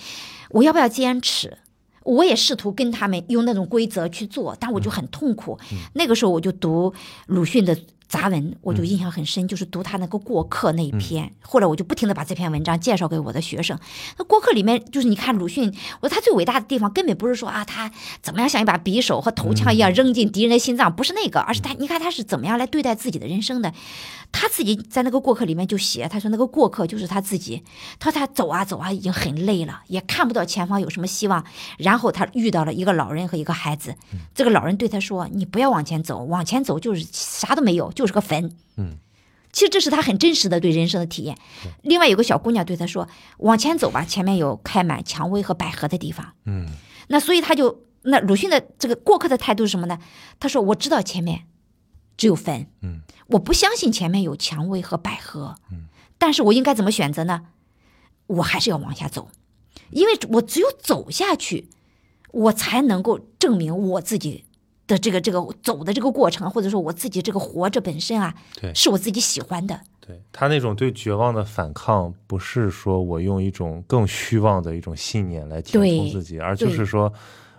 [0.49, 1.59] 我要不要坚持？
[2.03, 5.59] 我也试图跟他们用那种规则去做，但我就很痛苦。
[5.93, 6.91] 那个时候，我就读
[7.27, 7.77] 鲁迅的。
[8.07, 11.31] 杂文我就印象很深，就是读他那个过客那一篇。
[11.41, 13.77] 后来我就不停的把这篇文章介绍给我的学生。
[14.17, 23.73] 那过客里面，就是你看鲁迅，我说他最伟大的地方，根本不是说啊他怎么样像一把匕首和头枪一样扔进敌人的心脏，不是那个，而是他，你看他是怎么样来对待自己的人生的。
[24.31, 27.63] 他自己在那个过客里面就写，他说那个过客就是他自己。
[27.97, 31.43] 他说他走啊走啊，已经很累了，也看不到前方有什么希望。
[31.77, 33.95] 然后他遇到了一个老人和一个孩子，
[34.35, 38.97] 这个老人对他说：“你不要往前走，往前走就是啥都没有。”就是个坟，嗯，
[39.51, 41.35] 其实这是他很真实的对人生的体验。
[41.81, 43.07] 另外有个小姑娘对他说
[43.39, 46.67] ：“往前走吧，前面有开满蔷薇和百合的地方。”嗯，
[47.07, 49.97] 那所以他就那鲁迅的这个过客的态度是什么呢？
[50.39, 51.45] 他说：“我知道前面
[52.15, 55.85] 只有坟，嗯，我不相信前面有蔷薇和百合，嗯，
[56.17, 57.47] 但是我应该怎么选择呢？
[58.27, 59.29] 我还是要往下走，
[59.91, 61.69] 因为我只有走下去，
[62.31, 64.45] 我才能够证明我自己。”
[64.87, 69.81] 的这个这个走的这个过程，或者说我自己这个活着本身啊，对，是我自己喜欢的。
[69.99, 77.11] 对他那种对绝望的反抗，不是说我用一种更虚妄的一种信念来填充自己，而就是说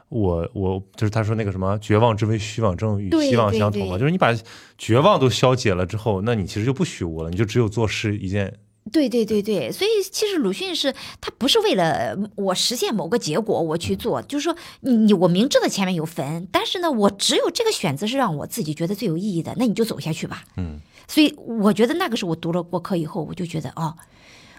[0.09, 4.35] 我我就是他说那个什么绝望之为虚妄症与希望相同嘛，就是你把
[4.79, 8.59] 绝望都消解了之后，那你其实就不虚无了，你就只有做事一件。
[8.91, 20.43] 对对对对，所以其实鲁迅是他不是为了我实现某个结果我去做，就是说你你我明知道前面有坟，但是呢，我只有这个选择是让我自己觉得最有意义的，那你就走下去吧。
[20.57, 23.95] 嗯，所以我觉得那个时候我读了过客以后，我就觉得哦。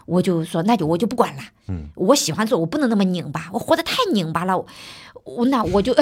[0.10, 1.44] 我就说，那就我就不管了。
[1.68, 4.65] 嗯，我喜欢做，我不能那么拧巴，我活得太拧巴了。
[5.26, 5.94] 我那我就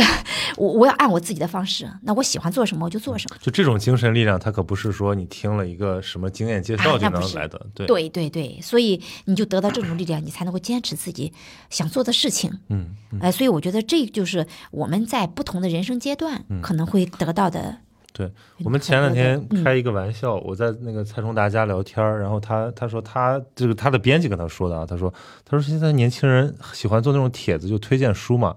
[0.56, 1.90] 我我要按我自己的方式。
[2.04, 3.36] 那我喜欢做什么，我就做什么。
[3.42, 7.60] 就这种精神力量，它可不是说你听了一个什么经验介绍就能来的。
[7.74, 11.34] 对对对对，所以你就得到这种力量，你才能够坚持自己
[11.70, 12.60] 想做的事情。
[12.70, 17.80] 嗯，哎，所以我觉得这就是我们在不同的人生阶段可能会得到的。
[18.18, 18.32] 对
[18.64, 25.14] 我们前两天开一个玩笑，我在那个蔡崇达家聊天然后他他说他这个他的编辑跟他说的啊，他说
[25.46, 28.56] 他说现在年轻人喜欢做那种帖子，就推荐书嘛。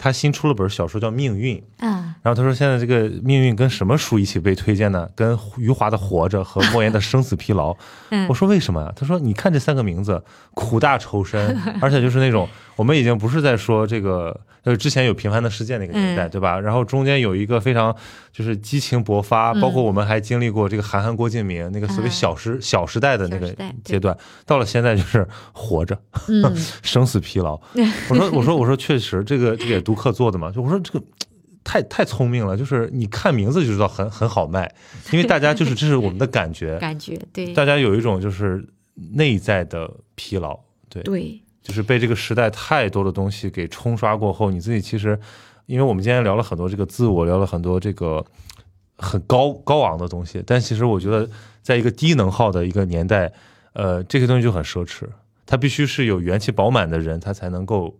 [0.00, 5.08] 他新出了本小说叫《命运》，啊，然后他说现在这个命运跟什么书一起被推荐呢？
[5.16, 7.72] 跟余华的《活着》和莫言的《生死疲劳
[8.28, 8.92] 》。我说为什么呀？
[8.94, 10.22] 他说你看这三个名字，
[10.54, 12.48] 苦大仇深， 而且就是那种
[12.78, 14.40] 我们已经不是在说这个。
[14.64, 16.60] 就是之前有平凡的世界那个年代，对吧？
[16.60, 17.94] 然后中间有一个非常
[18.30, 24.14] 就是激情勃发，包括我们还经历过这个韩寒、郭敬明那个所谓小时小时代的那个阶段。
[24.44, 25.98] 到了现在就是活着，
[26.82, 27.58] 生死疲劳。
[28.10, 30.50] 我说我说我说确实，这个这个也读客做的嘛。
[30.50, 31.02] 就我说这个
[31.64, 34.70] 太太聪明了，就是你看名字就知道很很好卖，
[35.12, 38.62] 因为大家就是这是我们的感觉， 感觉对，大家有一种就是
[39.14, 40.58] 内在的疲劳，
[40.90, 41.40] 对对。
[41.68, 45.18] 就是被这个时代太多的东西给冲刷过后，你自己其实，
[45.66, 48.24] 因为我们今天聊了很多这个自我，聊了很多这个
[48.96, 51.28] 很高高昂的东西，但其实我觉得，
[51.62, 53.30] 在一个低能耗的一个年代，
[53.74, 55.06] 呃，这些东西就很奢侈，
[55.44, 57.98] 它必须是有元气饱满的人，他才能够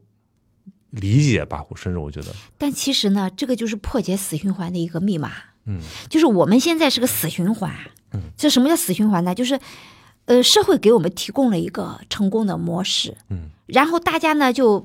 [0.89, 2.29] 理解吧，我甚至我觉得。
[2.57, 5.31] 但其实呢，这个就是破解死循环的一个密码。
[5.67, 5.79] 嗯，
[6.09, 7.71] 就是我们现在是个死循环。
[8.15, 9.35] 嗯，这什么叫死循环呢？
[9.35, 9.61] 就是，
[10.29, 13.17] 呃，社会给我们提供了一个成功的模式。
[13.31, 14.85] 嗯，然后大家呢就。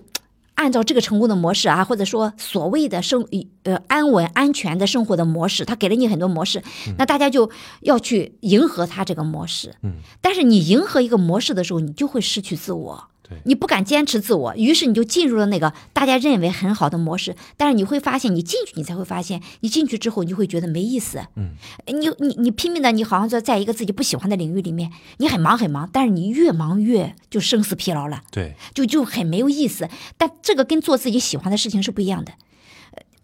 [0.56, 3.26] 按照这个成功的模式啊，或者说所谓的生
[3.64, 6.62] 呃安稳安全的生活的模式，他给了你很多模式，
[6.96, 7.50] 那大家就
[7.82, 9.74] 要去迎合他这个模式。
[9.82, 13.04] 嗯，但是你迎合一个模式的时候，你就会失去自我。
[13.46, 17.36] 你不敢坚持自我，于是你就进入了那个大家认为很好的模式。
[17.58, 21.22] 但是你会发现，你进去，你才会发现，你进去之后，你就会觉得没意思。
[21.36, 21.52] 嗯，
[21.88, 28.22] 你你你拼命的，你好像说在一个自己不喜欢的领域里面，你很忙很忙，但是你越忙越就生死疲劳了。
[28.32, 29.90] 对，就就很没有意思。
[30.18, 32.34] 但这个跟做自己喜欢的事情是不一样的。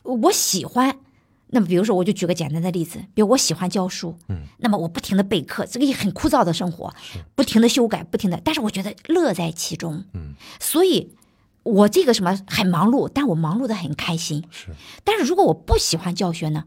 [0.04, 0.98] 我喜欢。
[1.52, 6.94] 那么，比如说，我就举个简单的例子，比如我喜欢教书，嗯，那么我不停的备课，这个也很枯燥的生活，
[7.34, 11.12] 不停的修改，不停的，但是我觉得乐在其中，嗯，所以，
[11.64, 14.68] 我这个什么很忙碌，但我忙碌的很开心，是。
[15.04, 16.66] 但是如果我不喜欢教学呢，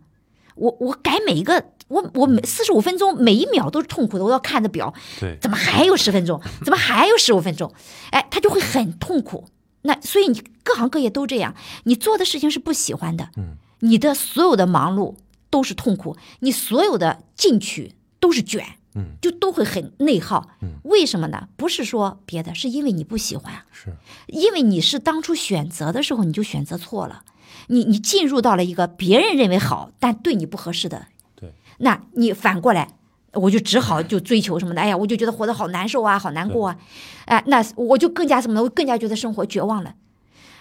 [0.57, 6.41] 我我改每一个，我我每四十五分钟每一秒都是痛苦的，我要看着表，对，怎么还有十分钟？
[6.65, 7.73] 怎么还有十五分钟？
[8.11, 9.47] 哎，他就会很痛苦。
[9.83, 11.55] 那所以你各行各业都这样，
[11.85, 13.57] 你做的事情是不喜欢的，嗯。
[13.85, 15.17] 你的所有的忙碌
[15.51, 18.65] 都是痛苦，你所有的进取都是卷，
[18.95, 21.49] 嗯，就都会很内耗，嗯，为什么呢？
[21.57, 23.95] 不是说别的，是因为你不喜欢，是。
[24.29, 27.25] 因为你是当初选择的时候你就选择错了，
[27.67, 32.97] 你你进入到了一个别人认为好但对你不合适的，对，那你反过来，
[33.33, 36.79] 我就只好就追求什么的，哎呀，我就觉得活得好难受啊，好难过啊，
[37.27, 38.63] 哎，那我就更加什么呢？
[38.63, 39.97] 我更加觉得生活绝望了，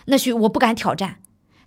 [0.05, 1.19] 那许我不敢挑战。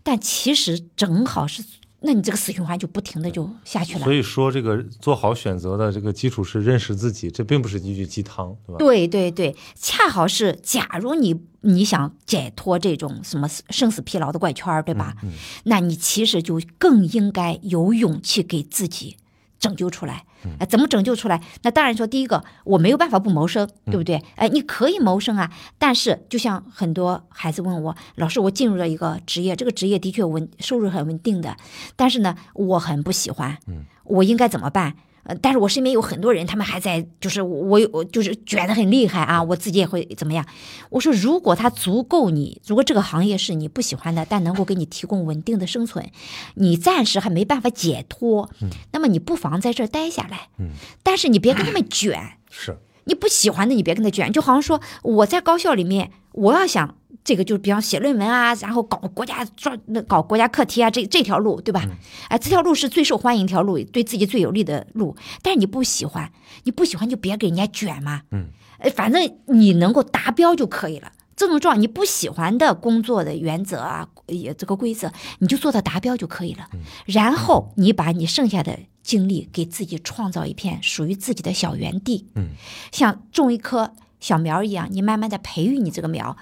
[0.04, 1.64] 但其实正好是，
[2.00, 4.04] 那你这个死循环就不停的就下去了。
[4.04, 8.78] 所以说，这个做好选择的这个基础是认识自己，这并不是一句鸡汤，对吧？
[8.78, 15.16] 对对对，恰好是，假如你你想解脱这种什么生死疲劳的怪圈，对吧？
[15.24, 15.32] 嗯，
[15.64, 19.16] 那你其实就更应该有勇气给自己。
[19.60, 20.26] 拯救出来，
[20.58, 21.40] 哎，怎么拯救出来？
[21.62, 24.22] 那当然说，第一个我没有办法不谋生，对不对？
[24.36, 31.56] 哎，你可以谋生啊，但是就像很多孩子问我，老师，我进入了一个职业，这个职业的确稳，收入很稳定的，
[31.96, 34.94] 但是呢，我很不喜欢，嗯，我应该怎么办？
[35.24, 40.44] 呃，但是我身边有很多人，他们还在，就是我有，我就是卷的很厉害啊，我自己也会怎么样？
[40.90, 46.10] 我说，如果他足够你，如果这个行业是你不喜欢的，但能够给你提供稳定的生存，
[46.54, 48.50] 你暂时还没办法解脱，
[48.92, 50.70] 那么你不妨在这儿待下来，嗯，
[51.02, 56.96] 但是你别跟他们卷，是你不喜欢的，你别跟他卷，就好像说我在高校里面，我要想。
[57.24, 61.82] 这个就是比方写论文啊，然后搞国家专那搞国家课题啊，这这条路对吧？
[62.28, 65.16] 哎，这条路是最受欢迎一条路，对自己最有利的路。
[65.40, 66.30] 但是你不喜欢，
[66.64, 68.20] 你不喜欢就别给人家卷嘛。
[68.30, 68.48] 嗯，
[68.78, 71.12] 哎，反正你能够达标就可以了。
[71.34, 76.68] 这种状你不喜欢的工作的原则啊，也这个规则，你就做到达标就可以了。
[77.06, 82.26] 然后你把你剩下的精力给自己创造一片属于自己的小园地。
[82.34, 82.50] 嗯，
[82.92, 83.94] 像种一棵。
[84.24, 86.34] 小苗一样，你慢慢的培育你这个苗。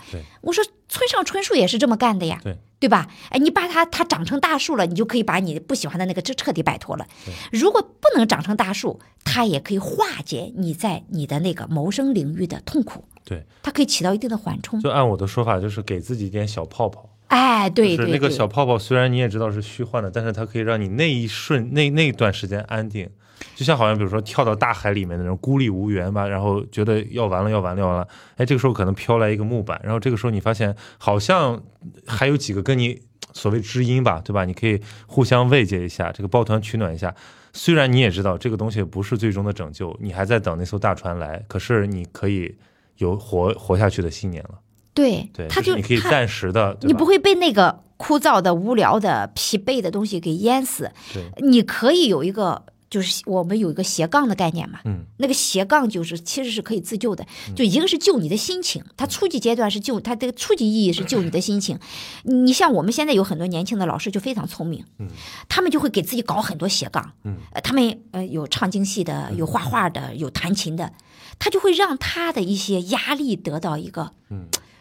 [0.42, 3.08] 我说村上春树也是这么干的呀，对对吧？
[3.30, 7.04] 哎，你把它它长成大树了，你就可以把你不喜欢的那个彻彻底摆脱了。
[7.50, 13.04] 如果不能长成大树，它也可以化解你在你的那个谋生领域的痛苦。
[13.24, 14.80] 对，它可以起到一定的缓冲。
[14.80, 17.08] 就按我的说法，就是给自己一点小泡泡。
[17.26, 23.10] 哎，对对，那个小泡泡虽然你也知道是虚幻的，但是它可以让你那一瞬那那段时间安定。
[23.54, 31.62] 就像好像比如说跳到大海里面的那种孤立无援吧，然后觉得要完了要完了要完了，哎，这个时候可能飘来一个木板，然后这个时候你发现好像
[32.06, 33.00] 还有几个跟你
[33.32, 34.44] 所谓知音吧，对吧？
[34.44, 37.14] 你可以互相慰藉一下，这个抱团取暖一下。
[37.52, 42.56] 虽然你也知道这个东西不是最终的拯救，你还在等那艘大船来，可是你可以
[42.96, 44.58] 有活活下去的信念了。
[44.94, 50.90] 对，对，他就你可以暂时的，你不会被那个枯燥的、无聊的、疲惫的东西给淹死。
[51.12, 52.64] 对，你可以有一个。
[52.92, 61.78] 就是我们有一个斜杠的概念嘛，嗯，那个斜杠就是其实是可以自救的，就一个是救你的心情，它初级阶段是救它这个初级意义是救你的心情。
[62.24, 65.08] 你像我们现在有很多年轻的老师就非常聪明，嗯，
[65.48, 70.92] 他们就会给自己搞很多斜杠，嗯，他们呃有唱京戏的，有画画的，有弹琴的，
[71.38, 74.12] 他就会让他的一些压力得到一个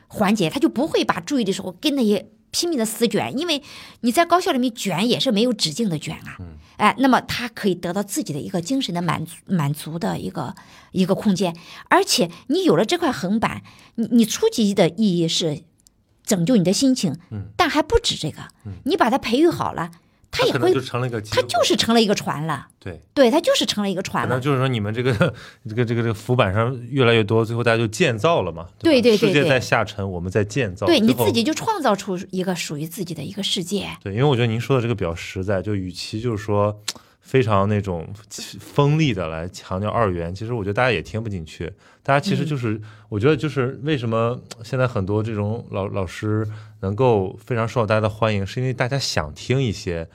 [0.09, 2.27] 缓解，他就不会把注意的时候跟那些。
[2.51, 3.61] 拼命的死卷，因为
[4.01, 6.37] 你在高校里面卷也是没有止境的卷啊，
[6.77, 10.53] 哎，那么他可以得到自己的一个精神的满足满足的一个
[10.91, 11.55] 一个空间，
[11.89, 13.63] 而且你有了这块横板，
[13.95, 15.63] 你你初级的意义是
[16.23, 17.47] 拯救你的心情，嗯。
[17.55, 18.47] 但还不止这个，
[18.85, 19.91] 你把它培育好了，
[20.31, 22.67] 它也会可能就，成了一个它就是成了一个船了。
[22.79, 22.99] 对。
[23.13, 24.29] 对，它就是成了一个船了。
[24.29, 25.13] 可能就是说，你们这个
[25.67, 28.67] 这个这个这个浮板上越来越多，最后大家就建造了嘛。
[28.79, 30.87] 对对世界在下沉，我们在建造。
[30.87, 33.89] 对你自己就创造出一个属于自己的一个世界。
[34.01, 36.81] 对，因为我觉得您说的这个比较实在，就与其就是说
[37.19, 38.07] 非常那种
[38.59, 41.71] 锋利的来强调二元，其实我觉得大家也听不进去。
[42.03, 46.47] 大家其实就是，我觉得就是为什么现在很多这种老老师
[46.79, 50.09] 能够非常受到大家的欢迎，是因为大家想听一些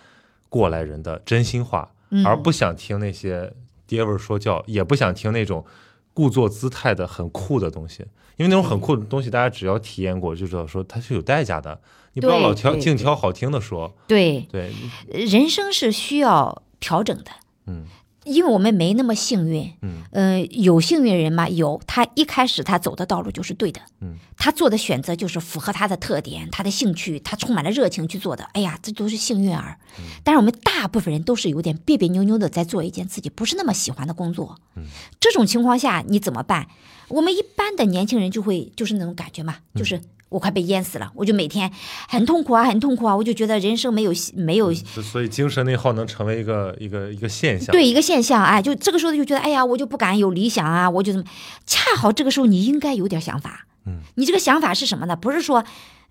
[0.49, 1.91] 过来人的真心话，
[2.25, 3.53] 而不想听那些
[3.87, 5.65] 爹味儿说教，也不想听那种
[6.13, 8.05] 故作姿态的很酷的东西。
[8.37, 11.81] 因为那种很酷的东西，大家只要体验过就知道，说它是有代价的。
[12.13, 14.73] 你不要老挑净挑好听的说，对，对，
[15.09, 17.31] 人生是需要调整的。
[17.67, 17.85] 嗯
[18.27, 20.03] 因为我们没那么幸运，嗯。
[20.11, 29.79] 呃，有幸运人嘛，有他一开始他走的道路就是对的，嗯，他做的选择就是符合他的特点、他的兴趣，他充满了热情去做的，哎呀，这都是幸运儿。
[29.99, 30.05] 嗯。
[30.25, 34.85] 但是我们大部分人都是有点别别扭扭的在做一件自己不是那么喜欢的工作，嗯，
[35.21, 36.67] 这种情况下你怎么办？
[37.09, 41.71] 我们一般的年轻人就会就是那种感觉嘛，嗯就是我快被淹死了，我就每天
[42.09, 47.73] 很痛苦啊，很痛苦啊，我就觉得人生没有没有就所以精神内耗能成为一个一个一个现象。
[47.73, 51.27] 对一个现象，哎，就这个时候就觉得，哎呀，我就不敢有理想啊，我就怎么？
[51.65, 55.17] 恰好这个时候你应该有点想法，嗯，你这个想法是什么呢？
[55.17, 55.65] 不是说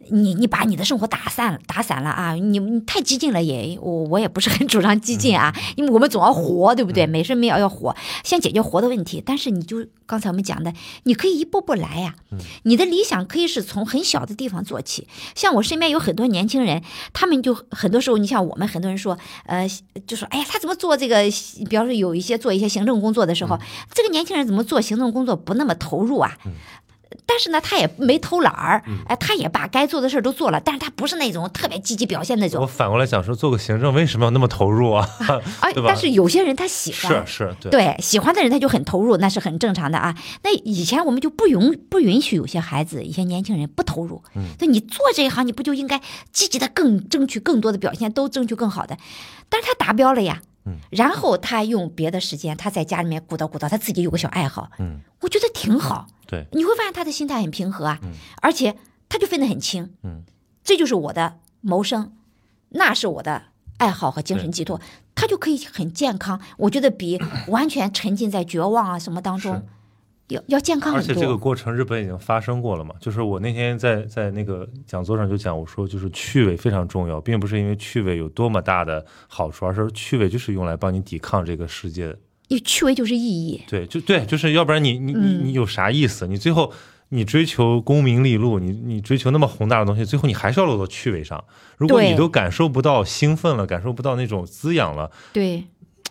[0.10, 7.08] 你你把你的生活打散打散了啊，你你太激进了也，我我也不是很主张激进啊， 因为我们总要活，对不对？
[7.08, 9.22] 每生每秒要活，先解决活的问题。
[9.26, 10.74] 但是你就刚才我们讲的，
[11.04, 12.16] 你可以一步步来呀、
[12.64, 15.08] 你的理想可以是从很小的地方做起。
[15.34, 16.84] 像我身边有很多年轻人，
[17.14, 19.68] 他们就很多时候，你像我们很多人说，呃，
[20.06, 21.24] 就说，哎呀，他怎么做这个？
[21.70, 23.58] 比方说有一些做一些行政工作的时候，
[23.94, 26.38] 这个年轻人怎么做行政工作不那么投入啊？
[27.26, 35.08] 但是呢，他也没偷懒儿，哎、他也把该做的事儿都做了，但是他不是那种特别积极表现那种我，反过来想说，做个行政为什么要那么投入啊？
[35.62, 40.16] 哎，但是有些人他喜欢，是是，对对，喜欢的人他就很投入，那是很正常的啊。
[40.44, 44.22] 那以前我们就不允不允许有些孩子、一些年轻人不投入。
[44.36, 46.02] 嗯，那你做这一行，你不就应该
[46.32, 48.98] 积极的更争取更多的表现，都争取更好的？
[49.50, 50.42] 但是他达标了呀。
[50.66, 56.08] 嗯，然后他用别的时间，他在家里面鼓捣鼓捣，他自己有个小爱好，嗯，我觉得挺好。
[56.28, 58.12] 对，你会发现他的心态很平和啊，嗯
[58.42, 58.76] 而且
[59.08, 59.94] 他就分得很清。
[60.04, 60.24] 嗯，
[60.64, 62.12] 这就是我的谋生，
[62.70, 63.44] 那是我的
[63.78, 64.82] 爱好和精神寄托，
[65.14, 66.42] 他就可以很健康。
[66.58, 69.68] 我觉得比完全沉浸在绝望啊什么当中，
[70.30, 71.14] 要要健康而且。
[71.14, 72.96] 这个过程日本已经发生过了嘛？
[73.00, 82.18] 就是我那天在在那个讲座上就讲，我说就是趣味非常重要，并不是因为趣味有多么大的好处，而是趣味就是用来帮你抵抗这个世界的。
[82.48, 83.62] 你趣味就是意义。
[83.68, 86.28] 对，就对，就是要不然你你你嗯你有啥意思？
[86.28, 86.72] 你最后
[87.10, 91.44] 你追求功名利禄，你你追求那么宏大的东西，最后你还是要落到趣味上。
[91.78, 95.64] 如果你都感受不到兴奋了，感受不到那种滋养了，对，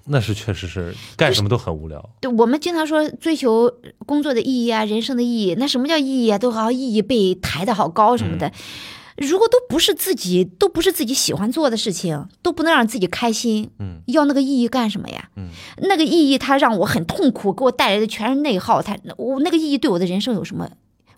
[0.07, 2.11] 那是确实是干什么都很无聊。
[2.21, 3.73] 对，我们经常说追求
[4.07, 5.55] 工作的意义啊，人生的意义。
[5.59, 6.39] 那什么叫意义啊？
[6.39, 8.53] 都好像意义被抬得好高什么的。
[9.17, 15.31] 如果都不是自己，都不是自己喜欢做的事情，都不能让自己开心，嗯，要那个意义干什么呀？
[15.37, 15.49] 嗯，
[15.79, 18.83] 那个意义它让我很痛苦，给我带来的全是内耗。
[18.83, 20.69] 它我那个意义对我的人生有什么？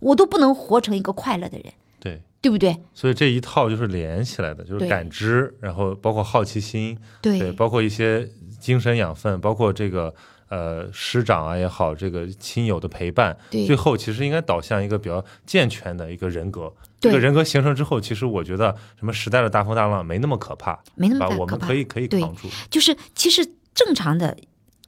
[0.00, 2.76] 我都不能活成一个快乐的人，对，对不对？
[2.94, 8.28] 所以这一套就是连起来的，就是感知，然后包括好奇心，对对，包括一些
[8.60, 10.14] 精神养分，包括这个
[10.48, 16.72] 呃师长啊也好，这个亲友的陪伴，对最后其实应该导向一个比较健全的一个人格。
[17.00, 21.18] 对这个人格形成之后，其实我觉得什么时代的大风大浪没那么可怕，没那么？
[21.18, 21.74] 大可怕我们可。
[21.74, 22.48] 以可以扛住。
[22.70, 23.44] 就是其实
[23.74, 24.36] 正常的。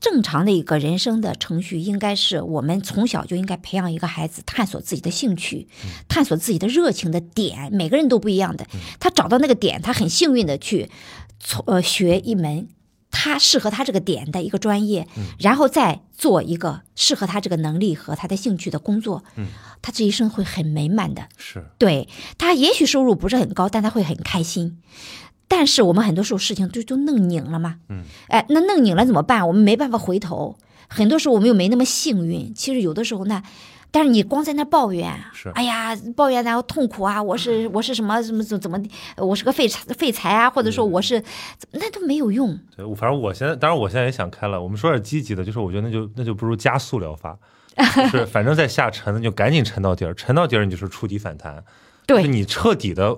[0.00, 5.68] 正常的一个人生的程序，应该是我们从小就应该培养一个孩子探索自己的兴趣，
[6.08, 7.72] 探索自己的热情的点。
[7.72, 8.66] 每个人都不一样的，
[9.00, 10.88] 他找到那个点，他很幸运的去
[11.40, 12.68] 从呃学一门
[13.10, 15.08] 他适合他这个点的一个专业，
[15.38, 19.48] 然后再做一个适合他这个能力和他的兴趣的工作，嗯，
[19.82, 21.28] 他这一生会很美满的。
[21.36, 24.80] 是，对他也许收入不是很高，但他会很开心。
[25.48, 29.48] 但是我们很多时候事情就就弄拧了嘛，嗯，哎，那弄拧了怎么办？
[29.48, 30.56] 我们没办法回头。
[30.88, 32.54] 很多时候我们又没那么幸运。
[32.54, 33.42] 其实有的时候呢，
[33.90, 38.82] 但是你光在那抱怨，是哎呀，抱怨然后痛苦啊，我是我是什么怎么怎么，
[39.16, 41.22] 我是个废柴废材啊，或者说我是，
[41.72, 42.58] 那都没有用。
[42.76, 44.62] 对，反正我现在，当然我现在也想开了。
[44.62, 47.36] 我们说点积极的，就是我觉得那就那就不如加速疗法，
[48.10, 51.62] 是反正在下沉，那就赶紧沉到底儿，沉到底儿你就是触底反弹，
[52.06, 53.14] 对就是你彻底的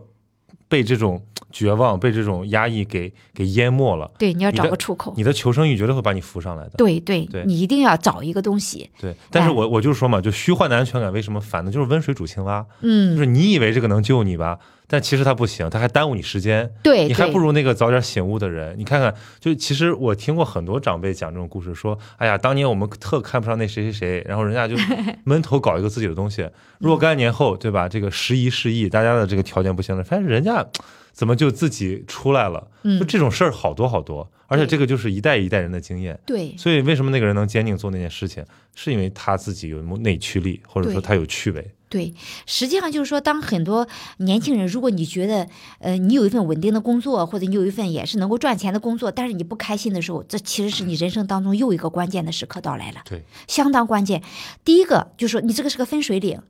[0.70, 1.20] 被这种
[1.50, 4.08] 绝望、被这种压抑给给淹没了。
[4.16, 5.12] 对，你要找个出口。
[5.16, 6.70] 你的求生欲绝对会把你扶上来的。
[6.78, 8.88] 对对对你一定要找一个东西。
[9.00, 11.70] 对，但是哎我我就说嘛，就虚幻的安全感为什么烦呢？
[11.72, 14.60] 就是温水煮青蛙，嗯就嗯，是你以为这个能救你吧，
[14.92, 16.68] 但其实他不行，他还耽误你时间。
[16.82, 18.76] 对，你还不如那个早点醒悟的人。
[18.76, 24.74] 你看看，就其实我听过很多长辈讲这种故事，说，哎呀，当年我们特看不上那谁谁谁，然后人家就
[25.22, 26.50] 闷头搞一个自己的东西，
[26.80, 27.88] 若干年后，对吧？
[27.88, 30.66] 这个时移世易，大家的这个条件不行了，发现人家
[31.12, 32.58] 怎么就自己出来了？
[32.82, 36.18] 就嗯，这种事儿好多好多，而且这个就是一代一代人的经验。
[36.26, 38.44] 对所以为什么那个人能坚定做那件事情，
[38.74, 41.70] 是因为他自己有内驱力，或者说他有趣味。
[41.90, 42.14] 对，
[42.46, 43.86] 实际上就是说，当很多
[44.18, 45.48] 年轻人，如果你觉得，
[45.80, 53.00] 呃，你有一份稳定的工作，或者你有一份也是能够赚钱的工作，但是你不开心的时候，这其实是你人生当中又一个关键的时刻到来了。
[53.04, 54.22] 对，相当关键。
[54.64, 56.40] 第一个就是说，你这个是个分水岭，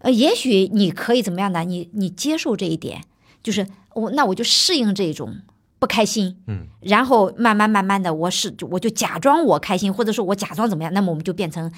[0.00, 1.62] 呃，也许你可以怎么样呢？
[1.62, 3.04] 你你接受这一点，
[3.40, 5.36] 就是我那我就适应这种
[5.78, 11.70] 不开心，嗯，然后慢慢慢慢的，我是我就假装我开心，或者说我假装怎么样，那么我们就变成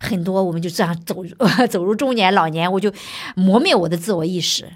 [0.00, 1.30] 很多，我们就这样走入
[1.68, 2.92] 走入中年老年，我就
[3.34, 4.68] 磨灭我的自我意识。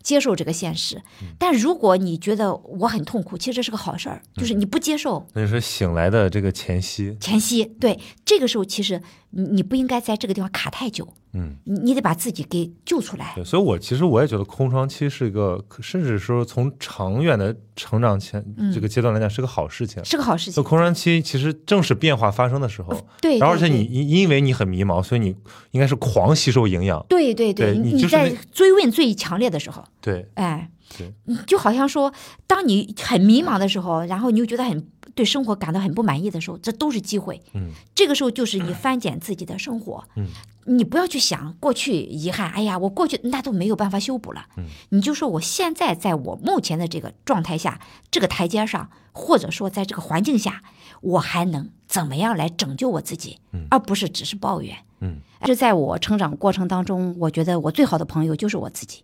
[0.00, 1.02] 接受这个现实，
[1.38, 7.14] 但如果你觉得我很痛苦，其实这是个好事儿，就是你不接受，那就是醒来的这个前夕。
[7.20, 13.32] 前夕，对这个时候，其实你你不应该在这个地方卡太久，嗯，你你得把自己给救出来。
[13.34, 20.02] 对，所以我其实我也觉得空窗期是一个，甚至说从长远的成长前、嗯这个阶段来讲是个好事情。
[20.04, 23.38] 是个好事就情，空窗期其实正是变化发生的时候，对。
[23.38, 25.34] 然后而且你因因为你很迷茫，所以你
[25.72, 27.04] 应该是狂吸收营养。
[27.08, 32.10] 对对对你你就是在追问最强烈的时候，对，哎对，你就好像说，
[32.46, 34.86] 当你很迷茫的时候，然后你又觉得很
[35.18, 37.42] 对生活感到很不满意的时候，这都是机会。
[37.54, 40.04] 嗯，这个时候就是你翻检自己的生活。
[40.14, 40.28] 嗯，
[40.66, 44.46] 你不要去想过去遗憾，哎呀，我过去那都没有办法修补了。
[44.56, 47.80] 嗯，你就说我现在在我目前的这个状态下，
[48.12, 50.62] 这个台阶上，或者说在这个环境下，
[51.00, 54.76] 我还能怎么样来拯救我自己，嗯而不是只是抱怨。
[55.00, 59.02] 嗯，这在我成长过程当中，我觉得我最好的朋友就是我自己。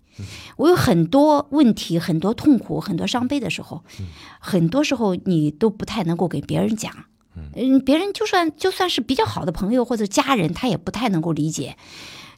[0.57, 3.83] 我有很多问题、很多痛苦、很多伤悲的时候，
[4.39, 6.93] 很多时候你都不太能够给别人讲。
[7.37, 11.77] 嗯，别人就算就算是比较好的朋友或者家人，他也不太能够理解。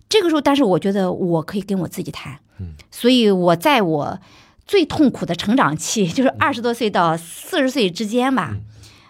[0.09, 2.39] 这个时候，但是我觉得我可以跟我自己谈。
[2.59, 4.19] 嗯，所以我在我
[4.66, 8.57] 最痛苦的成长期， 就是二十多岁到四十岁之间吧，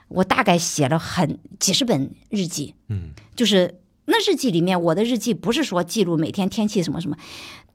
[0.09, 2.75] 我大概写了很几十本日记。
[2.89, 7.17] 嗯，就是那日记里面，我的日记不是说记录每天天气什么什么，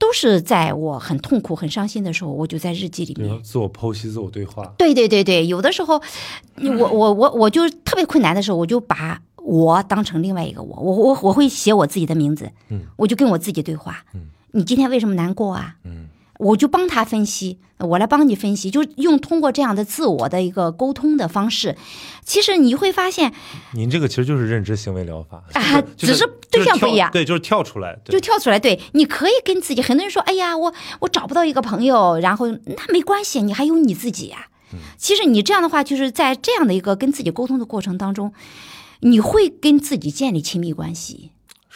[0.02, 3.30] 都是在我很痛苦、很伤心的时候，我就在日记里面。
[3.30, 4.65] 就是自我剖析、自我对话。
[4.76, 6.02] 对对对对，有的时候，
[6.57, 14.22] 我我我我就特别困难的时候，我就把我当成另外一个我，我我我会写我自己的名字，嗯，我就跟我自己对话，嗯，
[14.53, 15.76] 你今天为什么难过啊？
[15.84, 16.07] 嗯，
[16.41, 21.77] 我就帮他分析，我来帮你分析，就用通过这样的自我的一个沟通的方式，
[22.26, 23.31] 其实你会发现，
[23.73, 25.43] 您这个其实就是认知行为疗法。
[25.53, 27.11] 啊就只是对象不一样。
[27.11, 29.84] 对，就是跳出来，就跳出来，对，你可以跟自己。
[29.84, 34.47] 很多人说，哎呀，我我找不到一个朋友，然后那没关系，你还有你自己呀、
[34.97, 38.34] 其实你这样的话，就是在这样的一个跟自己沟通的过程当中，
[39.01, 41.30] 你会跟自己建立亲密关系。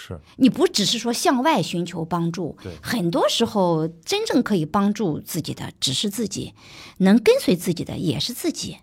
[0.06, 6.53] 是你不只是说向外寻求帮助对，很多时候真正可以帮助自己的只是自己，
[6.98, 8.77] 能跟随自己的也是自己。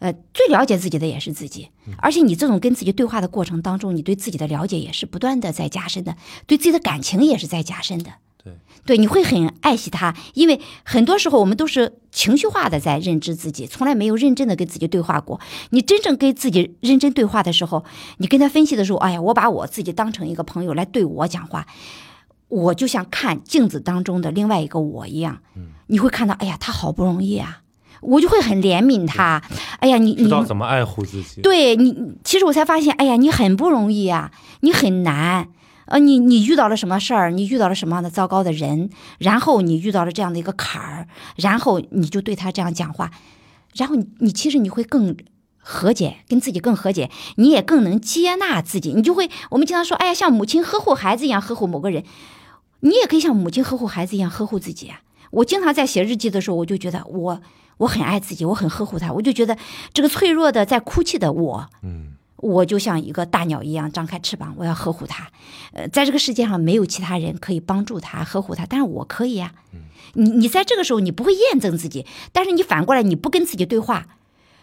[0.00, 8.12] 呃，最了解自己的也是自己，而且你这种跟自己对话的过程当中，你对自己的了解也是不断的在加深的，对自己的感情也是在加深的。
[8.44, 8.52] 对
[8.84, 15.40] 对，你会很爱惜他，因为很多时候我们都是情绪化的在认知自己，从来没有认真的跟自己对话过。
[15.70, 17.84] 你真正跟自己认真对话的时候，
[18.18, 21.66] 你跟他分析的时候，哎呀，我把我自己当成一个朋友来对我讲话，
[22.48, 25.38] 我就像看镜子当中的另外一个我一样。
[25.86, 27.62] 你会看到，哎呀，他好不容易啊，
[28.02, 29.42] 我就会很怜悯他。
[29.78, 31.40] 哎呀，你知你道怎么爱护自己。
[31.40, 34.30] 对你，其实我才发现，哎呀，你很不容易啊，
[34.60, 35.48] 你很难。
[35.86, 37.30] 呃，你你遇到了什么事儿？
[37.30, 38.90] 你遇到了什么样的糟糕的人？
[39.18, 43.10] 然后你遇到了这样的一个坎儿，然后你就对他这样讲话，
[43.74, 45.16] 然后你你其实你会更
[45.58, 48.92] 和解，跟自己更和解，你也更能接纳自己。
[48.92, 52.04] 你就会，我们经常说，哎呀，像母亲呵护孩子一样呵护某个人，
[52.80, 55.00] 你也可以像母亲呵护孩子一样呵护自己啊。
[55.30, 57.40] 我经常在写日记的时候，我就觉得我
[57.78, 59.56] 我很爱自己，我很呵护他，我就觉得
[59.92, 65.28] 这个脆弱的在哭泣的我，嗯，我就像一个大鸟一样张开翅膀，我要呵护它。
[65.72, 69.52] 呃，在这个世界上没有其他人可以帮助他、呵护他，但是我可以呀、
[70.14, 74.06] 你你在这个时候你不会验证自己，但是你反过来你不跟自己对话，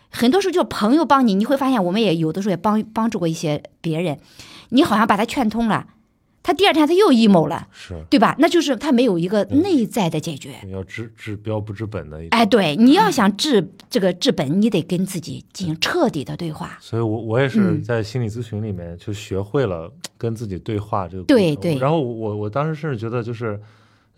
[0.10, 4.19] 很多时候就是朋友帮你，你会发现我们也有的时候也帮帮助过一些别人，
[4.69, 5.88] 你好像把他劝通了，
[6.43, 8.35] 他第二天他又 emo 了，是对吧？
[8.39, 10.55] 那就是他没有一个内在的解决。
[10.72, 12.19] 要治治标不治本的。
[12.31, 16.77] 哎，对，你要想治这个治本，你得跟自己进行彻底的对话。
[16.81, 21.23] 所以，我我也是在心理咨询里面就学会了 跟自己对话这个。
[21.23, 21.77] 对对。
[21.77, 23.59] 然后我我当时甚至觉得，就是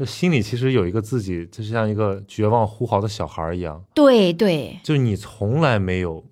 [0.06, 3.84] 心里其实有一个自己，就像一个绝望呼嚎的小孩一样。
[3.94, 4.80] 对对。
[4.82, 6.24] 就你从来没有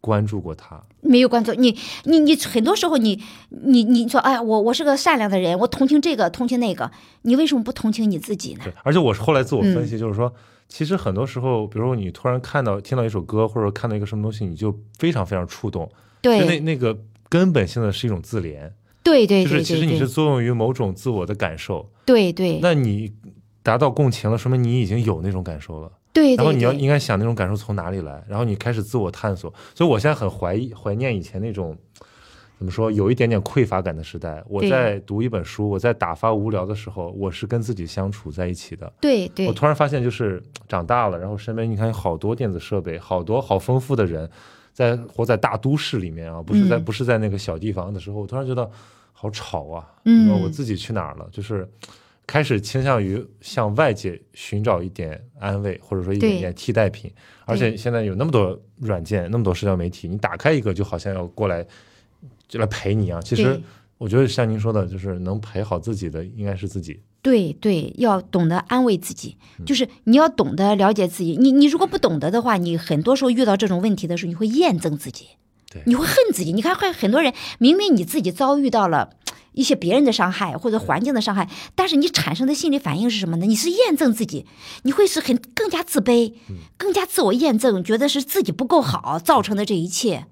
[0.00, 0.82] 关注过他。
[1.00, 6.90] 没有关注你，你你很多时候你你你说哎，我我是个善良的人，我同情这个同情那个，
[7.22, 8.60] 你为什么不同情你自己呢？
[8.64, 10.32] 对，而且我是后来自我分析，就是说，
[10.68, 15.90] 其实很多时候，比如说你突然看到听到一首歌，或者看到一个什么东西，你就非常非常触动。
[16.20, 16.98] 对，那那个
[17.28, 18.70] 根本性的是一种自怜。
[19.02, 21.88] 对对对，就是其实你是作用于某种自我的感受。
[22.04, 22.58] 对对。
[22.60, 23.12] 那你
[23.62, 25.92] 达到共情了，说明你已经有那种感受了。
[26.12, 29.52] 对，然后你要应该想那种感受从哪里来，然后你开始自我探索。
[29.74, 31.76] 所以我现在很怀疑怀念以前那种
[32.58, 34.42] 怎么说有一点点匮乏感的时代。
[34.48, 38.92] 我在读一本书，我在打发无聊的时候，我是跟自己相处在一起的。
[39.00, 39.46] 对对。
[39.46, 44.28] 我突然发现，就是长大了，然后身边你看有好多电子设备，好多好丰富的人，
[44.72, 48.68] 在活在大都市里面啊，不是在不是在那个小地方的时候，我突然觉得
[49.12, 49.86] 好吵啊。
[50.04, 50.42] 嗯。
[50.42, 51.28] 我自己去哪儿了？
[51.30, 51.68] 就是。
[52.28, 57.10] 开始倾向于向外界寻找一点安慰，或者说一点点替代品。
[57.46, 61.66] 而且现在有那么多软件，那么多社交媒体，你打开一个就好像要过来
[62.46, 63.18] 就来陪你一样。
[63.22, 63.58] 其实
[63.96, 67.00] 我觉得像您说的，就是能陪好自己的应该是自己。
[67.22, 71.34] 对对，要懂得安慰自己，就是你要懂得了解自己。
[71.36, 75.28] 你你如果不懂得的话，你很多时候遇到这种问题的时候，你会验证自己，
[75.86, 76.52] 你会恨自己。
[76.52, 79.16] 你看，会很多人明明你自己遭遇到了。
[79.52, 83.46] 一些别人的伤害或者环境的伤害，但是你产生的心理反应是什么呢？
[83.46, 84.46] 你是验证自己，
[84.82, 86.32] 你会是很更加自卑，
[86.76, 90.26] 更加自我验证，觉得是自己不够好造成的这一切。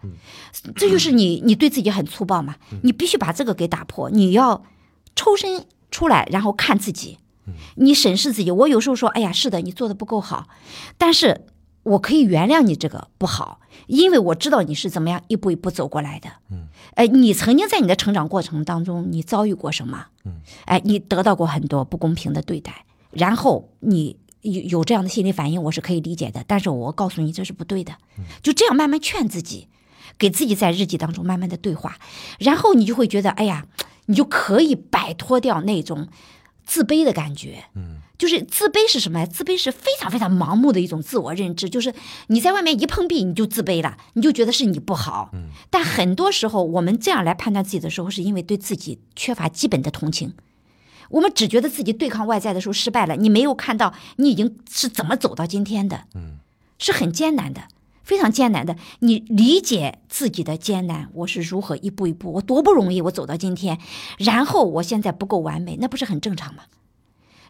[0.74, 2.56] 这就是你，你对自己很粗暴嘛？
[2.82, 4.64] 你必须把这个给打破，你要
[5.14, 7.18] 抽身出来，然后看自己，
[7.76, 8.50] 你审视自己。
[8.50, 10.48] 我有时候说，哎呀，是的，你做的不够好，
[10.98, 11.46] 但是。
[11.86, 16.28] 我可以原谅你这个不好，因为我知道你是怎么样一步一步走过来的。
[16.50, 20.06] 嗯，哎，你曾经在你的成长过程当中，你遭遇过什么？
[20.24, 26.44] 嗯，哎，你得到过很多不公平的对待，然后你有有这样的心理反应，我是可以理解的。
[26.46, 27.94] 但是我告诉你，这是不对的。
[28.42, 29.68] 就这样慢慢劝自己，
[30.18, 31.96] 给自己在日记当中慢慢的对话，
[32.38, 33.66] 然后你就会觉得，哎呀，
[34.06, 36.08] 你就可以摆脱掉那种
[36.64, 37.64] 自卑的感觉。
[37.74, 38.02] 嗯。
[38.18, 39.26] 就是自卑是什么呀？
[39.26, 41.94] 自卑是非常非常盲目的一种自我认知，就是
[42.28, 45.30] 你在外面一碰壁你就自卑了，你就觉得是你不好。
[45.32, 45.48] 嗯。
[45.70, 50.34] 但很多时候我们这样来判断自己的时候，是因为对自己缺乏基本的同情。
[51.10, 56.04] 我们只觉得自己对抗外在的时候失败了，你没有看到你已经是怎么走到今天的。
[56.14, 56.38] 嗯。
[56.78, 57.62] 是很艰难的，
[58.02, 58.76] 非常艰难的。
[58.98, 63.78] 你理解自己的艰难，我是如何一步一步，我多不容易，我走到今天，
[64.18, 66.64] 然后我现在不够完美，那不是很正常吗？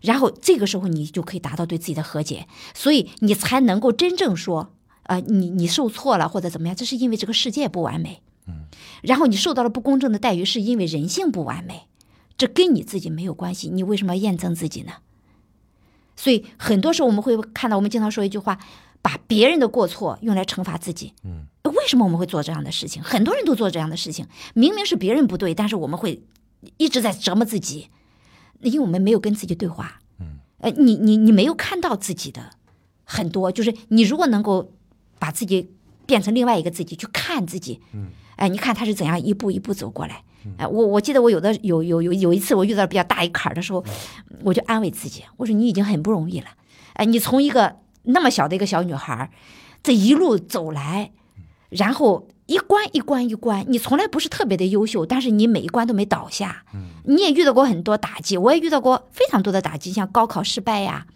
[0.06, 4.72] 然后这个时候你就可以达到对自己的和解，所以你才能够真正说，
[5.02, 8.66] 呃，你你受挫了或者怎么样，这是因为这个世界不完美，嗯，
[9.02, 11.88] 然后你受到了不公正的待遇，是因为人性不完美，
[12.38, 14.92] 这跟你自己没有关系，你为什么要验证自己呢？
[16.14, 18.58] 所以很多时候我们会看到，我们经常说一句话，
[19.02, 23.02] 把别人的过错用来惩罚自己，嗯，为什么我们会做这样的事情？
[23.02, 26.22] 很多人都做这样的事情，明明是别人不对，但是我们会
[26.76, 27.88] 一直在折磨自己。
[28.60, 32.50] 因为我们没有跟自己对话，嗯，呃，你你你没有看到自己的
[33.04, 34.72] 很多，就是你如果能够
[35.18, 35.70] 把自己
[36.06, 40.22] 变成另外一个自己去看自己，嗯，哎，你看他是怎样一步一步走过来，
[40.56, 43.84] 哎，我我记得我有的有有有有一次我遇到比较大一坎儿的时候，
[44.42, 46.46] 我就安慰自己，我说你已经很不容易了，
[46.94, 49.30] 哎，你从一个那么小的一个小女孩，
[49.82, 51.12] 这一路走来，
[51.70, 52.28] 然后。
[52.46, 56.62] 一关一关一关，你从来不是特别的优秀，但是你每一关都没倒下。
[56.72, 61.08] 嗯，你也遇到过很多打击，我也遇到过非常多的打击，像高考失败呀，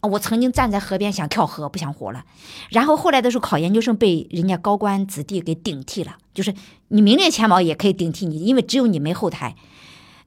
[0.00, 2.24] 啊，我曾经站在河边想跳河，不想活了。
[2.70, 6.54] 然后后来的时候考研究生被人家高官子弟给顶替了，就是
[6.88, 9.54] 你名列前茅也可以顶替你，因为只有你没后台，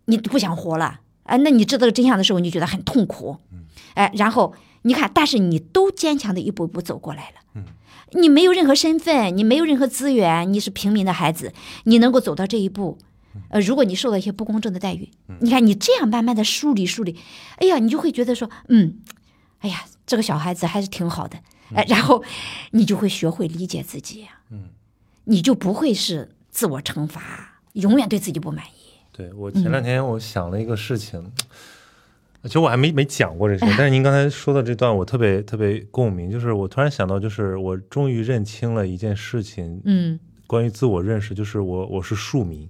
[0.05, 0.99] 你不想活了。
[1.23, 3.37] 哎，那你知道真相的时候，你觉得很痛苦。
[3.51, 3.63] 嗯，
[3.95, 7.37] 哎，然后你看，但是你都坚强的一步一步走过来了。
[8.13, 8.21] 嗯。
[8.21, 11.53] 你没有任何身份，你没有任何资源，你是平民的孩子，
[11.85, 12.97] 你能够走到这一步，
[13.49, 15.09] 呃，如果你受到一些不公正的待遇，
[15.41, 17.17] 你看你这样慢慢的梳理梳理，
[17.57, 18.99] 哎呀，你就会觉得说，嗯，
[19.59, 21.37] 哎呀，这个小孩子还是挺好的，
[21.75, 22.23] 哎， 然后
[22.71, 24.69] 你就会学会理解自己，嗯，
[25.25, 28.93] 你就不会是自我惩罚，永远对自己不满意。
[29.11, 31.31] 对我前两天我想了一个事情。
[32.43, 42.67] 其实我还没没讲过这些，但是您刚才说的这段我特别特别共鸣，就是我突然想到，就是我终于认清了一件事情，嗯，关于自我认识，就是我我是庶民，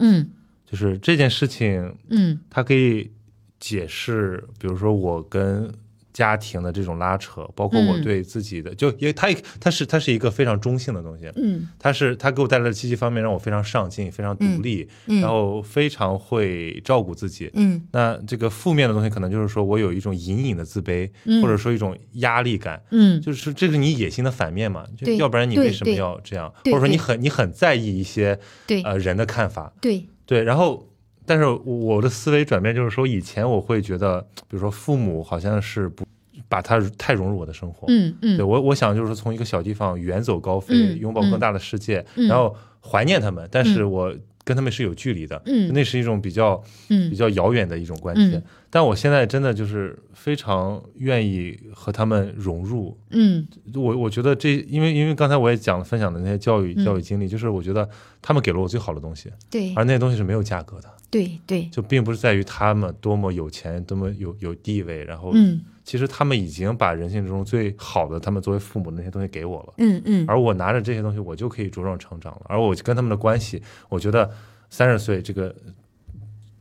[0.00, 0.28] 嗯，
[0.66, 3.10] 就是这件事情，嗯它可以
[3.58, 5.72] 解释，比如说我跟
[6.16, 9.28] 家庭的这种拉扯，包括我嗯对自己的，就因为它
[9.60, 11.68] 它是它是一个非常中性的东西，嗯。
[11.78, 15.20] 它是它给我带来的积极方面，让我非常上进，非常独立，嗯。
[15.20, 17.50] 然后非常会照顾自己。
[17.52, 17.86] 嗯。
[17.92, 21.42] 那这个负面的东西，可能就是说我有一种隐隐的自卑，嗯。
[21.42, 23.20] 或者说一种压力感，嗯。
[23.20, 24.86] 就是这是你野心的反面嘛？
[25.18, 26.50] 要不然你为什么要这样？
[26.64, 28.80] 或者说你很你很在意一些对。
[28.84, 30.06] 呃人的看法，对。
[30.24, 30.88] 对，然后。
[31.26, 36.04] 但是我的思维转变就是说，以前我会觉得，比如说父母好像是不
[36.48, 38.36] 把他太融入我的生活，嗯嗯。
[38.36, 42.28] 对我我想就是从一个小地方远走高飞，嗯拥抱更大的世界，嗯。
[42.28, 45.72] 然后怀念他们，但是我跟他们是有距离的，嗯。
[45.74, 47.10] 那是一种比较嗯。
[47.10, 48.36] 比较遥远的一种关系。
[48.36, 52.94] 嗯但我现在真的就是非常愿意和他们融入。
[53.10, 53.46] 嗯。
[53.74, 56.84] 我我觉得这，因为因为刚才我也讲了分享的那些教育嗯。
[56.84, 57.88] 教育经历，就是我觉得
[58.20, 59.72] 他们给了我最好的东西，对。
[59.74, 69.74] 而那些东西是没有价格的，对对就并不是在于他们多么有钱，多么有有地位，然后嗯其实他们已经把人性中最好的，他们作为父母的那些东西给我了。
[69.78, 72.42] 嗯嗯而我拿着这些东西，我就可以茁壮成长了。
[72.48, 74.28] 而我跟他们的关系，我觉得
[74.68, 75.54] 三十岁这个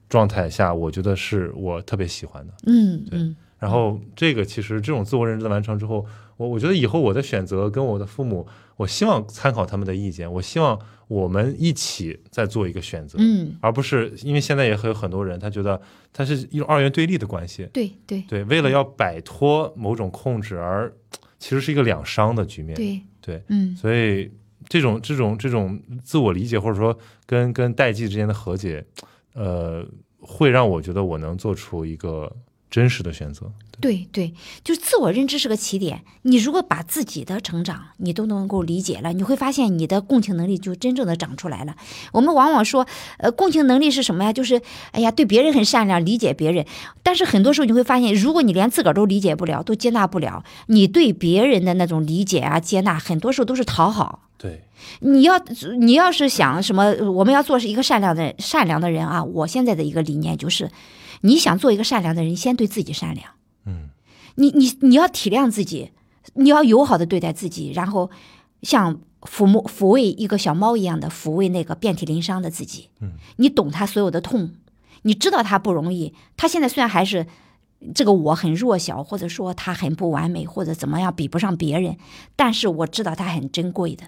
[0.07, 2.53] 状态下，我觉得是我特别喜欢的。
[2.63, 6.05] 对嗯嗯然后这个其实这种自我认知的完成之后，
[6.37, 8.45] 我我觉得以后我的选择跟我的父母，
[8.75, 15.79] 我希望参考他们的意见，我希望我们一起在做一个选择，嗯，而不是因为现在也会有很多人他觉得
[16.11, 18.23] 它是一种二元对立的关系，对对。
[18.27, 20.91] 对，为了要摆脱某种控制而
[21.37, 23.75] 其实是一个两伤的局面，对，对嗯。
[23.75, 24.31] 所以
[24.67, 28.83] 这种这种这种自我理解，或者说跟跟代际之间的和解，
[29.33, 29.85] 呃，
[30.19, 32.35] 会让我觉得我能做出一个
[32.75, 33.49] 真实的选择。
[33.79, 34.33] 对对，
[34.65, 36.01] 就是自我认知是个起点。
[36.23, 41.77] 你如果把自己的成长你都能够理解了，你会发现你的共情能力就真正的长出来了。
[42.11, 42.85] 我们往往说，
[43.19, 44.33] 呃，共情能力是什么呀？
[44.33, 44.61] 就是
[44.91, 46.65] 哎呀，对别人很善良，理解别人。
[47.01, 54.27] 但是很多时候你会发现，如果你连自个儿都理解不了，都接纳不了，你对别人的那种理解啊、接纳，很多时候都是讨好。
[54.37, 54.65] 对，
[54.99, 55.39] 你要
[55.79, 59.23] 你要是想什么，我们要做是一个善良的善良的人啊。
[59.23, 60.69] 我现在的一个理念就是，
[61.21, 63.31] 你想做一个善良的人，先对自己善良。
[63.65, 63.89] 嗯，
[64.35, 65.91] 你你你要体谅自己，
[66.33, 68.11] 你要友好的对待自己，然后
[68.61, 72.89] 像抚摸抚慰一个小猫一样的抚慰那个遍体鳞伤的自己。
[72.99, 74.51] 嗯，你懂他所有的痛，
[75.03, 76.13] 你知道他不容易。
[76.37, 77.25] 他现在虽然还是
[77.93, 81.97] 这个我很弱小，或者说他很不完美，或者怎么样比不上别人，
[82.35, 84.05] 但是我知道他很珍贵的。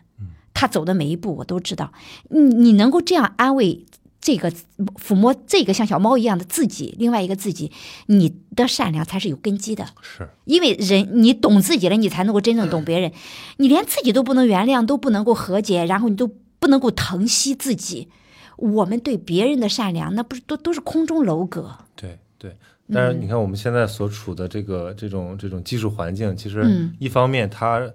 [0.53, 1.91] 他走的每一步我都知道。
[2.29, 3.85] 你你能够这样安慰
[4.27, 4.51] 这个
[4.99, 7.71] 抚摸这个像小猫一样的自己，另外一个自己，
[8.07, 9.85] 你的善良才是有根基的。
[10.01, 13.09] 是，因为人你懂自己了，你才能够真正懂别人。
[13.55, 16.29] 你连自己都不能原谅，都不能够和解，然后你都
[16.59, 18.09] 不能够疼惜自己。
[18.57, 21.77] 我们对别人的善良，那不是都都是空中楼阁？
[21.95, 22.57] 对对。
[22.91, 27.89] 但是你看我们现在所处的这个这种这种技术环境，其实嗯一方面它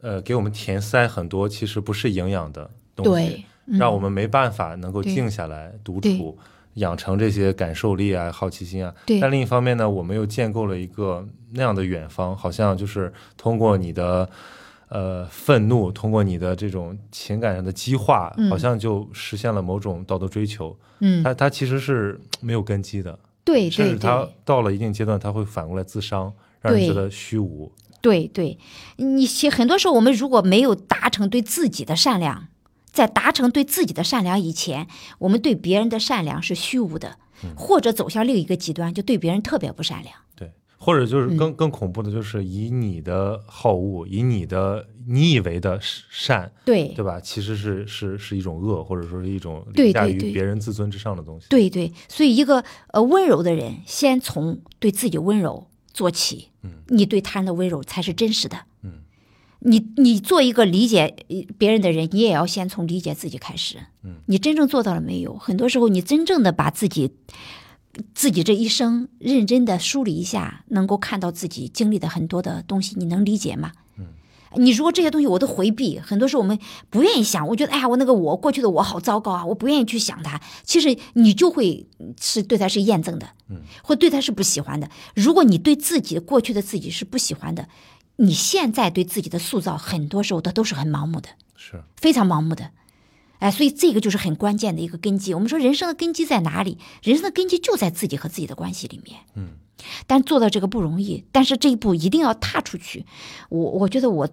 [0.00, 6.36] 呃给我们填塞很多其实不是营养的东西，对，嗯让我们没办法能够静下来独处，
[6.74, 8.94] 养成这些感受力啊、好奇心啊。
[9.20, 14.28] 但另一方面呢，我们又建构了一个那样的远方，好像就是通过你的
[14.88, 18.50] 呃愤怒，通过你的这种情感上的激化，嗯。
[18.50, 20.76] 好像就实现了某种道德追求。
[21.00, 27.70] 嗯，它它其实是没有根基的，对对甚至它到了一定阶段，它会反过来自伤，让人觉得虚无。
[28.00, 28.58] 对对，
[28.96, 32.48] 你其很多时候我们如果没有达成对自己的善良，
[32.94, 34.86] 在达成对自己的善良以前，
[35.18, 37.18] 我们对别人的善良是虚无的，
[37.56, 40.14] 或者走向另一个极端，就对别人特别不善良。
[40.36, 41.36] 对，或者就是嗯。
[41.36, 46.88] 更、更恐怖的，就是以你的好恶，以你的你以为的善，对。
[46.94, 47.18] 对吧？
[47.20, 51.48] 其实是是是一种恶，或者说是一种凌驾于别人自尊之上的东西。
[51.50, 58.62] 对对，所以一个呃温柔的人，先从对自己温柔做起，嗯，你对他人的温柔才是真实的，嗯，
[59.64, 65.36] 你你做一个理解呃别人的人，你也要先从理解自己开始，嗯，你真正做到了没有？
[65.38, 67.10] 很多时候，你真正的把自己
[68.14, 73.72] 自己这一生认真的梳理一下，能够看到自己经历的很多的东西，你能理解吗？
[73.98, 74.06] 嗯
[74.56, 76.56] 你如果这些东西我都回避，很多时候我们
[76.88, 80.40] 不愿意想，我觉得哎呀，我那个我过去的我好糟糕啊，我不愿意去想他。
[80.62, 81.84] 其实你就会
[82.20, 84.88] 是对他是验证的，嗯，或对他是不喜欢的。
[85.16, 87.68] 如果你对自己过去的自己是不喜欢的，
[88.16, 92.70] 你现在对自己的塑造，很多时候它都是很盲目的，是，非常盲目的。
[93.40, 95.34] 哎，所以这个就是很关键的一个根基。
[95.34, 96.78] 我们说人生的根基在哪里？
[97.02, 99.20] 人生的根基就在自己和自己的关系里面。
[99.34, 99.48] 嗯，
[100.06, 103.04] 但做到这个不容易，但是这一步一定要踏出去。
[103.50, 104.28] 我我觉得我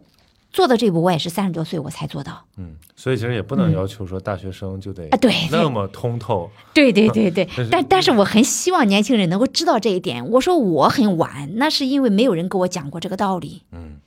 [0.52, 2.46] 做到这一步，我也是三十多岁我才做到。
[2.58, 6.50] 嗯，所以其实也不能要求说大学生就得啊对那么通透。
[6.74, 10.30] 对对对 对但，但但是我很希望年轻人能够知道这一点。
[10.30, 13.64] 我说我很晚，那是因为没有人给我讲过这个道理。
[13.72, 13.98] 嗯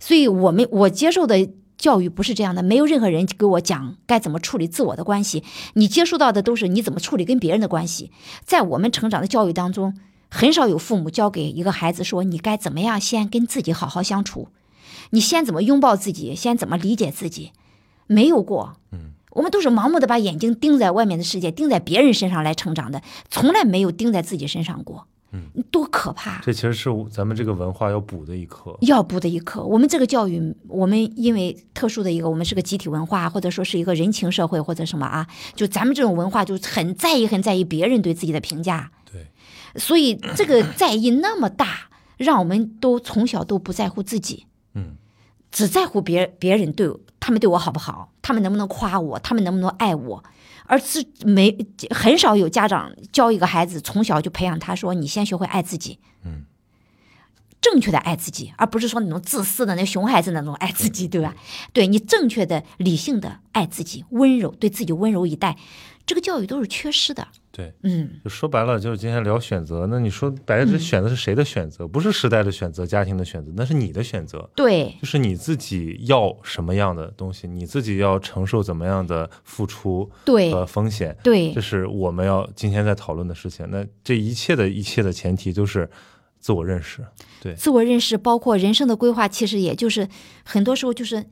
[0.00, 1.48] 所以我们我接受的
[1.78, 5.44] 教育不是这样的，没有任何人给我讲该怎么处理自我的关系。
[5.74, 8.10] 你接触到的都是你怎么处理跟别人的关系。
[8.44, 9.96] 在我们成长的教育当中，
[10.28, 14.48] 很少有父母教给一个孩子说你该怎么样先跟自己好好相处，
[15.14, 17.52] 你先怎么拥抱自己，先怎么理解自己，
[18.06, 18.76] 没有过。
[18.92, 25.06] 嗯，我们都是盲目的把眼睛盯在外面的世界，盯在别人身上来成长的，从来没有盯在自己身上过。
[25.34, 26.42] 嗯，多可怕！
[26.42, 28.76] 这其实是咱们这个文化要补的一课。
[28.82, 29.64] 要补的一课。
[29.64, 39.26] 我们这个教育，我们因为特殊的一个，我们是个集体文化，或者说是一个人情社会，或者什么啊，就咱们这种文化就很在意、很在意别人对自己的评价，对，
[39.76, 44.44] 所以这个在意那么大，让我们都从小都不在乎自己，
[44.74, 44.96] 嗯
[45.52, 50.24] 只在乎别别人对他们对我好不好，他们能不能夸我，他们能不能爱我，
[50.66, 51.56] 而是没
[51.90, 56.00] 很少有家长教一个孩子从小就培养他说，你先学会爱自己。
[57.62, 61.34] 嗯正确的爱自己，而不是说那种自私的那熊孩子那种爱自己，对吧？
[61.72, 65.56] 对你正确的、理性的爱自己，温柔对自己温柔以待，
[66.04, 67.26] 这个教育都是缺失的。
[67.52, 69.86] 对，嗯，就说白了，就是今天聊选择。
[69.88, 71.86] 那你说白了，这选择是谁的选择？
[71.86, 74.50] 不是时代的选择，家庭的选择，那是你的选择。
[74.56, 83.66] 对就是你自己要什么样的东西，你自己要承受怎么样的付出对和风险，对这是我们要今天在讨论的事情。
[83.70, 85.88] 那这一切的一切的前提都是
[86.42, 87.02] 自我认识。
[87.40, 90.06] 对，自我认识，包括人生的规划，其实也就是
[90.44, 91.24] 很多时候就是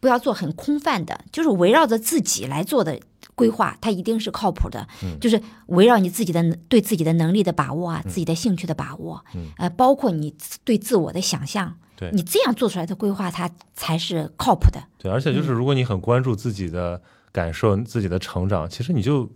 [0.00, 2.98] 不要做很空泛的，就是围绕着自己来做的
[3.34, 4.88] 规划，它一定是靠谱的。
[5.04, 10.34] 嗯就是围绕你自己的对自己的能力的把握啊，自己的兴趣的把握，嗯呃，包括你
[10.64, 14.82] 对自我的想象，对你这样做出来的规划，它才是靠谱的。
[14.98, 17.00] 对，而且嗯就是如果你很关注自己的
[17.30, 19.30] 感受、自己的成长，其实你就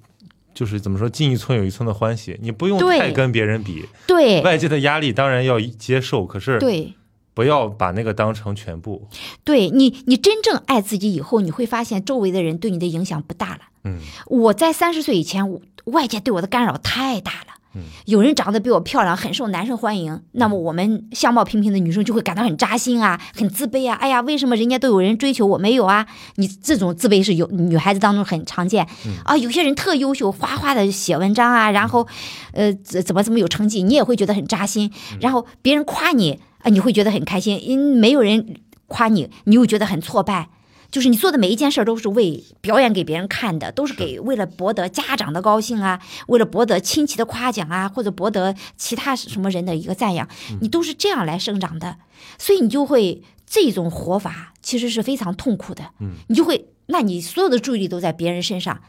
[0.54, 3.84] 就是怎么说，进一寸有一寸的欢喜，你不用太跟别人比。
[4.06, 6.94] 对外界的压力当然要接受，可是对。
[7.34, 9.08] 不要把那个当成全部。
[9.42, 13.62] 对你，你真正爱自己以后，你会发现周围的人对你的影响不大了。
[13.82, 17.53] 嗯我在三十岁以前，外界对我的干扰太大了。
[17.74, 23.94] 嗯有人长得比我漂亮，很受男生欢迎，那么我们相貌平平的女生就会感到很扎心啊，很自卑啊。
[23.96, 26.06] 哎呀，为什么人家都有人追求，我没有啊？
[26.36, 28.86] 你这种自卑是有女孩子当中很常见、
[29.24, 29.36] 啊。
[29.36, 32.06] 有些人特优秀，哗哗的写文章啊，然后
[32.52, 34.92] 呃怎怎么怎么有成绩，你也会觉得很扎心。
[35.20, 38.56] 然后别人夸你啊，你会觉得很开心，因没有人
[38.86, 40.48] 夸你，你又觉得很挫败。
[40.94, 50.28] 就是你做的每一件事儿都是为表演给别人看的，都是给为了博得家长的高兴啊，为了博得亲戚的夸奖啊，或者博得其他什么人的一个赞扬，
[50.60, 51.96] 你都是这样来生长的，
[52.38, 58.80] 所以你就会这种活法其实是非常痛苦的，嗯，你就会，那你所有的注意力都在别人身上，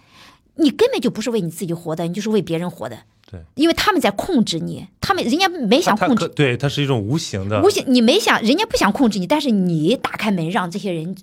[0.57, 2.99] 你根本就不是为你自己活的，你就是为别人活的，
[3.31, 11.15] 对，因为他们在控制你，他们人家没想控制可对，它是一种无形的无形，你没想，人家不想控制你，但是你打开门让这些人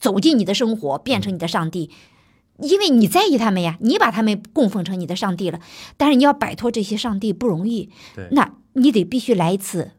[0.00, 1.90] 走进你的生活，变成你的上帝，
[2.58, 5.60] 因为你在意他们呀，你把他们供奉成你的上帝了。
[5.96, 7.90] 但是你要摆脱这些上帝不容易，
[8.32, 9.92] 那你得必须来一次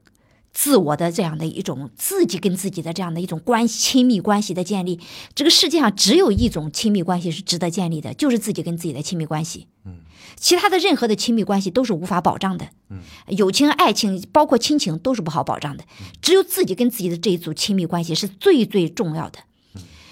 [0.51, 4.99] 自我的这样的一种自己跟自己的这样的一种关系亲密关系的建立。
[5.33, 9.67] 这个世界上只有一种亲密关系是值得建立的，就是自己跟自己的亲密关系。
[9.85, 9.99] 嗯，
[10.35, 12.67] 其他的任何的亲密关系都是无法保障的。
[12.89, 12.99] 嗯，
[13.29, 15.85] 友情、爱情，包括亲情，都是不好保障的。
[16.21, 19.39] 只有自己跟自己的这一组亲密关系是最最重要的。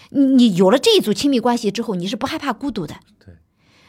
[0.10, 2.95] 你你有了这一组亲密关系之后，你是不害怕孤独的。
[3.23, 3.36] 对，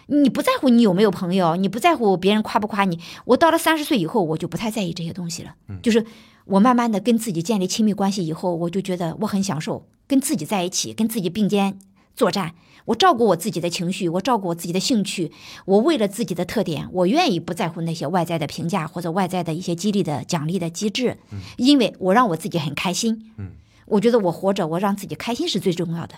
[0.07, 2.99] 你不在乎你有没有朋友，你不在乎别人夸不夸你。
[3.25, 5.55] 我到了三十岁以后，我就不太在意这些东西了。
[5.83, 6.05] 就是
[6.45, 11.79] 我慢慢的跟自己建立亲密关系以后，我就觉得我很享受跟自己在一起，跟自己并肩
[12.15, 12.55] 作战。
[12.87, 15.31] 我照顾我自己的情绪，我照顾我自己的兴趣，
[15.67, 21.19] 我为了自己的特点，我愿意不在乎那些外在的评价或者外在的一些激励的奖励的机制，
[21.57, 23.31] 因为我让我自己很开心。
[23.37, 23.51] 嗯，
[23.91, 26.15] 我觉得我活着，我让自己开心是最重要的。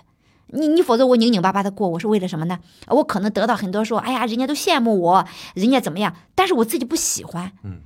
[0.54, 2.60] 你你否则我拧拧巴巴的过，我是为了什么呢？
[2.88, 7.80] 我可能得到很多说，哎呀，人家都羡慕我，人家怎么样，但是我自己不喜欢，嗯，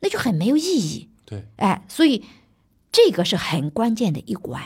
[0.00, 1.08] 那就很没有意义。
[1.24, 2.24] 对，哎，所以
[2.92, 4.62] 这个是很关键的一关。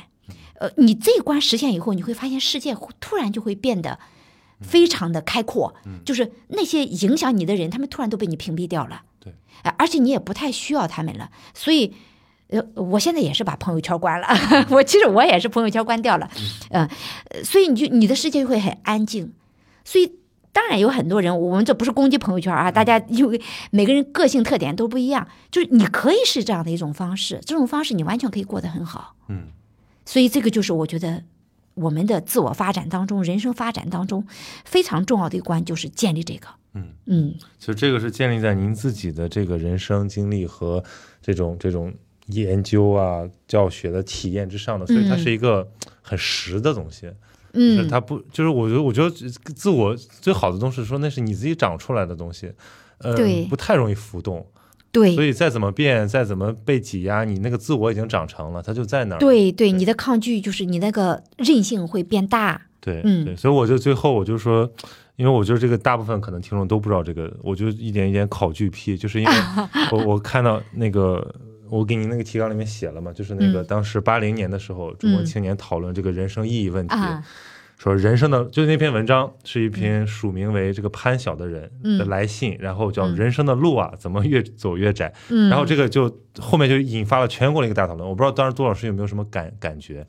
[0.58, 3.98] 呃，你这一关实现以后，你会发现世界突然就会变得
[4.60, 5.74] 非常的开阔，
[6.04, 9.02] 就是那些影响你的人，他们突然都被你屏蔽掉了。
[9.20, 11.30] 对，哎，而且你也不太需要他们了。
[11.54, 11.94] 所以，
[12.48, 14.28] 呃，我现在也是把朋友圈关了，
[14.70, 16.30] 我其实我也是朋友圈关掉了，
[16.70, 16.88] 嗯，
[17.30, 19.32] 呃所以你就你的世界就会很安静。
[19.84, 20.12] 所以
[20.52, 23.40] 当然有很多人，我们这不是攻击朋友圈啊，大家因为
[23.70, 29.14] 每个人个性特点都不一样，就是你可以是这样的一种方式，这种方式你完全可以过得很好。
[29.28, 29.48] 嗯
[30.04, 31.24] 所以这个就是我觉得
[31.74, 34.24] 我们的自我发展当中、人生发展当中
[34.64, 36.46] 非常重要的一关，就是建立这个。
[36.74, 40.82] 嗯嗯，其实这个是建立在您自己的这个人生经历和
[41.20, 41.92] 这种这种
[42.26, 45.66] 研究啊、教学的体验之上的，所以它是一个
[46.02, 47.10] 很实的东西。
[47.52, 52.52] 嗯，它不就是我觉得，我觉得自我最好的东西，说那是你自己长出来的东西，
[52.98, 53.14] 呃，
[53.48, 54.46] 不太容易浮动。
[54.92, 59.18] 对，所以再怎么变，再怎么被挤压，你那个自我已经长成了，它就在那儿。
[59.18, 62.60] 对对，你的抗拒就是你那个韧性会变大。
[62.80, 64.70] 对，嗯，对，所以我就最后我就说，
[65.16, 69.32] 因为我觉得这个大部分可能听众都不知道这个，我就一点一点考据批，就是因为
[69.92, 71.34] 我 我看到那个
[71.70, 76.94] 我给你那个提纲里面写了嘛，就是那个当时八零年的时候，中国青年讨论这个人生意义问题。
[77.78, 86.10] 说人生的就那篇文章是一篇署名为这个潘晓的人的来信，然后叫人生的路啊怎么越走越窄，然后这个就
[86.40, 88.08] 后面就引发了全国的一个大讨论。
[88.08, 90.06] 我不知道当时杜老师有没有什么感感觉，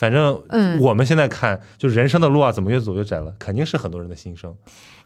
[0.00, 4.56] 反正嗯我们现在看就人生的路啊怎么越走越窄了，肯定是很多人的心声。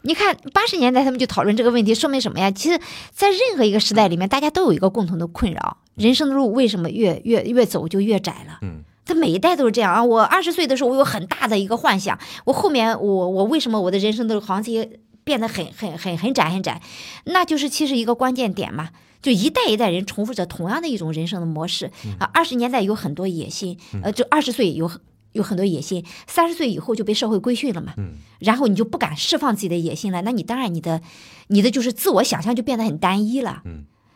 [0.03, 2.49] 你看八十年代他们就讨论这个问题，说明什么呀？
[2.49, 2.79] 其实，
[3.11, 8.59] 在任何一个时代里面，大家都有一个共同的困扰：人生的路为什么越越越走就越窄了？
[8.61, 8.83] 嗯。
[9.03, 10.01] 他每一代都是这样啊！
[10.01, 14.89] 我二十岁的时候，我有很大的一个幻想，我后面我我为什么我的人生都好像这些
[15.25, 16.81] 变得很很很很窄很窄？
[17.25, 18.89] 那就是其实一个关键点嘛，
[19.25, 21.89] 就一代一代人重复着同样的一种人生的模式
[22.19, 22.29] 啊。
[22.31, 24.91] 二十年代有很多野心，呃，就二十岁有
[25.31, 27.95] 有很多野心，三十岁以后就被社会规训了嘛，
[28.37, 31.01] 然后你就不敢释放自己的野心了，那你当然你的
[31.47, 33.63] 你的就是自我想象就变得很单一了。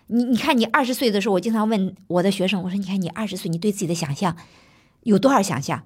[0.06, 4.38] 你你看你二十岁的时候，我经常问我的学生，我说你看你二十岁，你对自己的想象。
[5.04, 5.84] 有多少想象？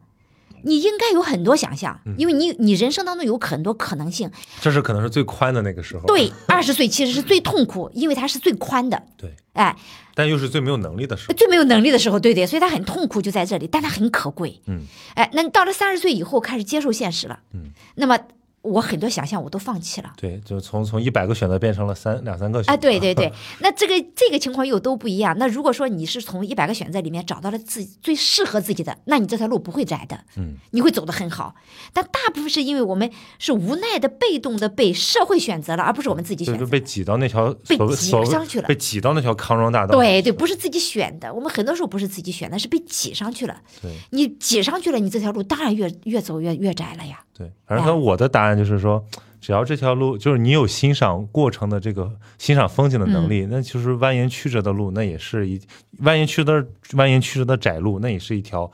[0.64, 4.30] 你应该有很多想象，因为你你人生当中有很多可能性。
[4.62, 6.06] 这是可能是最宽的那个时候。
[6.06, 9.04] 对，二十岁其实是最痛苦，因为它是最宽的。
[9.18, 9.76] 对，哎，
[10.16, 11.34] 但又是最没有能力的时候。
[11.36, 14.62] 最没有能力的时候，对对，所以他很痛苦，就在这里，但他很可贵。
[14.68, 14.82] 嗯，
[15.16, 17.40] 哎，那到了三十岁以后，开始接受现实了。
[17.54, 18.18] 嗯，那么。
[18.64, 22.74] 我很多想象我都放弃了，对，就从从一百个选择变成了三两三个选择。
[22.74, 25.38] 啊，对对对， 那这个这个情况又都不一样。
[25.38, 31.56] 那如果说你是从一百个选择里面找到了自己最适合自己的，那你这条路不会窄的，嗯，你会走得很好。
[31.92, 36.62] 但大部分是因为我们是无奈的、被动的被社会选择了，而不是我们自己选择。
[36.62, 39.94] 就被挤到那条被挤上去了，被挤到那条康庄大道。
[39.98, 41.34] 对对，不是自己选的。
[41.34, 43.60] 我们很多时候不是自己选的，是被挤上去了。
[43.82, 47.20] 对，你挤上去了，你这条路当然越越走越越窄了呀。
[47.38, 49.04] 对，反正我的答案就是说。
[49.46, 55.60] 只要这条路就是你有欣赏过程的这个欣赏风景的能力，那就是蜿蜒曲折的路，那也是一
[56.00, 56.62] 蜿蜒曲折
[56.92, 58.72] 蜿蜒曲折的窄路，那也是一条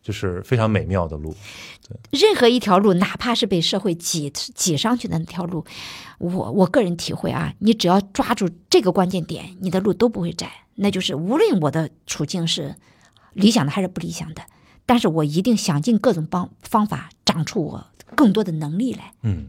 [0.00, 1.34] 就是非常美妙的路。
[1.88, 5.64] 对，任何一条路，哪怕是被社会挤挤上去的那条路，
[6.18, 10.48] 我我个人体会啊，你只要抓住这个关键点，你的路都不会窄。
[10.76, 12.76] 那就是无论我的处境是
[13.32, 14.42] 理想的还是不理想的，
[14.86, 17.86] 但是我一定想尽各种方方法长出我
[18.16, 19.12] 更多的能力来。
[19.22, 19.46] 嗯。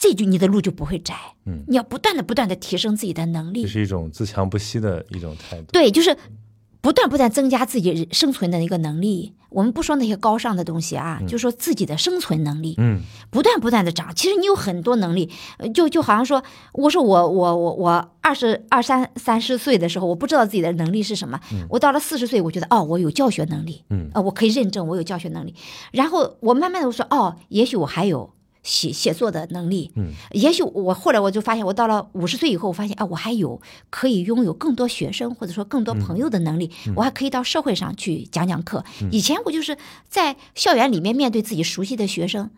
[0.00, 5.66] 这就你的路就不会窄，嗯，你要不断的不断的提升自己的能力，这是一种自强不息的一种态度。
[5.72, 6.16] 对，就是
[6.88, 9.34] 不断不断增加自己生存的一个能力。
[9.50, 14.14] 我们不说那些高尚的东西啊，就说自己的生存能力，嗯，不断不断的长。
[14.14, 15.30] 其实你有很多能力，
[15.74, 16.42] 就就好像说，
[16.72, 21.38] 我说我我我我二十二三三十岁的时候，我不知道自己的能力是什么，
[21.68, 25.54] 我到了四十岁，我觉得哦，我有教学能力，嗯，啊，我可以认证我有教学能力。
[25.92, 28.30] 然后我慢慢的我说哦，也许我还有。
[28.62, 38.84] 写写作的能力，嗯，也许我后来我就发现，我到了五十岁以后，我发现啊，我还有可以拥有更多学生或者说更多朋友的能力，我还可以到社会上去讲讲课。
[39.10, 39.76] 以前我就是
[40.08, 42.50] 在校园里面面对自己熟悉的学生，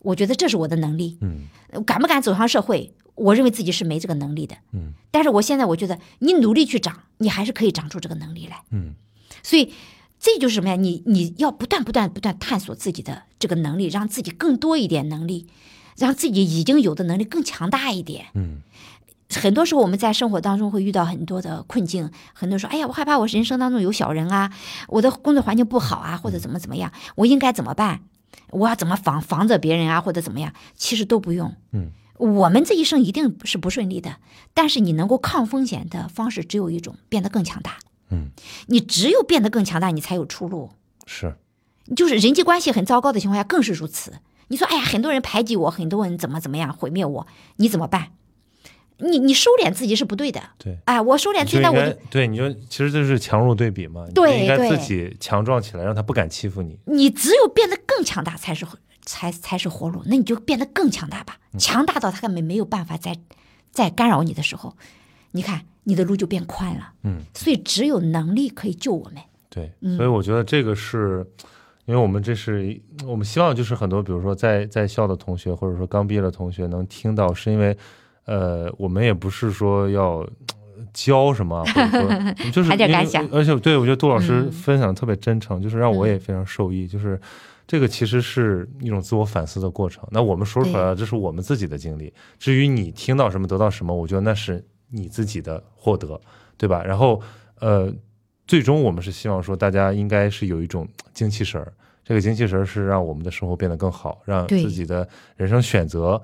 [0.00, 1.46] 我觉得这是我的能力，嗯，
[1.84, 8.94] 敢不敢走上社会，我认为自己是没这个能力的，嗯，但是我现在我觉得你努力去长，你还是可以长出这个能力来，嗯，
[9.42, 9.72] 所以。
[10.24, 10.76] 这就是什么呀？
[10.76, 15.48] 你你要不断不断不断探索自己的这个能力，让自己更多一点能力，
[15.98, 18.28] 让自己已经有的能力更强大一点。
[18.32, 18.62] 嗯，
[19.28, 24.50] 很多时候我们在生活当中会遇到很多的困境，很多人说：“哎呀，我害怕我人生当中有小人啊，
[24.88, 28.00] 我的工作环境不好啊，或者怎么怎么样，我应该怎么办？
[28.48, 31.54] 我要怎么防防着别人啊，或者怎么样？”其实都不用。
[31.72, 34.16] 嗯，我们这一生一定是不顺利的，
[34.54, 37.76] 但是你能够抗风险的方式只有一种，变得更强大。
[38.14, 38.30] 嗯，
[38.68, 40.70] 你只有变得更强大，你才有出路。
[41.06, 41.36] 是，
[41.96, 44.14] 就是人际关系很糟糕的情况下更是如此。
[44.48, 47.26] 你说，哎呀，很多人排挤我，很多人怎么怎么样毁灭我，
[47.56, 48.12] 你怎么办？
[48.98, 50.40] 你你收敛自己是不对的。
[50.56, 54.06] 对，哎，我收敛自己，那我对，你就其实就是强弱对比嘛。
[54.14, 56.78] 对，应该自己强壮起来，让他不敢欺负你。
[56.84, 58.64] 你只有变得更强大，才是
[59.04, 60.02] 才才是活路。
[60.06, 63.16] 那你就变得更强大吧，强大到他根本没有办法再
[63.72, 64.76] 再干扰你的时候，
[65.34, 65.60] 你看。
[65.86, 69.22] 你的路就变宽了，嗯，所以只有能力可以救我们。
[69.50, 71.22] 对，所以我觉得这个是
[71.84, 77.76] 因为我们这是我们希望就是很多，比如说在在校的同学，或者说刚毕业的同学能听到，是因为
[78.24, 80.26] 呃，我们也不是说要
[80.94, 87.20] 教什么，或者说 就是还得感想，而且对我觉得杜老师分享特别真诚，就是让我也非常受益，就是
[87.66, 90.02] 这个其实是一种自我反思的过程。
[90.10, 92.10] 那我们说出来了，这是我们自己的经历。
[92.38, 96.20] 至于你听到什么，得到什么，我觉得那是你自己的获得，
[96.56, 96.84] 对吧？
[96.84, 97.20] 然后
[97.58, 97.92] 呃。
[98.46, 101.72] 最终，我们是希望说，大家应该是有一种精气神儿。
[102.04, 105.08] 这个精气神儿是让我们的生活变得更好，让自己的
[105.38, 106.20] 人生选择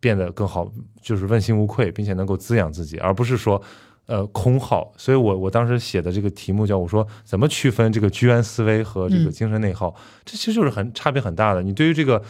[0.00, 0.68] 变得更好，
[1.00, 3.62] 就是问心无愧，并且能够滋养自己，而不是说，
[4.06, 4.92] 呃，空耗。
[4.96, 9.94] 所以我我当时写的这个题目叫“我说怎么区分这个居安思危和这个精神内耗”，
[10.26, 11.62] 这其实就是很差别很大的。
[11.62, 12.20] 你对于这个。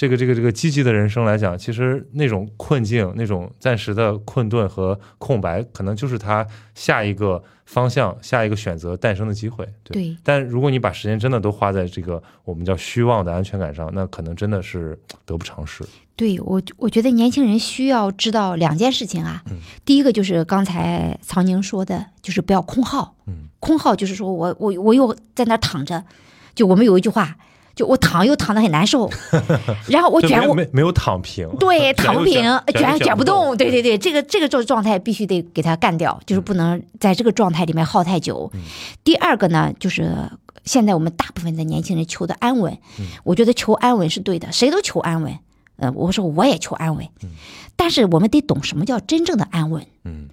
[0.00, 9.68] 这个这个这个积极的人生来讲，其实那种困境、那种暂时的困顿和空白，可能就是他下一个方向、下一个选择诞生的机会。
[9.82, 10.16] 对。
[10.24, 15.84] 但如果你把时间真的都花在这个我们叫虚妄的安全感上，那可能真的是得不偿失。
[16.16, 19.42] 对我，我觉得年轻人需要知道两件事情啊。
[19.50, 19.58] 嗯。
[19.84, 23.16] 第一个就是刚才曹宁说的，就是不要空耗。
[23.26, 23.48] 嗯。
[23.60, 26.02] 空耗就是说我我我又在那躺着，
[26.54, 27.36] 就我们有一句话。
[27.80, 29.10] 就我躺又躺得很难受，
[29.88, 32.42] 然后我卷我没没有躺平， 对躺不平
[32.74, 38.52] 卷卷不动，对对对，这个这个状状态必须得给他干掉，就是不能在这个状态里面耗太久。
[39.02, 40.14] 第二个呢，就是
[40.62, 42.76] 现在我们大部分的年轻人求的安稳，
[43.24, 45.38] 我觉得求安稳是对的，谁都求安稳。
[45.78, 47.08] 呃，我说我也求安稳，
[47.76, 49.86] 但是我们得懂什么叫真正的安稳。
[50.04, 50.28] 嗯，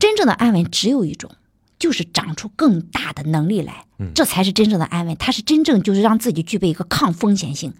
[0.00, 1.30] 真正的安稳只有一种。
[1.78, 3.84] 就是长出更大的能力来，
[4.14, 5.16] 这才是真正的安稳。
[5.16, 7.72] 它是真正就是让自己具备一个抗风险性。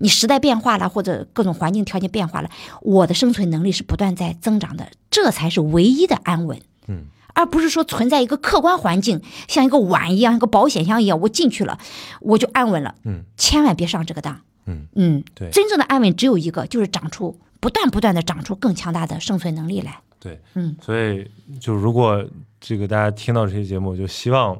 [0.00, 2.50] 你时代变化了，或者各种环境条件变化了，
[2.82, 6.60] 我的生存能力是不断在增长的，这才是唯一的安稳。
[6.88, 11.78] 嗯，而不是说存在一个客观环境，像一个碗一样，一个保险箱一样，我进去了
[12.20, 12.96] 我就安稳了。
[13.04, 14.40] 嗯，千万别上这个当。
[14.66, 20.00] 嗯嗯，对，真正的安稳只有一个，就是长出不断不断的长出更强大的生存能力来。
[20.18, 22.24] 对，嗯，所以就如果。
[22.66, 24.58] 这个大家听到这些节目，就希望，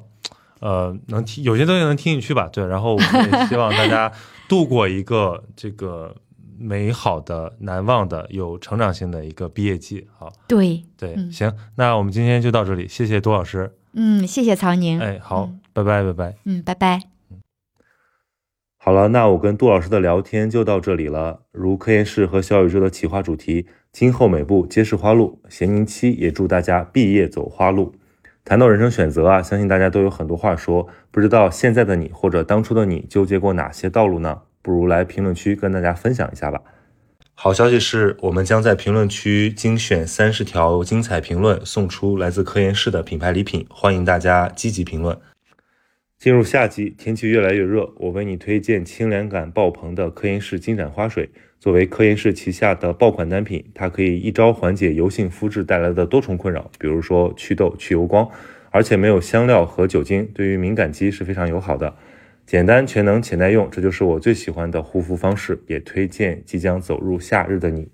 [0.61, 2.51] 呃，能听有些东西能听进去吧。
[2.53, 4.13] 对，然后我们也希望大家
[4.47, 6.15] 度过一个这个
[6.59, 10.07] 美好的、难忘的、有成长性的一个毕业季。
[10.19, 13.75] 好，对对，行，那我们今天就到这里，谢谢杜老师。
[13.95, 15.01] 嗯，谢谢曹宁。
[15.01, 16.35] 哎，好，拜拜，拜拜。
[16.45, 17.01] 嗯，拜拜。
[18.77, 21.41] 好了，那我跟杜老师的聊天就到这里了。
[21.53, 23.67] 如科研室和小宇宙的企划主题。
[23.95, 27.95] 今后每步皆是花路，咸宁七也祝大家毕业走花路。
[28.45, 34.41] 谈到人生选择啊，相信大家都有很多话说，不知道现在的你或者当初的你纠结过哪些道路呢？
[34.63, 36.61] 不如来评论区跟大家分享一下吧。
[37.35, 45.17] 好消息是我们将在评论区精选三十条精彩评论，送出来自科研室的品牌礼品，欢迎大家积极评论。
[46.19, 51.29] 进入夏季，天气越来越热，我为你推荐清凉感爆棚的科颜氏金盏花水。
[51.61, 58.27] 作为科颜氏旗下的爆款单品，它可以一招缓解油性肤质带来的多重困扰，比如说祛痘、去油光，
[58.71, 61.95] 而且没有香料和酒精，对于敏感肌是非常友好的。
[62.47, 67.89] 简单、全能且耐用，这就是我最喜欢的护肤方式，也推荐即将走入夏日的你。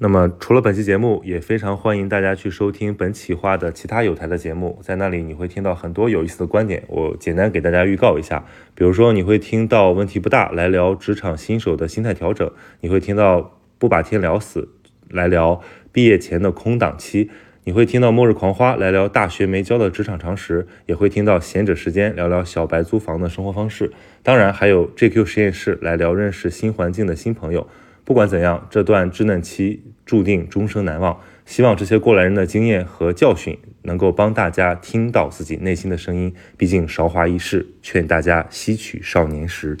[0.00, 6.84] 那么，除了本期节目，也非常欢迎大家去收听本企划的其他有台的节目，在那里你会听到很多有意思的观点。
[6.86, 8.44] 我简单给大家预告一下，
[8.76, 12.48] 比如说你会听到问题不大来聊职场新手的心态调整，
[12.80, 14.68] 你会听到不把天聊死
[15.08, 15.60] 来聊
[15.90, 17.28] 毕业前的空档期，
[17.64, 23.90] 你会听到末日狂花来聊大学没教的职场常识，也会听到闲者时间聊聊小白租房的生活方式，
[24.22, 27.66] 当然还有 JQ 实验室来聊认识新环境的新朋友。
[28.08, 31.20] 不管怎样，这段稚嫩期注定终生难忘。
[31.44, 36.34] 希望这些过来人的经验和教训能够帮大家听到自己内心的声音。
[36.56, 39.76] 毕竟韶华易逝，劝大家吸取少年时。